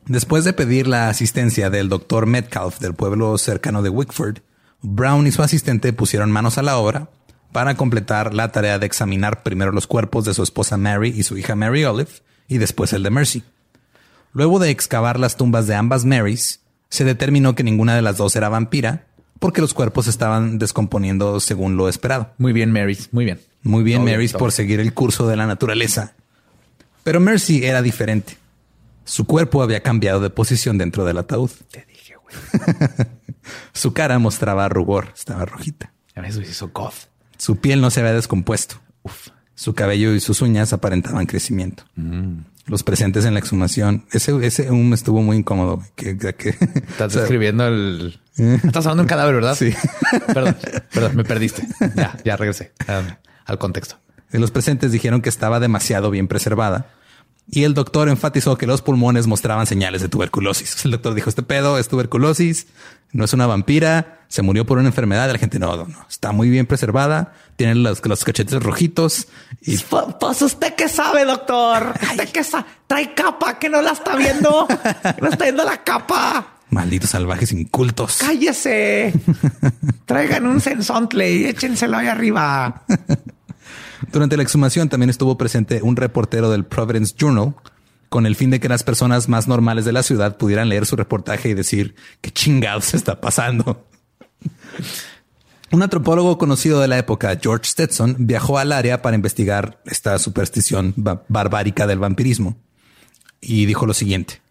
Después 0.06 0.44
de 0.46 0.54
pedir 0.54 0.88
la 0.88 1.10
asistencia 1.10 1.70
del 1.70 1.90
doctor 1.90 2.26
Metcalf 2.26 2.80
del 2.80 2.94
pueblo 2.94 3.38
cercano 3.38 3.82
de 3.82 3.90
Wickford, 3.90 4.40
Brown 4.82 5.28
y 5.28 5.32
su 5.32 5.42
asistente 5.42 5.94
pusieron 5.94 6.32
manos 6.32 6.58
a 6.58 6.64
la 6.64 6.78
obra 6.78 7.10
para 7.52 7.76
completar 7.76 8.34
la 8.34 8.52
tarea 8.52 8.80
de 8.80 8.86
examinar 8.86 9.44
primero 9.44 9.72
los 9.72 9.88
cuerpos 9.88 10.26
de 10.26 10.34
su 10.34 10.44
esposa 10.44 10.78
Mary 10.78 11.14
y 11.16 11.24
su 11.24 11.38
hija 11.38 11.56
Mary 11.56 11.84
Olive 11.86 12.12
y 12.48 12.58
después 12.58 12.94
el 12.94 13.04
de 13.04 13.10
Mercy. 13.10 13.44
Luego 14.34 14.60
de 14.60 14.70
excavar 14.70 15.20
las 15.20 15.38
tumbas 15.38 15.68
de 15.68 15.76
ambas 15.76 16.06
Marys, 16.06 16.62
se 16.90 17.04
determinó 17.04 17.56
que 17.56 17.64
ninguna 17.64 17.96
de 17.96 18.02
las 18.02 18.18
dos 18.18 18.36
era 18.36 18.50
vampira 18.50 19.06
porque 19.40 19.62
los 19.62 19.74
cuerpos 19.74 20.08
estaban 20.08 20.58
descomponiendo 20.58 21.40
según 21.40 21.78
lo 21.78 21.90
esperado. 21.90 22.32
Muy 22.38 22.54
bien, 22.54 22.72
Marys. 22.72 23.10
Muy 23.12 23.26
bien. 23.26 23.40
Muy 23.64 23.84
bien, 23.84 24.04
Todo 24.04 24.12
Marys, 24.12 24.34
por 24.34 24.52
seguir 24.52 24.80
el 24.80 24.94
curso 24.94 25.28
de 25.28 25.36
la 25.36 25.48
naturaleza. 25.48 26.14
Pero 27.04 27.20
Mercy 27.20 27.66
era 27.66 27.82
diferente. 27.82 28.38
Su 29.06 29.26
cuerpo 29.26 29.64
había 29.64 29.82
cambiado 29.82 30.20
de 30.20 30.30
posición 30.30 30.78
dentro 30.78 31.06
del 31.06 31.18
ataúd. 31.18 31.52
Te 31.72 31.86
dije, 31.88 32.16
güey. 32.16 32.36
Su 33.74 33.94
cara 33.94 34.20
mostraba 34.20 34.70
rubor, 34.70 35.14
estaba 35.16 35.46
rojita. 35.46 35.94
Eso 36.16 36.42
hizo 36.42 36.70
goth. 36.74 37.10
Su 37.38 37.58
piel 37.58 37.80
no 37.82 37.90
se 37.92 38.00
había 38.00 38.14
descompuesto. 38.14 38.78
Su 39.56 39.74
cabello 39.74 40.14
y 40.14 40.20
sus 40.20 40.42
uñas 40.42 40.74
aparentaban 40.74 41.26
crecimiento. 41.26 41.84
Mm. 41.96 42.40
Los 42.66 42.84
presentes 42.84 43.24
en 43.26 43.34
la 43.34 43.40
exhumación, 43.40 44.06
ese, 44.12 44.36
ese 44.46 44.68
estuvo 44.94 45.22
muy 45.22 45.38
incómodo. 45.38 45.82
Que, 45.96 46.18
que- 46.18 46.34
que- 46.36 46.50
Estás 46.50 46.68
o 47.08 47.10
sea, 47.12 47.22
describiendo 47.22 47.66
el. 47.68 48.20
Estás 48.36 48.86
hablando 48.86 48.96
de 48.98 49.02
un 49.04 49.08
cadáver, 49.08 49.36
¿verdad? 49.36 49.56
Sí. 49.56 49.74
perdón, 50.34 50.58
perdón, 50.94 51.16
me 51.16 51.24
perdiste. 51.24 51.66
Ya, 51.96 52.18
ya 52.26 52.36
regresé 52.36 52.74
um, 52.90 53.06
al 53.46 53.58
contexto. 53.58 53.98
Los 54.32 54.52
presentes 54.52 54.92
dijeron 54.92 55.22
que 55.22 55.30
estaba 55.30 55.60
demasiado 55.60 56.12
bien 56.12 56.28
preservada. 56.28 56.88
Y 57.50 57.64
el 57.64 57.74
doctor 57.74 58.10
enfatizó 58.10 58.58
que 58.58 58.68
los 58.68 58.82
pulmones 58.82 59.26
mostraban 59.26 59.68
señales 59.68 60.02
de 60.02 60.10
tuberculosis. 60.10 60.84
El 60.86 60.92
doctor 60.92 61.14
dijo, 61.14 61.30
este 61.30 61.44
pedo 61.44 61.78
es 61.78 61.88
tuberculosis, 61.88 62.68
no 63.14 63.24
es 63.24 63.32
una 63.32 63.48
vampira, 63.48 64.20
se 64.28 64.42
murió 64.42 64.66
por 64.66 64.78
una 64.80 64.90
enfermedad. 64.90 65.32
La 65.32 65.38
gente, 65.38 65.58
no, 65.58 65.76
no, 65.78 65.86
no, 65.86 66.06
está 66.10 66.34
muy 66.34 66.50
bien 66.50 66.66
preservada, 66.66 67.34
tiene 67.56 67.76
los, 67.76 68.06
los 68.06 68.24
cachetes 68.26 68.62
rojitos. 68.62 69.28
Y 69.62 69.78
Pues 69.78 70.42
usted 70.42 70.76
qué 70.76 70.90
sabe, 70.90 71.24
doctor. 71.24 71.94
Usted 72.02 72.30
qué 72.30 72.44
sabe. 72.44 72.66
Trae 72.86 73.14
capa 73.14 73.58
que 73.60 73.70
no 73.70 73.82
la 73.82 73.92
está 73.92 74.16
viendo. 74.16 74.68
No 75.22 75.30
está 75.30 75.46
viendo 75.46 75.64
la 75.64 75.84
capa. 75.84 76.58
malditos 76.70 77.12
salvajes 77.12 77.54
incultos. 77.54 78.18
Cállese. 78.20 79.14
Traigan 80.06 80.46
un 80.46 80.60
sensontle 80.60 81.32
y 81.32 81.46
échenselo 81.46 81.96
ahí 81.98 82.08
arriba. 82.08 82.84
Durante 84.12 84.38
la 84.38 84.44
exhumación 84.44 84.90
también 84.90 85.10
estuvo 85.10 85.38
presente 85.38 85.82
un 85.82 85.96
reportero 85.96 86.50
del 86.52 86.66
Providence 86.66 87.16
Journal 87.18 87.56
con 88.10 88.26
el 88.26 88.36
fin 88.36 88.50
de 88.50 88.60
que 88.60 88.70
las 88.70 88.84
personas 88.84 89.28
más 89.28 89.48
normales 89.48 89.84
de 89.86 89.92
la 89.92 90.04
ciudad 90.04 90.38
pudieran 90.38 90.70
leer 90.70 90.86
su 90.86 90.96
reportaje 90.96 91.50
y 91.50 91.54
decir 91.54 91.96
qué 92.22 92.32
chingados 92.32 92.94
está 92.94 93.20
pasando. 93.20 93.86
Un 95.72 95.84
antropólogo 95.84 96.38
conocido 96.38 96.80
de 96.80 96.88
la 96.88 96.98
época, 96.98 97.38
George 97.42 97.66
Stetson, 97.70 98.16
viajó 98.20 98.58
al 98.58 98.72
área 98.72 99.02
para 99.02 99.16
investigar 99.16 99.82
esta 99.86 100.18
superstición 100.20 100.94
ba- 100.96 101.24
barbárica 101.28 101.86
del 101.88 102.00
vampirismo 102.00 102.56
y 103.42 103.66
dijo 103.66 103.86
lo 103.86 103.94
siguiente. 103.94 104.42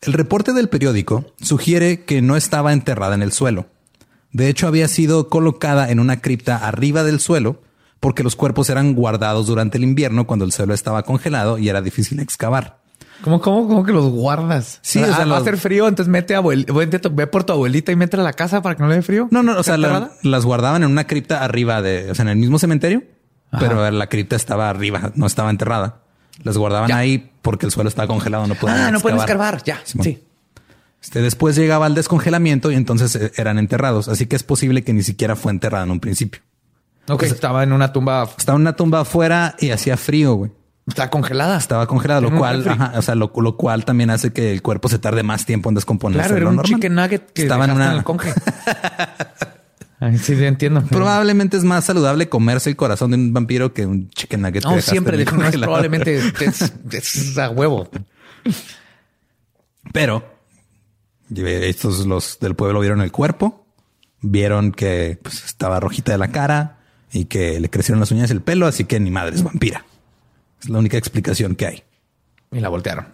El 0.00 0.14
reporte 0.14 0.52
del 0.54 0.68
periódico 0.70 1.26
sugiere 1.40 2.04
que 2.04 2.22
no 2.22 2.36
estaba 2.36 2.72
enterrada 2.72 3.14
en 3.14 3.22
el 3.22 3.32
suelo. 3.32 3.66
De 4.32 4.48
hecho, 4.48 4.66
había 4.66 4.88
sido 4.88 5.28
colocada 5.28 5.90
en 5.90 6.00
una 6.00 6.20
cripta 6.20 6.56
arriba 6.56 7.04
del 7.04 7.20
suelo 7.20 7.62
porque 8.04 8.22
los 8.22 8.36
cuerpos 8.36 8.68
eran 8.68 8.94
guardados 8.94 9.46
durante 9.46 9.78
el 9.78 9.84
invierno 9.84 10.26
cuando 10.26 10.44
el 10.44 10.52
suelo 10.52 10.74
estaba 10.74 11.04
congelado 11.04 11.56
y 11.56 11.70
era 11.70 11.80
difícil 11.80 12.20
excavar. 12.20 12.80
¿Cómo, 13.22 13.40
cómo, 13.40 13.66
cómo 13.66 13.82
que 13.82 13.92
los 13.92 14.10
guardas? 14.10 14.78
Sí, 14.82 14.98
Ah, 15.02 15.08
o 15.10 15.16
sea, 15.16 15.24
va 15.24 15.36
a 15.38 15.40
hacer 15.40 15.56
frío, 15.56 15.88
entonces 15.88 16.10
mete 16.10 16.34
a 16.34 16.40
abuel- 16.42 16.66
ve 17.14 17.26
por 17.26 17.44
tu 17.44 17.54
abuelita 17.54 17.92
y 17.92 17.96
mete 17.96 18.18
a 18.18 18.20
la 18.22 18.34
casa 18.34 18.60
para 18.60 18.74
que 18.76 18.82
no 18.82 18.90
le 18.90 18.96
dé 18.96 19.02
frío. 19.02 19.28
No, 19.30 19.42
no, 19.42 19.58
o 19.58 19.62
sea, 19.62 19.78
las 19.78 20.44
guardaban 20.44 20.82
en 20.82 20.90
una 20.90 21.06
cripta 21.06 21.42
arriba 21.42 21.80
de, 21.80 22.10
o 22.10 22.14
sea, 22.14 22.24
en 22.24 22.28
el 22.28 22.36
mismo 22.36 22.58
cementerio, 22.58 23.04
pero 23.58 23.90
la 23.90 24.06
cripta 24.08 24.36
estaba 24.36 24.68
arriba, 24.68 25.12
no 25.14 25.24
estaba 25.26 25.48
enterrada. 25.48 26.02
Las 26.42 26.58
guardaban 26.58 26.92
ahí 26.92 27.30
porque 27.40 27.64
el 27.64 27.72
suelo 27.72 27.88
estaba 27.88 28.06
congelado, 28.06 28.46
no 28.46 28.54
podían 28.56 28.78
Ah, 28.80 28.90
no 28.90 29.00
pueden 29.00 29.18
escarbar. 29.18 29.62
Ya, 29.64 29.80
Simón. 29.84 30.04
sí. 30.04 30.22
Este, 31.02 31.22
después 31.22 31.56
llegaba 31.56 31.86
al 31.86 31.94
descongelamiento 31.94 32.70
y 32.70 32.74
entonces 32.74 33.16
eh, 33.16 33.32
eran 33.36 33.58
enterrados. 33.58 34.08
Así 34.08 34.26
que 34.26 34.36
es 34.36 34.42
posible 34.42 34.82
que 34.84 34.92
ni 34.92 35.02
siquiera 35.02 35.36
fue 35.36 35.52
enterrada 35.52 35.84
en 35.84 35.90
un 35.92 36.00
principio. 36.00 36.42
Ok, 37.08 37.22
estaba 37.24 37.62
en 37.62 37.72
una 37.72 37.92
tumba, 37.92 38.28
Estaba 38.36 38.56
en 38.56 38.62
una 38.62 38.74
tumba 38.76 39.00
afuera 39.00 39.54
y 39.58 39.70
hacía 39.70 39.96
frío, 39.96 40.34
güey. 40.34 40.50
está 40.86 41.10
congelada. 41.10 41.56
Estaba 41.58 41.86
congelada, 41.86 42.20
lo 42.20 42.34
cual, 42.36 42.66
ajá, 42.68 42.92
o 42.96 43.02
sea, 43.02 43.14
lo, 43.14 43.30
lo 43.36 43.56
cual 43.56 43.84
también 43.84 44.10
hace 44.10 44.32
que 44.32 44.52
el 44.52 44.62
cuerpo 44.62 44.88
se 44.88 44.98
tarde 44.98 45.22
más 45.22 45.44
tiempo 45.44 45.68
en 45.68 45.74
descomponerse. 45.74 46.28
Claro, 46.28 46.36
era 46.40 46.48
un 46.48 46.56
normal. 46.56 46.74
chicken 46.74 46.94
nugget 46.94 47.32
que 47.32 47.42
Estaba 47.42 47.64
en 47.66 47.72
una- 47.72 47.92
el 47.92 48.04
conge. 48.04 48.32
Ay, 50.00 50.18
sí, 50.18 50.32
entiendo. 50.44 50.82
Probablemente 50.82 51.56
es 51.56 51.64
más 51.64 51.84
saludable 51.84 52.28
comerse 52.28 52.68
el 52.68 52.76
corazón 52.76 53.12
de 53.12 53.16
un 53.16 53.32
vampiro 53.32 53.72
que 53.72 53.86
un 53.86 54.10
chicken 54.10 54.42
nugget. 54.42 54.64
No, 54.64 54.78
siempre 54.80 55.16
en 55.18 55.24
de- 55.24 55.32
no 55.32 55.46
es 55.46 55.56
probablemente 55.56 56.16
es, 56.40 56.72
es 56.90 57.38
a 57.38 57.48
huevo. 57.50 57.88
Pero 59.92 60.24
eh, 61.34 61.68
estos 61.68 62.06
los 62.06 62.38
del 62.40 62.54
pueblo 62.54 62.80
vieron 62.80 63.00
el 63.00 63.12
cuerpo, 63.12 63.66
vieron 64.20 64.72
que 64.72 65.18
pues, 65.22 65.44
estaba 65.44 65.80
rojita 65.80 66.12
de 66.12 66.18
la 66.18 66.28
cara 66.28 66.80
y 67.14 67.24
que 67.26 67.58
le 67.60 67.70
crecieron 67.70 68.00
las 68.00 68.10
uñas 68.10 68.28
y 68.28 68.32
el 68.34 68.42
pelo, 68.42 68.66
así 68.66 68.84
que 68.84 69.00
ni 69.00 69.10
madre 69.10 69.36
es 69.36 69.42
vampira. 69.42 69.86
Es 70.60 70.68
la 70.68 70.78
única 70.78 70.98
explicación 70.98 71.54
que 71.56 71.66
hay. 71.66 71.82
Y 72.52 72.60
la 72.60 72.68
voltearon. 72.68 73.06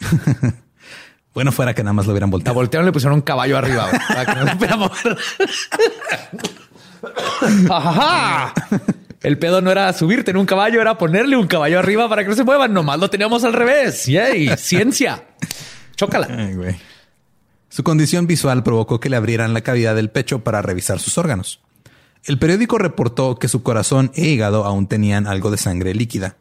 Bueno, 1.34 1.52
fuera 1.52 1.72
que 1.72 1.84
nada 1.84 1.92
más 1.92 2.06
lo 2.06 2.12
hubieran 2.12 2.30
La 2.30 2.32
volteado. 2.32 2.54
voltearon 2.54 2.86
y 2.86 2.88
le 2.88 2.92
pusieron 2.92 3.14
un 3.14 3.20
caballo 3.22 3.56
arriba. 3.58 3.88
para 4.08 4.26
que 4.26 4.66
no. 4.66 4.90
Ajá. 7.70 8.54
El 9.22 9.38
pedo 9.38 9.60
no 9.60 9.70
era 9.70 9.92
subirte 9.92 10.32
en 10.32 10.36
un 10.36 10.46
caballo, 10.46 10.80
era 10.80 10.98
ponerle 10.98 11.36
un 11.36 11.46
caballo 11.46 11.78
arriba 11.78 12.08
para 12.08 12.24
que 12.24 12.30
no 12.30 12.34
se 12.34 12.42
muevan. 12.42 12.72
Nomás 12.72 12.98
lo 12.98 13.08
teníamos 13.10 13.44
al 13.44 13.52
revés. 13.52 14.06
Yay, 14.06 14.48
ciencia. 14.56 15.22
Chócala. 15.94 16.26
Ay, 16.30 16.54
güey. 16.54 16.76
Su 17.68 17.84
condición 17.84 18.26
visual 18.26 18.64
provocó 18.64 18.98
que 18.98 19.08
le 19.10 19.16
abrieran 19.16 19.54
la 19.54 19.60
cavidad 19.60 19.94
del 19.94 20.10
pecho 20.10 20.40
para 20.42 20.62
revisar 20.62 20.98
sus 20.98 21.18
órganos. 21.18 21.60
El 22.24 22.38
periódico 22.38 22.78
reportó 22.78 23.36
que 23.36 23.48
su 23.48 23.62
corazón 23.62 24.10
e 24.14 24.26
hígado 24.26 24.64
aún 24.64 24.86
tenían 24.86 25.26
algo 25.26 25.50
de 25.50 25.56
sangre 25.58 25.94
líquida. 25.94 26.36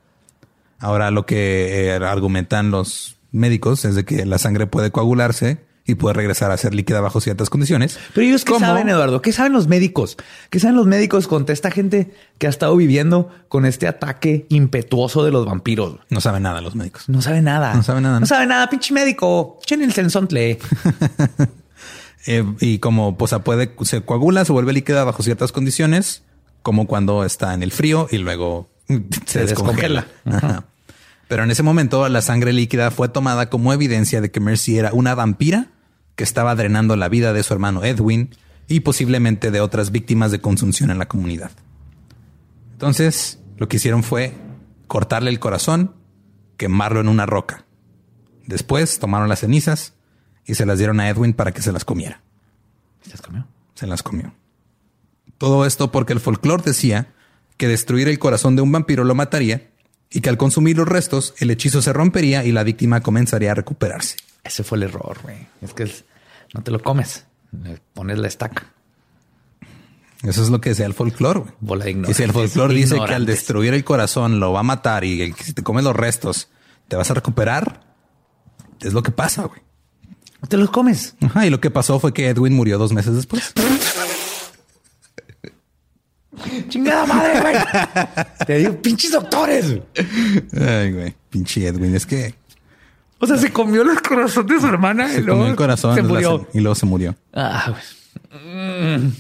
Ahora 0.80 1.12
lo 1.12 1.26
que 1.26 1.88
eh, 1.88 1.94
argumentan 1.96 2.72
los 2.72 3.16
médicos 3.32 3.86
es 3.86 3.96
de 3.96 4.06
que 4.06 4.26
la 4.26 4.38
sangre 4.38 4.68
puede 4.68 4.92
coagularse 4.92 5.66
y 5.90 5.96
puede 5.96 6.14
regresar 6.16 6.52
a 6.52 6.58
ser 6.58 6.76
líquida 6.76 7.00
bajo 7.00 7.22
ciertas 7.22 7.50
condiciones. 7.50 7.98
Pero 8.14 8.28
ellos 8.28 8.44
qué 8.44 8.52
¿Cómo? 8.52 8.66
saben, 8.66 8.90
Eduardo? 8.90 9.22
¿Qué 9.22 9.32
saben 9.32 9.54
los 9.54 9.68
médicos? 9.70 10.18
¿Qué 10.50 10.60
saben 10.60 10.76
los 10.76 10.86
médicos 10.86 11.30
contra 11.30 11.54
esta 11.54 11.72
gente 11.72 12.14
que 12.38 12.48
ha 12.48 12.50
estado 12.50 12.76
viviendo 12.76 13.30
con 13.48 13.66
este 13.66 13.88
ataque 13.88 14.46
impetuoso 14.50 15.24
de 15.24 15.32
los 15.32 15.46
vampiros? 15.46 16.00
No 16.10 16.20
saben 16.20 16.44
nada 16.44 16.60
los 16.60 16.76
médicos. 16.76 17.08
No 17.08 17.22
sabe 17.22 17.42
nada. 17.42 17.74
No 17.74 17.84
sabe 17.84 18.02
nada, 18.02 18.16
No 18.16 18.20
¿no? 18.22 18.26
sabe 18.26 18.46
nada, 18.48 18.70
pinche 18.70 18.94
médico. 18.94 19.60
Echen 19.64 19.82
el 19.82 19.94
sensontle. 19.94 20.60
Eh, 22.28 22.44
y 22.60 22.80
como 22.80 23.18
pues, 23.18 23.34
puede, 23.44 23.74
se 23.84 24.02
coagula, 24.02 24.44
se 24.46 24.52
vuelve 24.52 24.74
líquida 24.74 25.06
bajo 25.06 25.24
ciertas 25.24 25.54
condiciones, 25.54 26.24
como 26.62 26.86
cuando 26.86 27.24
está 27.24 27.54
en 27.54 27.64
el 27.64 27.72
frío 27.72 28.08
y 28.12 28.18
luego 28.18 28.70
se, 29.26 29.46
descongela. 29.46 30.08
Ajá. 30.26 30.66
Pero 31.30 31.44
en 31.44 31.52
ese 31.52 31.64
momento 31.64 32.08
la 32.10 32.22
sangre 32.22 32.54
líquida 32.54 32.92
fue 32.92 33.10
tomada 33.10 33.50
como 33.50 33.74
evidencia 33.74 34.22
de 34.22 34.30
que 34.30 34.40
Mercy 34.40 34.78
era 34.78 34.92
una 34.94 35.16
vampira 35.16 35.72
que 36.16 36.24
estaba 36.24 36.54
drenando 36.56 36.96
la 36.98 37.10
vida 37.10 37.32
de 37.32 37.44
su 37.44 37.54
hermano 37.54 37.84
Edwin 37.84 38.36
y 38.68 38.82
posiblemente 38.82 39.50
de 39.50 39.62
otras 39.62 39.92
víctimas 39.92 40.32
de 40.32 40.42
consunción 40.42 40.90
en 40.90 41.00
la 41.00 41.08
comunidad. 41.08 41.52
Entonces, 42.74 43.40
lo 43.58 43.68
que 43.68 43.78
hicieron 43.78 44.04
fue 44.04 44.34
cortarle 44.88 45.30
el 45.30 45.40
corazón, 45.40 45.96
quemarlo 46.58 47.00
en 47.00 47.08
una 47.08 47.26
roca. 47.26 47.66
Después 48.46 49.00
tomaron 49.00 49.30
las 49.30 49.40
cenizas 49.40 49.94
y 50.48 50.56
se 50.56 50.66
las 50.66 50.80
dieron 50.80 51.00
a 51.00 51.10
Edwin 51.10 51.34
para 51.34 51.52
que 51.52 51.62
se 51.62 51.72
las 51.72 51.86
comiera 51.86 52.22
¿Se 53.04 53.12
las 53.12 53.22
comió? 53.22 53.46
se 53.76 53.86
las 53.86 54.02
comió. 54.02 54.34
Todo 55.38 55.68
esto 55.68 55.92
porque 55.92 56.14
el 56.14 56.20
folclore 56.20 56.64
decía 56.64 57.14
que 57.58 57.68
destruir 57.68 58.08
el 58.08 58.18
corazón 58.18 58.56
de 58.56 58.64
un 58.64 58.72
vampiro 58.72 59.04
lo 59.04 59.14
mataría 59.14 59.70
y 60.10 60.22
que 60.22 60.30
al 60.30 60.38
consumir 60.38 60.78
los 60.78 60.88
restos 60.88 61.36
el 61.38 61.52
hechizo 61.52 61.82
se 61.82 61.94
rompería 61.94 62.44
y 62.44 62.52
la 62.52 62.64
víctima 62.64 63.02
comenzaría 63.02 63.52
a 63.52 63.56
recuperarse. 63.56 64.16
Ese 64.44 64.64
fue 64.64 64.78
el 64.78 64.84
error, 64.84 65.20
güey. 65.22 65.48
Es 65.62 65.74
que 65.74 65.92
no 66.54 66.64
te 66.64 66.72
lo 66.72 66.82
comes. 66.82 67.26
Le 67.52 67.80
pones 67.94 68.18
la 68.18 68.28
estaca. 68.28 68.74
Eso 70.24 70.42
es 70.42 70.50
lo 70.50 70.60
que 70.60 70.70
decía 70.70 70.88
el 70.88 70.96
folclore. 70.96 71.44
Y 72.08 72.14
si 72.14 72.24
el 72.24 72.32
folclore 72.32 72.74
dice 72.74 72.98
que 73.06 73.14
al 73.14 73.26
destruir 73.26 73.74
el 73.76 73.84
corazón 73.84 74.40
lo 74.40 74.54
va 74.54 74.62
a 74.62 74.64
matar 74.64 75.04
y 75.04 75.34
que 75.34 75.44
si 75.44 75.54
te 75.54 75.62
comes 75.62 75.84
los 75.84 75.96
restos 75.96 76.50
te 76.88 76.96
vas 76.96 77.12
a 77.12 77.14
recuperar, 77.14 77.82
es 78.80 78.94
lo 78.94 79.04
que 79.04 79.12
pasa, 79.12 79.44
güey. 79.44 79.62
Te 80.50 80.58
los 80.58 80.70
comes. 80.70 81.16
Ajá, 81.22 81.46
y 81.46 81.50
lo 81.50 81.60
que 81.60 81.70
pasó 81.72 82.00
fue 82.00 82.14
que 82.14 82.28
Edwin 82.30 82.54
murió 82.54 82.78
dos 82.78 82.94
meses 82.94 83.16
después. 83.16 83.54
Chingada 86.70 87.06
madre, 87.06 87.42
güey. 87.42 87.56
te 88.46 88.58
digo, 88.60 88.82
pinches 88.82 89.12
doctores. 89.12 89.80
Ay, 90.60 90.92
güey. 90.94 91.16
Pinche 91.30 91.66
Edwin. 91.68 91.96
Es 91.96 92.06
que 92.06 92.36
O 93.20 93.26
sea, 93.26 93.38
se 93.38 93.52
comió 93.52 93.82
el 93.82 94.02
corazón 94.02 94.46
de 94.46 94.60
su 94.60 94.68
hermana 94.68 95.08
y 95.10 95.16
se 95.16 95.22
luego 95.22 95.40
comió 95.40 95.52
el 95.52 95.58
corazón 95.58 95.96
se 95.96 96.04
murió. 96.04 96.48
y 96.54 96.60
luego 96.60 96.76
se 96.76 96.86
murió. 96.86 97.16
Ah, 97.34 97.72
güey. 97.72 99.12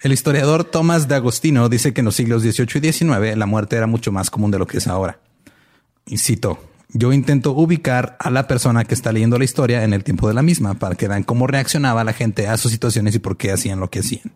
El 0.00 0.12
historiador 0.12 0.64
Tomás 0.64 1.08
de 1.08 1.14
Agostino 1.16 1.68
dice 1.68 1.92
que 1.92 2.00
en 2.00 2.06
los 2.06 2.14
siglos 2.16 2.42
XVIII 2.42 2.80
y 2.88 2.92
XIX 2.92 3.36
la 3.36 3.46
muerte 3.46 3.76
era 3.76 3.86
mucho 3.86 4.12
más 4.12 4.30
común 4.30 4.50
de 4.50 4.58
lo 4.58 4.66
que 4.66 4.78
es 4.78 4.86
ahora. 4.86 5.18
Y 6.06 6.18
cito, 6.18 6.58
yo 6.92 7.12
intento 7.12 7.52
ubicar 7.52 8.16
a 8.18 8.30
la 8.30 8.46
persona 8.46 8.84
que 8.84 8.94
está 8.94 9.12
leyendo 9.12 9.38
la 9.38 9.44
historia 9.44 9.84
en 9.84 9.92
el 9.92 10.04
tiempo 10.04 10.28
de 10.28 10.34
la 10.34 10.42
misma 10.42 10.74
para 10.74 10.94
que 10.94 11.08
vean 11.08 11.22
cómo 11.22 11.46
reaccionaba 11.46 12.04
la 12.04 12.12
gente 12.12 12.48
a 12.48 12.56
sus 12.56 12.70
situaciones 12.72 13.14
y 13.14 13.18
por 13.18 13.36
qué 13.36 13.52
hacían 13.52 13.80
lo 13.80 13.90
que 13.90 14.00
hacían. 14.00 14.32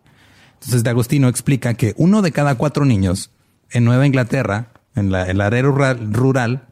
Entonces 0.55 0.83
de 0.83 0.89
Agostino 0.89 1.27
explica 1.27 1.75
que 1.75 1.93
uno 1.97 2.21
de 2.21 2.31
cada 2.31 2.55
cuatro 2.55 2.85
niños 2.85 3.31
en 3.69 3.85
Nueva 3.85 4.07
Inglaterra, 4.07 4.69
en 4.95 5.11
la, 5.11 5.25
el 5.25 5.41
área 5.41 5.61
rural, 5.61 6.13
rural, 6.13 6.67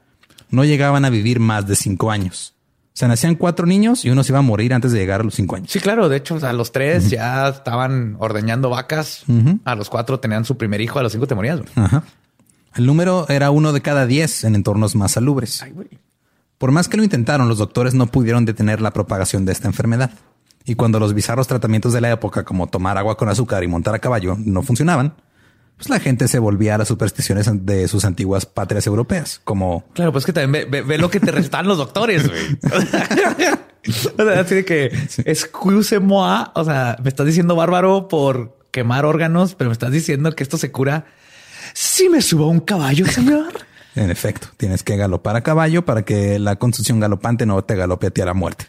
no 0.50 0.64
llegaban 0.64 1.06
a 1.06 1.10
vivir 1.10 1.40
más 1.40 1.68
de 1.68 1.76
cinco 1.76 2.12
años. 2.12 2.56
O 2.96 2.98
sea, 2.98 3.10
nacían 3.10 3.36
cuatro 3.36 3.66
niños 3.66 4.06
y 4.06 4.10
uno 4.10 4.24
se 4.24 4.32
iba 4.32 4.40
a 4.40 4.42
morir 4.42 4.74
antes 4.74 4.94
de 4.94 5.00
llegar 5.00 5.20
a 5.20 5.24
los 5.26 5.36
cinco 5.36 5.58
años. 5.58 5.70
Sí, 5.70 5.82
claro. 5.82 6.08
De 6.08 6.16
hecho, 6.16 6.36
o 6.36 6.40
sea, 6.40 6.54
los 6.54 6.72
tres 6.72 7.10
ya 7.10 7.50
estaban 7.50 8.16
ordeñando 8.20 8.70
vacas. 8.70 9.26
A 9.66 9.76
los 9.76 9.90
cuatro 9.90 10.22
tenían 10.22 10.46
su 10.46 10.56
primer 10.56 10.80
hijo. 10.80 10.98
A 10.98 11.04
los 11.04 11.12
cinco 11.12 11.28
te 11.28 11.36
morías. 11.36 11.60
Ajá. 11.76 12.04
El 12.76 12.86
número 12.86 13.26
era 13.30 13.52
uno 13.52 13.72
de 13.74 13.82
cada 13.82 14.06
diez 14.06 14.44
en 14.44 14.56
entornos 14.56 14.96
más 14.96 15.14
salubres. 15.14 15.64
Por 16.58 16.72
más 16.72 16.88
que 16.88 16.98
lo 16.98 17.04
intentaron, 17.04 17.48
los 17.50 17.58
doctores 17.58 17.94
no 17.94 18.08
pudieron 18.08 18.46
detener 18.46 18.82
la 18.82 18.92
propagación 18.92 19.46
de 19.46 19.52
esta 19.54 19.68
enfermedad. 19.68 20.12
Y 20.66 20.76
cuando 20.76 21.00
los 21.00 21.14
bizarros 21.14 21.48
tratamientos 21.48 21.94
de 21.94 22.02
la 22.02 22.12
época, 22.12 22.44
como 22.44 22.68
tomar 22.68 22.98
agua 22.98 23.18
con 23.18 23.30
azúcar 23.30 23.64
y 23.64 23.68
montar 23.68 23.94
a 23.96 24.00
caballo, 24.00 24.36
no 24.40 24.62
funcionaban, 24.64 25.14
pues 25.78 25.90
la 25.90 26.00
gente 26.00 26.28
se 26.28 26.40
volvía 26.40 26.76
a 26.76 26.78
las 26.78 26.88
supersticiones 26.88 27.48
de 27.66 27.88
sus 27.88 28.04
antiguas 28.06 28.46
patrias 28.46 28.88
europeas, 28.88 29.42
como 29.44 29.84
Claro, 29.94 30.12
pues 30.12 30.26
que 30.26 30.34
también 30.34 30.52
ve, 30.52 30.82
ve- 30.82 30.88
ve 30.88 30.98
lo 30.98 31.10
que 31.10 31.20
te 31.20 31.32
restan 31.32 31.68
los 31.68 31.78
doctores, 31.78 32.28
güey. 32.28 32.58
o 34.18 34.24
sea, 34.24 34.40
así 34.40 34.56
de 34.56 34.66
que 34.66 34.86
excuse-moi. 35.26 36.46
O 36.56 36.64
sea, 36.64 36.98
me 37.04 37.10
estás 37.10 37.26
diciendo 37.26 37.56
bárbaro 37.56 38.08
por 38.08 38.58
quemar 38.72 39.06
órganos, 39.06 39.56
pero 39.56 39.70
me 39.70 39.74
estás 39.74 39.92
diciendo 39.92 40.32
que 40.34 40.44
esto 40.44 40.58
se 40.58 40.72
cura 40.72 41.06
si 41.76 42.08
me 42.08 42.22
subo 42.22 42.46
a 42.46 42.48
un 42.48 42.62
caballo, 42.62 43.06
señor. 43.06 43.54
En 43.98 44.12
efecto, 44.12 44.50
tienes 44.58 44.84
que 44.84 44.98
galopar 44.98 45.38
a 45.38 45.42
caballo 45.42 45.86
para 45.86 46.04
que 46.04 46.38
la 46.38 46.58
construcción 46.58 47.00
galopante 47.00 47.46
no 47.46 47.64
te 47.64 47.78
galope 47.78 48.08
a 48.08 48.10
ti 48.10 48.20
a 48.20 48.26
la 48.26 48.34
muerte. 48.34 48.66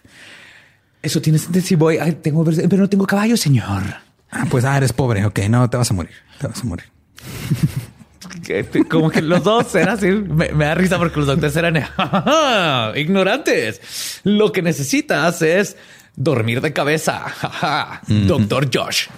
Eso 1.03 1.21
tiene 1.21 1.41
sentido 1.41 1.67
si 1.67 1.75
voy. 1.75 1.99
Ay, 1.99 2.13
tengo, 2.23 2.45
pero 2.45 2.77
no 2.77 2.89
tengo 2.89 3.07
caballo, 3.09 3.37
señor. 3.37 3.83
Ah, 4.31 4.45
pues 4.49 4.65
ah, 4.65 4.77
eres 4.77 4.93
pobre. 4.93 5.27
Ok, 5.27 5.41
no, 5.51 5.69
te 5.69 5.77
vas 5.77 5.91
a 5.91 5.95
morir. 5.95 6.13
Te 6.39 6.47
vas 6.47 6.61
a 6.61 6.65
morir. 6.65 6.85
Como 8.89 9.11
que 9.11 9.21
los 9.21 9.43
dos 9.43 9.75
eran 9.75 9.97
así. 9.97 10.07
Me, 10.07 10.53
me 10.53 10.65
da 10.67 10.77
risa 10.77 10.97
porque 10.97 11.19
los 11.19 11.27
doctores 11.27 11.57
eran 11.57 11.77
ignorantes. 12.97 14.21
Lo 14.23 14.53
que 14.53 14.63
necesitas 14.63 15.43
es 15.43 15.77
dormir 16.15 16.61
de 16.61 16.73
cabeza. 16.73 17.25
Doctor 18.07 18.71
Josh. 18.73 19.09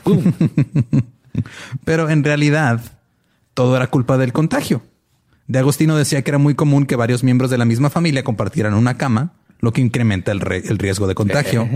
Pero 1.85 2.09
en 2.09 2.25
realidad, 2.25 2.81
todo 3.59 3.75
era 3.75 3.89
culpa 3.89 4.17
del 4.19 4.33
contagio. 4.33 4.83
De 5.49 5.59
Agostino 5.59 5.97
decía 5.97 6.23
que 6.23 6.31
era 6.31 6.39
muy 6.39 6.55
común 6.55 6.87
que 6.87 6.95
varios 6.95 7.25
miembros 7.25 7.51
de 7.51 7.59
la 7.59 7.65
misma 7.65 7.91
familia 7.91 8.23
compartieran 8.23 8.73
una 8.73 8.97
cama, 8.97 9.33
lo 9.59 9.73
que 9.73 9.81
incrementa 9.81 10.31
el, 10.31 10.39
riesgo 10.39 11.09
de 11.09 11.17
contagio. 11.17 11.69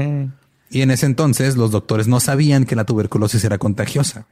y 0.70 0.82
en 0.82 0.92
ese 0.92 1.06
entonces 1.06 1.56
los 1.56 1.72
doctores 1.72 2.06
no 2.06 2.20
sabían 2.20 2.66
que 2.66 2.76
la 2.76 2.84
tuberculosis 2.84 3.42
era 3.42 3.58
contagiosa. 3.58 4.26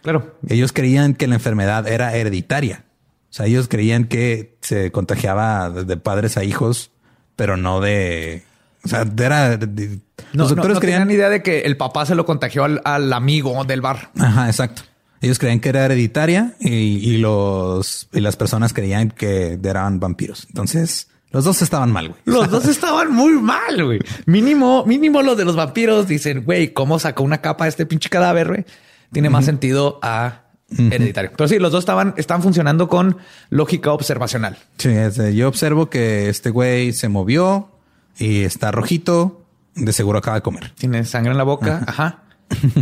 Claro. 0.00 0.38
Ellos 0.48 0.72
creían 0.72 1.12
que 1.12 1.26
la 1.26 1.34
enfermedad 1.34 1.86
era 1.86 2.16
hereditaria. 2.16 2.86
O 3.28 3.34
sea, 3.34 3.44
ellos 3.44 3.68
creían 3.68 4.04
que 4.04 4.56
se 4.62 4.90
contagiaba 4.90 5.68
de 5.68 5.98
padres 5.98 6.38
a 6.38 6.44
hijos, 6.44 6.92
pero 7.36 7.58
no 7.58 7.82
de... 7.82 8.42
O 8.86 8.88
sea, 8.88 9.04
era... 9.18 9.58
de- 9.58 10.00
No, 10.32 10.44
los 10.44 10.48
doctores 10.48 10.68
no, 10.68 10.74
no 10.76 10.80
creían... 10.80 11.00
tenían 11.02 11.10
idea 11.14 11.28
de 11.28 11.42
que 11.42 11.60
el 11.60 11.76
papá 11.76 12.06
se 12.06 12.14
lo 12.14 12.24
contagió 12.24 12.64
al, 12.64 12.80
al 12.86 13.12
amigo 13.12 13.62
del 13.66 13.82
bar. 13.82 14.12
Ajá, 14.18 14.46
exacto. 14.46 14.80
Ellos 15.20 15.38
creían 15.38 15.60
que 15.60 15.68
era 15.70 15.84
hereditaria 15.84 16.54
y, 16.60 16.68
y 16.68 17.18
los 17.18 18.08
y 18.12 18.20
las 18.20 18.36
personas 18.36 18.72
creían 18.72 19.10
que 19.10 19.58
eran 19.62 19.98
vampiros. 20.00 20.46
Entonces, 20.48 21.08
los 21.30 21.44
dos 21.44 21.60
estaban 21.62 21.92
mal, 21.92 22.08
güey. 22.08 22.20
Los 22.24 22.50
dos 22.50 22.66
estaban 22.66 23.12
muy 23.12 23.32
mal, 23.32 23.84
güey. 23.84 24.00
Mínimo, 24.26 24.84
mínimo 24.86 25.22
los 25.22 25.36
de 25.36 25.44
los 25.44 25.56
vampiros 25.56 26.06
dicen, 26.06 26.44
güey, 26.44 26.72
¿cómo 26.72 26.98
sacó 26.98 27.24
una 27.24 27.40
capa 27.40 27.64
a 27.64 27.68
este 27.68 27.86
pinche 27.86 28.08
cadáver, 28.08 28.48
güey? 28.48 28.64
Tiene 29.12 29.30
más 29.30 29.44
sentido 29.44 29.98
a 30.02 30.42
hereditario. 30.68 31.32
Pero 31.36 31.48
sí, 31.48 31.58
los 31.58 31.72
dos 31.72 31.80
estaban, 31.80 32.14
están 32.16 32.42
funcionando 32.42 32.88
con 32.88 33.18
lógica 33.50 33.92
observacional. 33.92 34.58
Sí, 34.78 34.94
yo 35.34 35.48
observo 35.48 35.90
que 35.90 36.28
este 36.28 36.50
güey 36.50 36.92
se 36.92 37.08
movió 37.08 37.70
y 38.18 38.42
está 38.42 38.70
rojito. 38.72 39.42
De 39.74 39.92
seguro 39.92 40.18
acaba 40.18 40.36
de 40.36 40.42
comer. 40.42 40.72
Tiene 40.76 41.04
sangre 41.04 41.32
en 41.32 41.38
la 41.38 41.44
boca. 41.44 41.84
Ajá. 41.86 42.22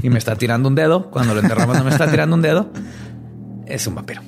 Y 0.02 0.10
me 0.10 0.18
está 0.18 0.36
tirando 0.36 0.68
un 0.68 0.74
dedo. 0.74 1.10
Cuando 1.10 1.34
lo 1.34 1.40
enterramos 1.40 1.76
no 1.76 1.84
me 1.84 1.90
está 1.90 2.10
tirando 2.10 2.36
un 2.36 2.42
dedo. 2.42 2.70
Es 3.66 3.86
un 3.86 3.94
vampiro. 3.94 4.22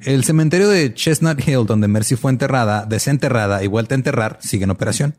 El 0.00 0.24
cementerio 0.24 0.68
de 0.68 0.94
Chestnut 0.94 1.40
Hill, 1.46 1.66
donde 1.66 1.88
Mercy 1.88 2.16
fue 2.16 2.32
enterrada, 2.32 2.86
desenterrada 2.86 3.62
y 3.62 3.68
vuelta 3.68 3.94
a 3.94 3.98
enterrar, 3.98 4.38
sigue 4.40 4.64
en 4.64 4.70
operación. 4.70 5.14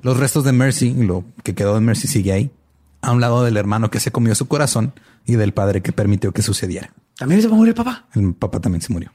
Los 0.00 0.18
restos 0.18 0.44
de 0.44 0.52
Mercy, 0.52 0.94
lo 0.94 1.24
que 1.42 1.54
quedó 1.54 1.74
de 1.74 1.80
Mercy 1.80 2.06
sigue 2.08 2.32
ahí, 2.32 2.50
a 3.02 3.12
un 3.12 3.20
lado 3.20 3.44
del 3.44 3.56
hermano 3.56 3.90
que 3.90 4.00
se 4.00 4.10
comió 4.10 4.34
su 4.34 4.46
corazón 4.48 4.92
y 5.26 5.36
del 5.36 5.52
padre 5.52 5.82
que 5.82 5.92
permitió 5.92 6.32
que 6.32 6.42
sucediera. 6.42 6.92
También 7.18 7.42
se 7.42 7.48
va 7.48 7.54
a 7.54 7.56
morir 7.58 7.70
el 7.70 7.74
papá. 7.74 8.06
El 8.14 8.34
papá 8.34 8.60
también 8.60 8.82
se 8.82 8.92
murió. 8.92 9.12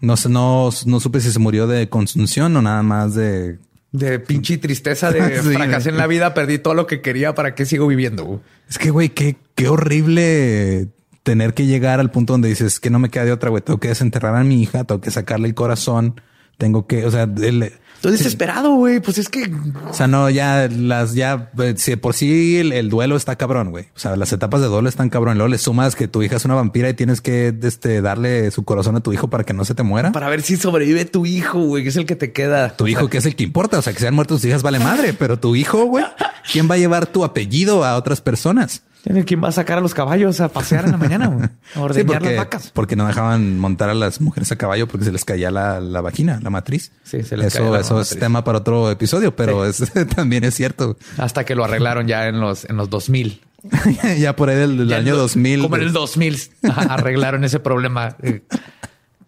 No, 0.00 0.16
sé, 0.16 0.28
no, 0.28 0.70
no 0.86 1.00
supe 1.00 1.20
si 1.20 1.30
se 1.30 1.38
murió 1.38 1.66
de 1.66 1.88
consunción 1.88 2.56
o 2.56 2.62
nada 2.62 2.82
más 2.82 3.14
de... 3.14 3.58
De 3.92 4.18
pinche 4.20 4.58
tristeza 4.58 5.10
de 5.10 5.20
Sí. 5.42 5.52
fracasé 5.54 5.88
en 5.90 5.96
la 5.96 6.06
vida. 6.06 6.32
Perdí 6.34 6.58
todo 6.58 6.74
lo 6.74 6.86
que 6.86 7.00
quería. 7.00 7.34
¿Para 7.34 7.54
qué 7.54 7.66
sigo 7.66 7.86
viviendo? 7.86 8.40
Es 8.68 8.78
que, 8.78 8.90
güey, 8.90 9.08
qué, 9.10 9.36
qué 9.54 9.68
horrible 9.68 10.88
tener 11.22 11.54
que 11.54 11.66
llegar 11.66 12.00
al 12.00 12.10
punto 12.10 12.32
donde 12.34 12.48
dices 12.48 12.80
que 12.80 12.90
no 12.90 12.98
me 12.98 13.08
queda 13.10 13.24
de 13.24 13.32
otra, 13.32 13.50
güey. 13.50 13.62
Tengo 13.62 13.78
que 13.80 13.88
desenterrar 13.88 14.34
a 14.36 14.44
mi 14.44 14.62
hija, 14.62 14.84
tengo 14.84 15.00
que 15.00 15.10
sacarle 15.10 15.48
el 15.48 15.54
corazón, 15.54 16.20
tengo 16.60 16.86
que, 16.86 17.04
o 17.06 17.10
sea, 17.10 17.22
el- 17.24 17.72
Estoy 17.96 18.12
desesperado, 18.12 18.76
güey. 18.76 18.98
Pues 19.00 19.18
es 19.18 19.28
que 19.28 19.52
o 19.90 19.92
sea, 19.92 20.06
no, 20.06 20.30
ya 20.30 20.68
las, 20.70 21.12
ya, 21.12 21.50
eh, 21.58 21.74
si 21.76 21.96
por 21.96 22.14
sí 22.14 22.56
el, 22.56 22.72
el 22.72 22.88
duelo 22.88 23.14
está 23.14 23.36
cabrón, 23.36 23.70
güey. 23.72 23.88
O 23.94 23.98
sea, 23.98 24.16
las 24.16 24.32
etapas 24.32 24.62
de 24.62 24.68
duelo 24.68 24.88
están 24.88 25.10
cabrón. 25.10 25.36
Luego 25.36 25.48
le 25.48 25.58
sumas 25.58 25.96
que 25.96 26.08
tu 26.08 26.22
hija 26.22 26.36
es 26.36 26.46
una 26.46 26.54
vampira 26.54 26.88
y 26.88 26.94
tienes 26.94 27.20
que, 27.20 27.54
este, 27.62 28.00
darle 28.00 28.50
su 28.52 28.64
corazón 28.64 28.96
a 28.96 29.00
tu 29.00 29.12
hijo 29.12 29.28
para 29.28 29.44
que 29.44 29.52
no 29.52 29.66
se 29.66 29.74
te 29.74 29.82
muera. 29.82 30.12
para 30.12 30.30
ver 30.30 30.40
si 30.40 30.56
sobrevive 30.56 31.04
tu 31.04 31.26
hijo, 31.26 31.60
güey, 31.60 31.82
que 31.82 31.90
es 31.90 31.96
el 31.96 32.06
que 32.06 32.16
te 32.16 32.32
queda. 32.32 32.70
Tu 32.74 32.86
hijo, 32.88 33.08
que 33.10 33.18
es 33.18 33.26
el 33.26 33.36
que 33.36 33.44
importa. 33.44 33.78
O 33.78 33.82
sea, 33.82 33.92
que 33.92 33.98
sean 34.00 34.14
muertos 34.14 34.40
tus 34.40 34.48
hijas 34.48 34.62
vale 34.62 34.78
madre, 34.78 35.12
pero 35.12 35.38
tu 35.38 35.54
hijo, 35.54 35.84
güey, 35.84 36.06
¿quién 36.50 36.70
va 36.70 36.76
a 36.76 36.78
llevar 36.78 37.06
tu 37.06 37.22
apellido 37.22 37.84
a 37.84 37.96
otras 37.96 38.22
personas? 38.22 38.82
Tiene 39.02 39.24
quien 39.24 39.42
va 39.42 39.48
a 39.48 39.52
sacar 39.52 39.78
a 39.78 39.80
los 39.80 39.94
caballos 39.94 40.40
a 40.40 40.48
pasear 40.50 40.84
en 40.84 40.90
la 40.92 40.96
mañana. 40.98 41.26
A 41.26 41.48
Sí, 41.74 41.78
ordeñar 41.80 42.18
porque, 42.18 42.34
las 42.34 42.44
vacas. 42.44 42.70
porque 42.74 42.96
no 42.96 43.06
dejaban 43.06 43.58
montar 43.58 43.88
a 43.88 43.94
las 43.94 44.20
mujeres 44.20 44.52
a 44.52 44.56
caballo 44.56 44.86
porque 44.88 45.06
se 45.06 45.12
les 45.12 45.24
caía 45.24 45.50
la, 45.50 45.80
la 45.80 46.00
vagina, 46.02 46.38
la 46.42 46.50
matriz. 46.50 46.92
Sí, 47.04 47.22
se 47.22 47.36
les 47.38 47.46
eso, 47.46 47.58
caía 47.60 47.70
la 47.70 47.80
eso 47.80 48.00
es 48.00 48.10
tema 48.18 48.44
para 48.44 48.58
otro 48.58 48.90
episodio, 48.90 49.34
pero 49.34 49.64
es, 49.64 49.82
también 50.14 50.44
es 50.44 50.54
cierto. 50.54 50.98
Hasta 51.16 51.44
que 51.44 51.54
lo 51.54 51.64
arreglaron 51.64 52.06
ya 52.06 52.28
en 52.28 52.40
los, 52.40 52.64
en 52.68 52.76
los 52.76 52.90
2000. 52.90 53.40
ya 54.18 54.36
por 54.36 54.48
ahí 54.50 54.56
del, 54.56 54.92
año 54.92 55.12
lo- 55.14 55.20
2000. 55.20 55.62
Como 55.62 55.76
en 55.76 55.82
el 55.82 55.92
2000 55.92 56.40
ajá, 56.68 56.82
arreglaron 56.94 57.44
ese 57.44 57.58
problema. 57.60 58.16
eh, 58.22 58.42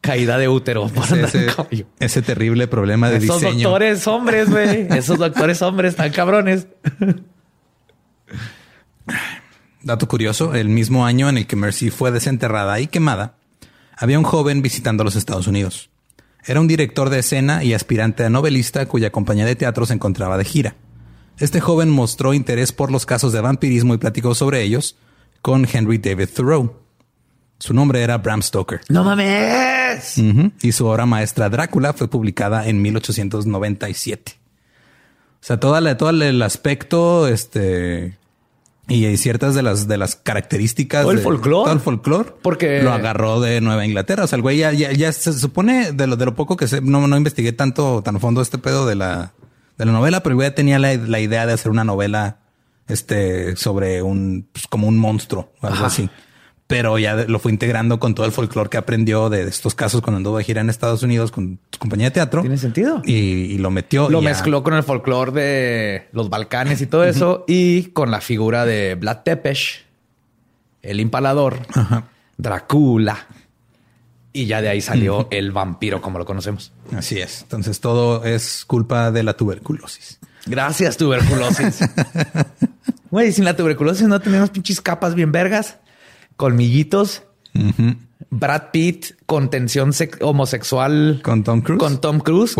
caída 0.02 0.36
de 0.36 0.48
útero 0.48 0.88
por 0.88 1.04
ese 2.00 2.22
terrible 2.22 2.66
problema 2.66 3.08
de 3.08 3.18
Esos 3.18 3.40
diseño. 3.40 3.62
doctores 3.68 4.06
hombres, 4.08 4.50
güey. 4.50 4.88
Esos 4.90 5.16
doctores 5.16 5.62
hombres 5.62 5.94
tan 5.94 6.10
cabrones. 6.10 6.66
Dato 9.84 10.06
curioso, 10.08 10.54
el 10.54 10.68
mismo 10.68 11.04
año 11.06 11.28
en 11.28 11.38
el 11.38 11.46
que 11.46 11.56
Mercy 11.56 11.90
fue 11.90 12.10
desenterrada 12.12 12.78
y 12.80 12.86
quemada, 12.86 13.34
había 13.96 14.18
un 14.18 14.24
joven 14.24 14.62
visitando 14.62 15.04
los 15.04 15.16
Estados 15.16 15.46
Unidos. 15.46 15.90
Era 16.44 16.60
un 16.60 16.68
director 16.68 17.10
de 17.10 17.18
escena 17.20 17.62
y 17.64 17.72
aspirante 17.74 18.24
a 18.24 18.30
novelista 18.30 18.86
cuya 18.86 19.10
compañía 19.12 19.44
de 19.46 19.56
teatro 19.56 19.86
se 19.86 19.94
encontraba 19.94 20.38
de 20.38 20.44
gira. 20.44 20.76
Este 21.38 21.60
joven 21.60 21.88
mostró 21.90 22.34
interés 22.34 22.72
por 22.72 22.90
los 22.90 23.06
casos 23.06 23.32
de 23.32 23.40
vampirismo 23.40 23.94
y 23.94 23.98
platicó 23.98 24.34
sobre 24.34 24.62
ellos 24.62 24.96
con 25.40 25.66
Henry 25.72 25.98
David 25.98 26.28
Thoreau. 26.34 26.76
Su 27.58 27.74
nombre 27.74 28.02
era 28.02 28.18
Bram 28.18 28.42
Stoker. 28.42 28.80
No 28.88 29.04
mames. 29.04 30.18
Y 30.62 30.72
su 30.72 30.86
obra 30.86 31.06
maestra 31.06 31.48
Drácula 31.48 31.92
fue 31.92 32.08
publicada 32.08 32.66
en 32.68 32.82
1897. 32.82 34.32
O 34.36 35.44
sea, 35.44 35.58
todo, 35.60 35.80
la- 35.80 35.96
todo 35.96 36.10
el 36.10 36.42
aspecto, 36.42 37.28
este, 37.28 38.16
y 38.94 39.06
hay 39.06 39.16
ciertas 39.16 39.54
de 39.54 39.62
las, 39.62 39.88
de 39.88 39.96
las 39.98 40.16
características. 40.16 41.02
Todo 41.02 41.12
el 41.12 41.18
de- 41.18 41.22
folclore. 41.22 41.64
Todo 41.64 41.72
el 41.74 41.80
folclore. 41.80 42.32
Porque- 42.42 42.82
Lo 42.82 42.92
agarró 42.92 43.40
de 43.40 43.60
Nueva 43.60 43.84
Inglaterra. 43.86 44.24
O 44.24 44.26
sea, 44.26 44.36
el 44.36 44.42
güey 44.42 44.58
ya, 44.58 44.72
ya, 44.72 44.92
ya 44.92 45.12
se 45.12 45.32
supone 45.32 45.92
de 45.92 46.06
lo, 46.06 46.16
de 46.16 46.24
lo 46.26 46.34
poco 46.34 46.56
que 46.56 46.68
sé, 46.68 46.80
no, 46.80 47.06
no 47.06 47.16
investigué 47.16 47.52
tanto, 47.52 48.02
tan 48.02 48.16
a 48.16 48.18
fondo 48.18 48.42
este 48.42 48.58
pedo 48.58 48.86
de 48.86 48.94
la, 48.96 49.32
de 49.78 49.84
la 49.86 49.92
novela, 49.92 50.22
pero 50.22 50.32
el 50.32 50.36
güey 50.36 50.48
ya 50.50 50.54
tenía 50.54 50.78
la, 50.78 50.94
la 50.94 51.20
idea 51.20 51.46
de 51.46 51.52
hacer 51.52 51.70
una 51.70 51.84
novela, 51.84 52.38
este, 52.88 53.56
sobre 53.56 54.02
un, 54.02 54.46
pues, 54.52 54.66
como 54.66 54.86
un 54.88 54.98
monstruo, 54.98 55.52
o 55.60 55.66
algo 55.66 55.78
Ajá. 55.78 55.86
así 55.86 56.10
pero 56.66 56.98
ya 56.98 57.14
lo 57.14 57.38
fue 57.38 57.52
integrando 57.52 58.00
con 58.00 58.14
todo 58.14 58.24
el 58.24 58.32
folclore 58.32 58.70
que 58.70 58.78
aprendió 58.78 59.28
de 59.28 59.42
estos 59.42 59.74
casos 59.74 60.00
cuando 60.00 60.16
anduvo 60.18 60.38
de 60.38 60.44
gira 60.44 60.60
en 60.62 60.70
Estados 60.70 61.02
Unidos 61.02 61.30
con 61.30 61.58
su 61.70 61.78
compañía 61.78 62.06
de 62.06 62.12
teatro. 62.12 62.40
¿Tiene 62.40 62.56
sentido? 62.56 63.02
Y, 63.04 63.12
y 63.14 63.58
lo 63.58 63.70
metió. 63.70 64.08
Lo 64.08 64.20
y 64.20 64.24
ya- 64.24 64.30
mezcló 64.30 64.62
con 64.62 64.74
el 64.74 64.82
folclore 64.82 65.32
de 65.32 66.08
los 66.12 66.30
Balcanes 66.30 66.80
y 66.80 66.86
todo 66.86 67.04
eso 67.04 67.44
y 67.46 67.84
con 67.86 68.10
la 68.10 68.20
figura 68.22 68.64
de 68.64 68.94
Vlad 68.94 69.18
Tepes, 69.24 69.80
el 70.82 71.00
impalador, 71.00 71.60
Ajá. 71.74 72.04
Drácula. 72.38 73.26
Y 74.34 74.46
ya 74.46 74.62
de 74.62 74.70
ahí 74.70 74.80
salió 74.80 75.28
el 75.30 75.52
vampiro 75.52 76.00
como 76.00 76.18
lo 76.18 76.24
conocemos. 76.24 76.72
Así 76.96 77.18
es. 77.20 77.42
Entonces 77.42 77.80
todo 77.80 78.24
es 78.24 78.64
culpa 78.64 79.10
de 79.10 79.22
la 79.22 79.34
tuberculosis. 79.36 80.18
Gracias, 80.46 80.96
tuberculosis. 80.96 81.80
Güey, 83.10 83.30
sin 83.30 83.44
la 83.44 83.54
tuberculosis 83.54 84.08
no 84.08 84.20
tenemos 84.20 84.48
pinches 84.48 84.80
capas 84.80 85.14
bien 85.14 85.32
vergas, 85.32 85.76
colmillitos, 86.36 87.22
Brad 88.30 88.62
Pitt 88.72 89.06
con 89.26 89.50
tensión 89.50 89.92
sex- 89.92 90.18
homosexual 90.22 91.20
Con 91.22 91.44
Tom 91.44 91.60
Cruise. 91.60 91.78
con 91.80 92.00
Tom 92.00 92.20
Cruise. 92.20 92.54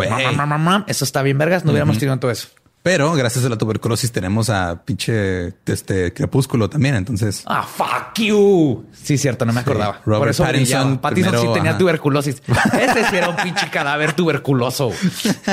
Eso 0.86 1.04
está 1.04 1.22
bien 1.22 1.38
vergas. 1.38 1.64
No 1.64 1.70
hubiéramos 1.72 1.98
tenido 1.98 2.18
todo 2.18 2.30
eso. 2.30 2.48
Pero 2.82 3.12
gracias 3.14 3.44
a 3.44 3.48
la 3.48 3.56
tuberculosis 3.56 4.10
tenemos 4.10 4.50
a 4.50 4.82
pinche 4.84 5.54
este 5.66 6.12
crepúsculo 6.12 6.68
también. 6.68 6.96
Entonces, 6.96 7.44
Ah, 7.46 7.62
fuck 7.62 8.18
you. 8.18 8.84
Sí, 8.92 9.16
cierto, 9.18 9.44
no 9.46 9.52
me 9.52 9.60
acordaba. 9.60 10.02
Por 10.02 10.28
eso 10.28 10.42
Pattinson. 10.42 10.98
Pattinson 10.98 11.38
sí 11.38 11.46
tenía 11.54 11.70
ajá. 11.70 11.78
tuberculosis. 11.78 12.42
Ese 12.80 13.04
sí 13.08 13.16
era 13.16 13.28
un 13.28 13.36
pinche 13.36 13.70
cadáver 13.70 14.14
tuberculoso. 14.14 14.90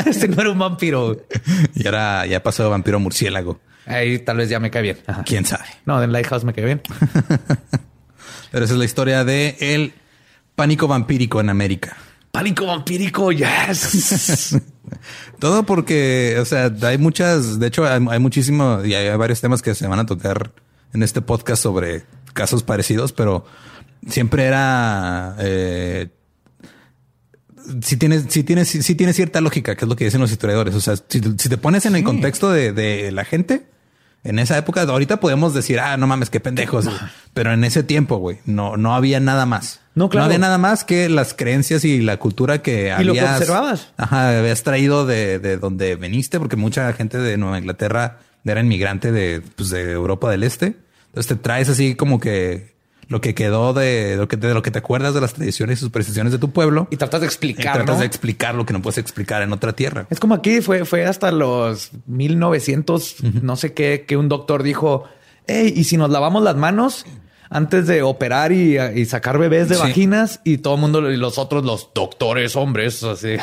Ese 0.08 0.28
no 0.28 0.42
era 0.42 0.50
un 0.50 0.58
vampiro. 0.58 1.18
y 1.76 1.86
ahora 1.86 2.26
ya 2.26 2.42
pasó 2.42 2.64
de 2.64 2.70
vampiro 2.70 2.98
a 2.98 3.00
murciélago. 3.00 3.60
Ahí 3.86 4.18
tal 4.20 4.38
vez 4.38 4.50
ya 4.50 4.60
me 4.60 4.72
cae 4.72 4.82
bien. 4.82 4.98
Ajá. 5.06 5.24
Quién 5.24 5.46
sabe. 5.46 5.66
No, 5.86 6.02
en 6.02 6.12
Lighthouse 6.12 6.44
me 6.44 6.54
cae 6.54 6.66
bien. 6.66 6.82
Pero 8.52 8.66
esa 8.66 8.74
es 8.74 8.80
la 8.80 8.86
historia 8.86 9.24
de 9.24 9.56
el 9.60 9.94
pánico 10.56 10.88
vampírico 10.88 11.40
en 11.40 11.50
América. 11.50 11.98
Pánico 12.32 12.66
vampírico, 12.66 13.32
yes. 13.32 14.58
Todo 15.40 15.64
porque, 15.64 16.38
o 16.40 16.46
sea, 16.46 16.72
hay 16.84 16.98
muchas, 16.98 17.60
de 17.60 17.68
hecho, 17.68 17.88
hay, 17.88 18.06
hay 18.10 18.20
muchísimo 18.20 18.82
y 18.84 18.94
hay 18.94 19.16
varios 19.18 19.42
temas 19.42 19.62
que 19.62 19.74
se 19.74 19.88
van 19.88 20.00
a 20.00 20.06
tocar 20.06 20.52
en 20.94 21.04
este 21.04 21.22
podcast 21.22 21.64
sobre 21.64 22.04
casos 22.34 22.64
parecidos, 22.64 23.14
pero 23.14 23.46
siempre 24.08 24.46
era, 24.46 25.36
eh, 25.40 26.10
si 27.82 27.98
tienes, 27.98 28.26
si 28.30 28.44
tienes, 28.44 28.68
si 28.68 28.96
tiene 28.96 29.14
cierta 29.14 29.42
lógica, 29.42 29.76
que 29.76 29.86
es 29.86 29.90
lo 29.90 29.96
que 29.96 30.06
dicen 30.06 30.22
los 30.22 30.32
historiadores. 30.32 30.76
O 30.76 30.82
sea, 30.82 30.96
si, 30.96 31.22
si 31.38 31.50
te 31.50 31.58
pones 31.58 31.86
en 31.86 31.96
el 31.96 32.04
contexto 32.04 32.52
de, 32.52 32.74
de 32.74 33.12
la 33.12 33.26
gente 33.26 33.68
en 34.24 34.40
esa 34.40 34.58
época, 34.58 34.82
ahorita 34.82 35.20
podemos 35.20 35.54
decir, 35.54 35.80
ah, 35.80 35.96
no 35.98 36.06
mames, 36.08 36.30
qué 36.30 36.40
pendejos. 36.40 36.90
Pero 37.34 37.54
en 37.54 37.64
ese 37.64 37.84
tiempo, 37.84 38.18
güey, 38.18 38.40
no, 38.46 38.76
no 38.78 38.94
había 38.96 39.20
nada 39.20 39.46
más. 39.46 39.80
No, 39.96 40.10
claro. 40.10 40.26
había 40.26 40.38
nada 40.38 40.58
más 40.58 40.84
que 40.84 41.10
las 41.10 41.34
creencias 41.34 41.84
y 41.86 42.02
la 42.02 42.18
cultura 42.18 42.62
que 42.62 42.94
Y 43.00 43.04
lo 43.04 43.14
que 43.14 43.22
habías- 43.22 43.38
observabas. 43.40 43.92
Ajá, 43.98 44.38
habías 44.40 44.64
traído 44.64 45.06
de, 45.06 45.40
de 45.40 45.58
donde 45.58 45.96
veniste, 45.96 46.40
porque 46.40 46.56
mucha 46.56 46.92
gente 46.94 47.18
de 47.18 47.38
Nueva 47.38 47.60
Inglaterra 47.60 48.20
era 48.46 48.62
inmigrante 48.62 49.12
de, 49.12 49.42
pues, 49.56 49.70
de 49.70 49.92
Europa 49.92 50.30
del 50.32 50.44
Este. 50.44 50.76
Entonces 51.08 51.28
te 51.28 51.36
traes 51.36 51.70
así 51.70 51.96
como 51.96 52.20
que 52.20 52.76
lo 53.10 53.20
que 53.22 53.36
quedó 53.36 53.74
de 53.74 54.16
lo 54.18 54.28
que, 54.28 54.38
de 54.38 54.54
lo 54.54 54.62
que 54.62 54.72
te 54.72 54.80
acuerdas 54.80 55.14
de 55.14 55.20
las 55.22 55.34
tradiciones 55.34 55.80
y 55.80 55.82
supersticiones 55.84 56.32
de 56.32 56.38
tu 56.40 56.52
pueblo. 56.52 56.88
Y 56.92 56.96
tratas 56.98 57.20
de 57.22 57.26
Y 57.26 57.30
explicar, 57.30 57.74
tratas 57.74 57.96
¿no? 57.96 58.00
de 58.00 58.06
explicar 58.06 58.56
lo 58.56 58.66
que 58.66 58.72
no 58.74 58.82
puedes 58.82 59.00
explicar 59.00 59.42
en 59.42 59.52
otra 59.52 59.74
tierra. 59.74 60.06
Es 60.10 60.20
como 60.20 60.36
aquí 60.36 60.62
fue, 60.62 60.86
fue 60.86 61.06
hasta 61.06 61.32
los 61.32 61.90
1900, 62.08 63.24
no 63.42 63.56
sé 63.56 63.74
qué, 63.74 64.06
que 64.08 64.16
un 64.16 64.30
doctor 64.30 64.64
dijo, 64.64 65.04
hey, 65.48 65.74
¿y 65.76 65.84
si 65.86 65.98
nos 65.98 66.10
lavamos 66.10 66.44
las 66.44 66.56
manos 66.56 67.06
antes 67.50 67.88
de 67.88 68.04
operar 68.04 68.52
y, 68.52 68.78
y 68.80 69.06
sacar 69.06 69.38
bebés 69.40 69.70
de 69.70 69.76
Sí. 69.76 69.82
vaginas? 69.82 70.40
Y 70.44 70.60
todo 70.60 70.76
el 70.76 70.82
mundo, 70.82 71.12
y 71.12 71.18
los 71.18 71.38
otros, 71.40 71.66
los 71.66 71.90
doctores 71.96 72.56
hombres, 72.56 73.04
así, 73.04 73.38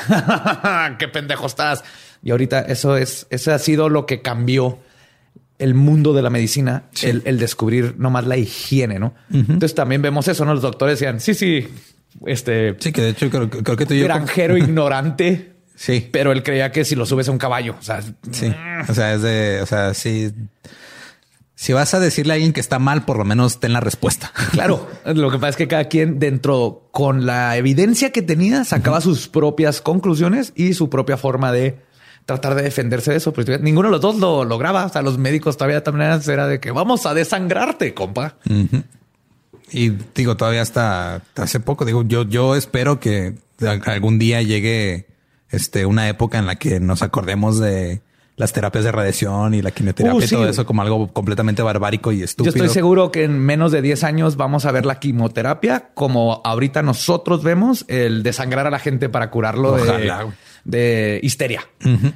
qué 0.98 1.08
pendejo 1.08 1.46
estás. 1.46 1.82
Y 2.22 2.30
ahorita 2.30 2.60
eso 2.60 2.96
es, 2.96 3.26
eso 3.30 3.52
ha 3.52 3.58
sido 3.58 3.88
lo 3.88 4.06
que 4.06 4.22
cambió 4.22 4.78
el 5.58 5.74
mundo 5.74 6.12
de 6.12 6.22
la 6.22 6.30
medicina, 6.30 6.84
el, 7.02 7.22
el, 7.24 7.38
descubrir 7.38 7.94
nomás 7.98 8.26
la 8.26 8.36
higiene, 8.36 8.98
¿no? 8.98 9.14
Entonces 9.32 9.74
también 9.74 10.02
vemos 10.02 10.28
eso, 10.28 10.44
¿no? 10.44 10.52
Los 10.52 10.62
doctores 10.62 10.98
decían, 10.98 11.20
sí, 11.20 11.34
sí, 11.34 11.68
este... 12.24 12.76
Sí, 12.78 12.92
que 12.92 13.02
de 13.02 13.08
hecho 13.10 13.30
creo, 13.30 13.50
creo 13.50 13.76
que 13.76 13.86
tú 13.86 13.94
y 13.94 14.00
yo... 14.00 14.04
Granjero 14.04 14.56
ignorante. 14.56 15.52
Sí. 15.74 16.08
Pero 16.10 16.32
él 16.32 16.42
creía 16.42 16.72
que 16.72 16.84
si 16.84 16.94
lo 16.94 17.04
subes 17.04 17.28
a 17.28 17.32
un 17.32 17.38
caballo, 17.38 17.76
o 17.78 17.82
sea... 17.82 18.02
Sí. 18.30 18.52
O 18.88 18.94
sea, 18.94 19.14
es 19.14 19.22
de... 19.22 19.60
O 19.62 19.66
sea, 19.66 19.94
sí... 19.94 20.32
Si 21.58 21.72
vas 21.72 21.94
a 21.94 22.00
decirle 22.00 22.32
a 22.32 22.34
alguien 22.34 22.52
que 22.52 22.60
está 22.60 22.78
mal, 22.78 23.06
por 23.06 23.16
lo 23.16 23.24
menos 23.24 23.60
ten 23.60 23.72
la 23.72 23.80
respuesta. 23.80 24.30
Claro. 24.52 24.88
Lo 25.04 25.30
que 25.30 25.38
pasa 25.38 25.50
es 25.50 25.56
que 25.56 25.68
cada 25.68 25.84
quien 25.84 26.18
dentro, 26.18 26.88
con 26.92 27.24
la 27.24 27.56
evidencia 27.56 28.12
que 28.12 28.22
tenía, 28.22 28.64
sacaba 28.64 29.00
sus 29.00 29.28
propias 29.28 29.80
conclusiones 29.80 30.52
y 30.54 30.74
su 30.74 30.90
propia 30.90 31.16
forma 31.16 31.52
de 31.52 31.78
tratar 32.26 32.56
de 32.56 32.62
defenderse 32.62 33.12
de 33.12 33.16
eso. 33.16 33.32
Pero 33.32 33.58
ninguno 33.58 33.88
de 33.88 33.92
los 33.92 34.00
dos 34.00 34.16
lo 34.16 34.44
lograba. 34.44 34.84
O 34.84 34.88
sea, 34.88 35.02
los 35.02 35.16
médicos 35.16 35.56
todavía 35.56 35.82
también 35.82 36.20
era 36.26 36.46
de 36.46 36.60
que 36.60 36.72
vamos 36.72 37.06
a 37.06 37.14
desangrarte, 37.14 37.94
compa. 37.94 38.36
Y 39.72 39.90
digo, 40.14 40.36
todavía 40.36 40.62
hasta 40.62 41.22
hace 41.36 41.60
poco, 41.60 41.84
digo, 41.84 42.02
yo, 42.02 42.24
yo 42.24 42.54
espero 42.54 43.00
que 43.00 43.34
algún 43.86 44.18
día 44.18 44.42
llegue 44.42 45.06
este, 45.50 45.86
una 45.86 46.08
época 46.08 46.38
en 46.38 46.46
la 46.46 46.56
que 46.56 46.80
nos 46.80 47.02
acordemos 47.02 47.58
de 47.58 48.02
las 48.36 48.52
terapias 48.52 48.84
de 48.84 48.92
radiación 48.92 49.54
y 49.54 49.62
la 49.62 49.70
quimioterapia 49.70 50.14
Uh, 50.14 50.22
y 50.22 50.26
sí. 50.28 50.34
todo 50.34 50.48
eso 50.48 50.66
como 50.66 50.82
algo 50.82 51.08
completamente 51.12 51.62
barbárico 51.62 52.12
y 52.12 52.18
Yo 52.18 52.24
estúpido. 52.26 52.54
estoy 52.54 52.68
seguro 52.68 53.10
que 53.10 53.24
en 53.24 53.38
menos 53.38 53.72
de 53.72 53.80
10 53.82 54.04
años 54.04 54.36
vamos 54.36 54.66
a 54.66 54.72
ver 54.72 54.84
la 54.84 54.98
quimioterapia 55.00 55.90
como 55.94 56.42
ahorita 56.44 56.82
nosotros 56.82 57.42
vemos 57.42 57.84
el 57.88 58.22
desangrar 58.22 58.66
a 58.66 58.70
la 58.70 58.78
gente 58.78 59.08
para 59.08 59.30
curarlo 59.30 59.72
de, 59.72 59.82
Ojalá, 59.82 60.22
güey. 60.24 60.34
de 60.64 61.20
histeria. 61.22 61.66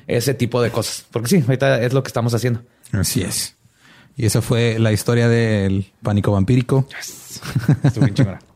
Ese 0.07 0.35
tipo 0.35 0.61
de 0.61 0.71
cosas. 0.71 1.07
Porque 1.11 1.29
sí, 1.29 1.43
ahorita 1.47 1.81
es 1.83 1.93
lo 1.95 2.03
que 2.03 2.09
estamos 2.09 2.35
haciendo. 2.35 2.63
Así 2.93 3.23
es. 3.23 3.57
Y 4.17 4.27
esa 4.27 4.43
fue 4.43 4.79
la 4.79 4.93
historia 4.93 5.29
del 5.29 5.91
pánico 6.03 6.33
vampírico. 6.33 6.87
Chingona. 7.95 8.39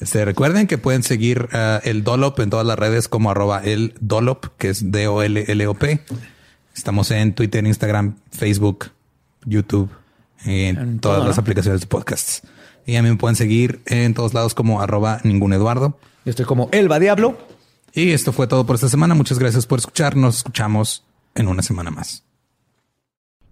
Este, 0.00 0.24
recuerden 0.24 0.66
que 0.66 0.78
pueden 0.78 1.02
seguir 1.02 1.48
ah, 1.52 1.78
el 1.84 2.02
Dolop 2.02 2.40
en 2.40 2.48
todas 2.48 2.66
las 2.66 2.78
redes 2.78 3.06
como 3.06 3.30
arroba 3.30 3.60
el 3.62 3.94
Dolop, 4.00 4.46
que 4.56 4.70
es 4.70 4.90
D-O-L-L-O-P. 4.90 6.00
Estamos 6.74 7.10
en 7.10 7.34
Twitter, 7.34 7.66
Instagram, 7.66 8.16
Facebook, 8.30 8.90
YouTube, 9.44 9.90
en, 10.44 10.78
En 10.78 11.00
todas 11.00 11.18
todo, 11.18 11.28
las 11.28 11.36
¿no? 11.36 11.40
aplicaciones 11.42 11.80
de 11.80 11.86
podcasts. 11.86 12.42
Y 12.86 12.96
a 12.96 13.02
mí 13.02 13.10
me 13.10 13.16
pueden 13.16 13.36
seguir 13.36 13.82
en 13.86 14.14
todos 14.14 14.34
lados 14.34 14.54
como 14.54 14.80
arroba 14.80 15.20
ningún 15.24 15.52
Eduardo. 15.52 15.98
Yo 16.24 16.30
estoy 16.30 16.46
como 16.46 16.68
Elba 16.72 16.98
Diablo. 16.98 17.38
Y 17.92 18.10
esto 18.12 18.32
fue 18.32 18.46
todo 18.46 18.64
por 18.66 18.76
esta 18.76 18.88
semana. 18.88 19.14
Muchas 19.14 19.38
gracias 19.38 19.66
por 19.66 19.78
escuchar. 19.80 20.16
Nos 20.16 20.38
escuchamos 20.38 21.04
en 21.34 21.48
una 21.48 21.62
semana 21.62 21.90
más. 21.90 22.24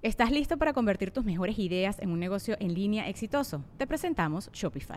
¿Estás 0.02 0.30
listo 0.30 0.58
para 0.58 0.72
convertir 0.72 1.10
tus 1.10 1.24
mejores 1.24 1.58
ideas 1.58 1.96
en 1.98 2.10
un 2.10 2.20
negocio 2.20 2.56
en 2.60 2.72
línea 2.72 3.08
exitoso? 3.08 3.64
Te 3.78 3.86
presentamos 3.86 4.48
Shopify. 4.52 4.96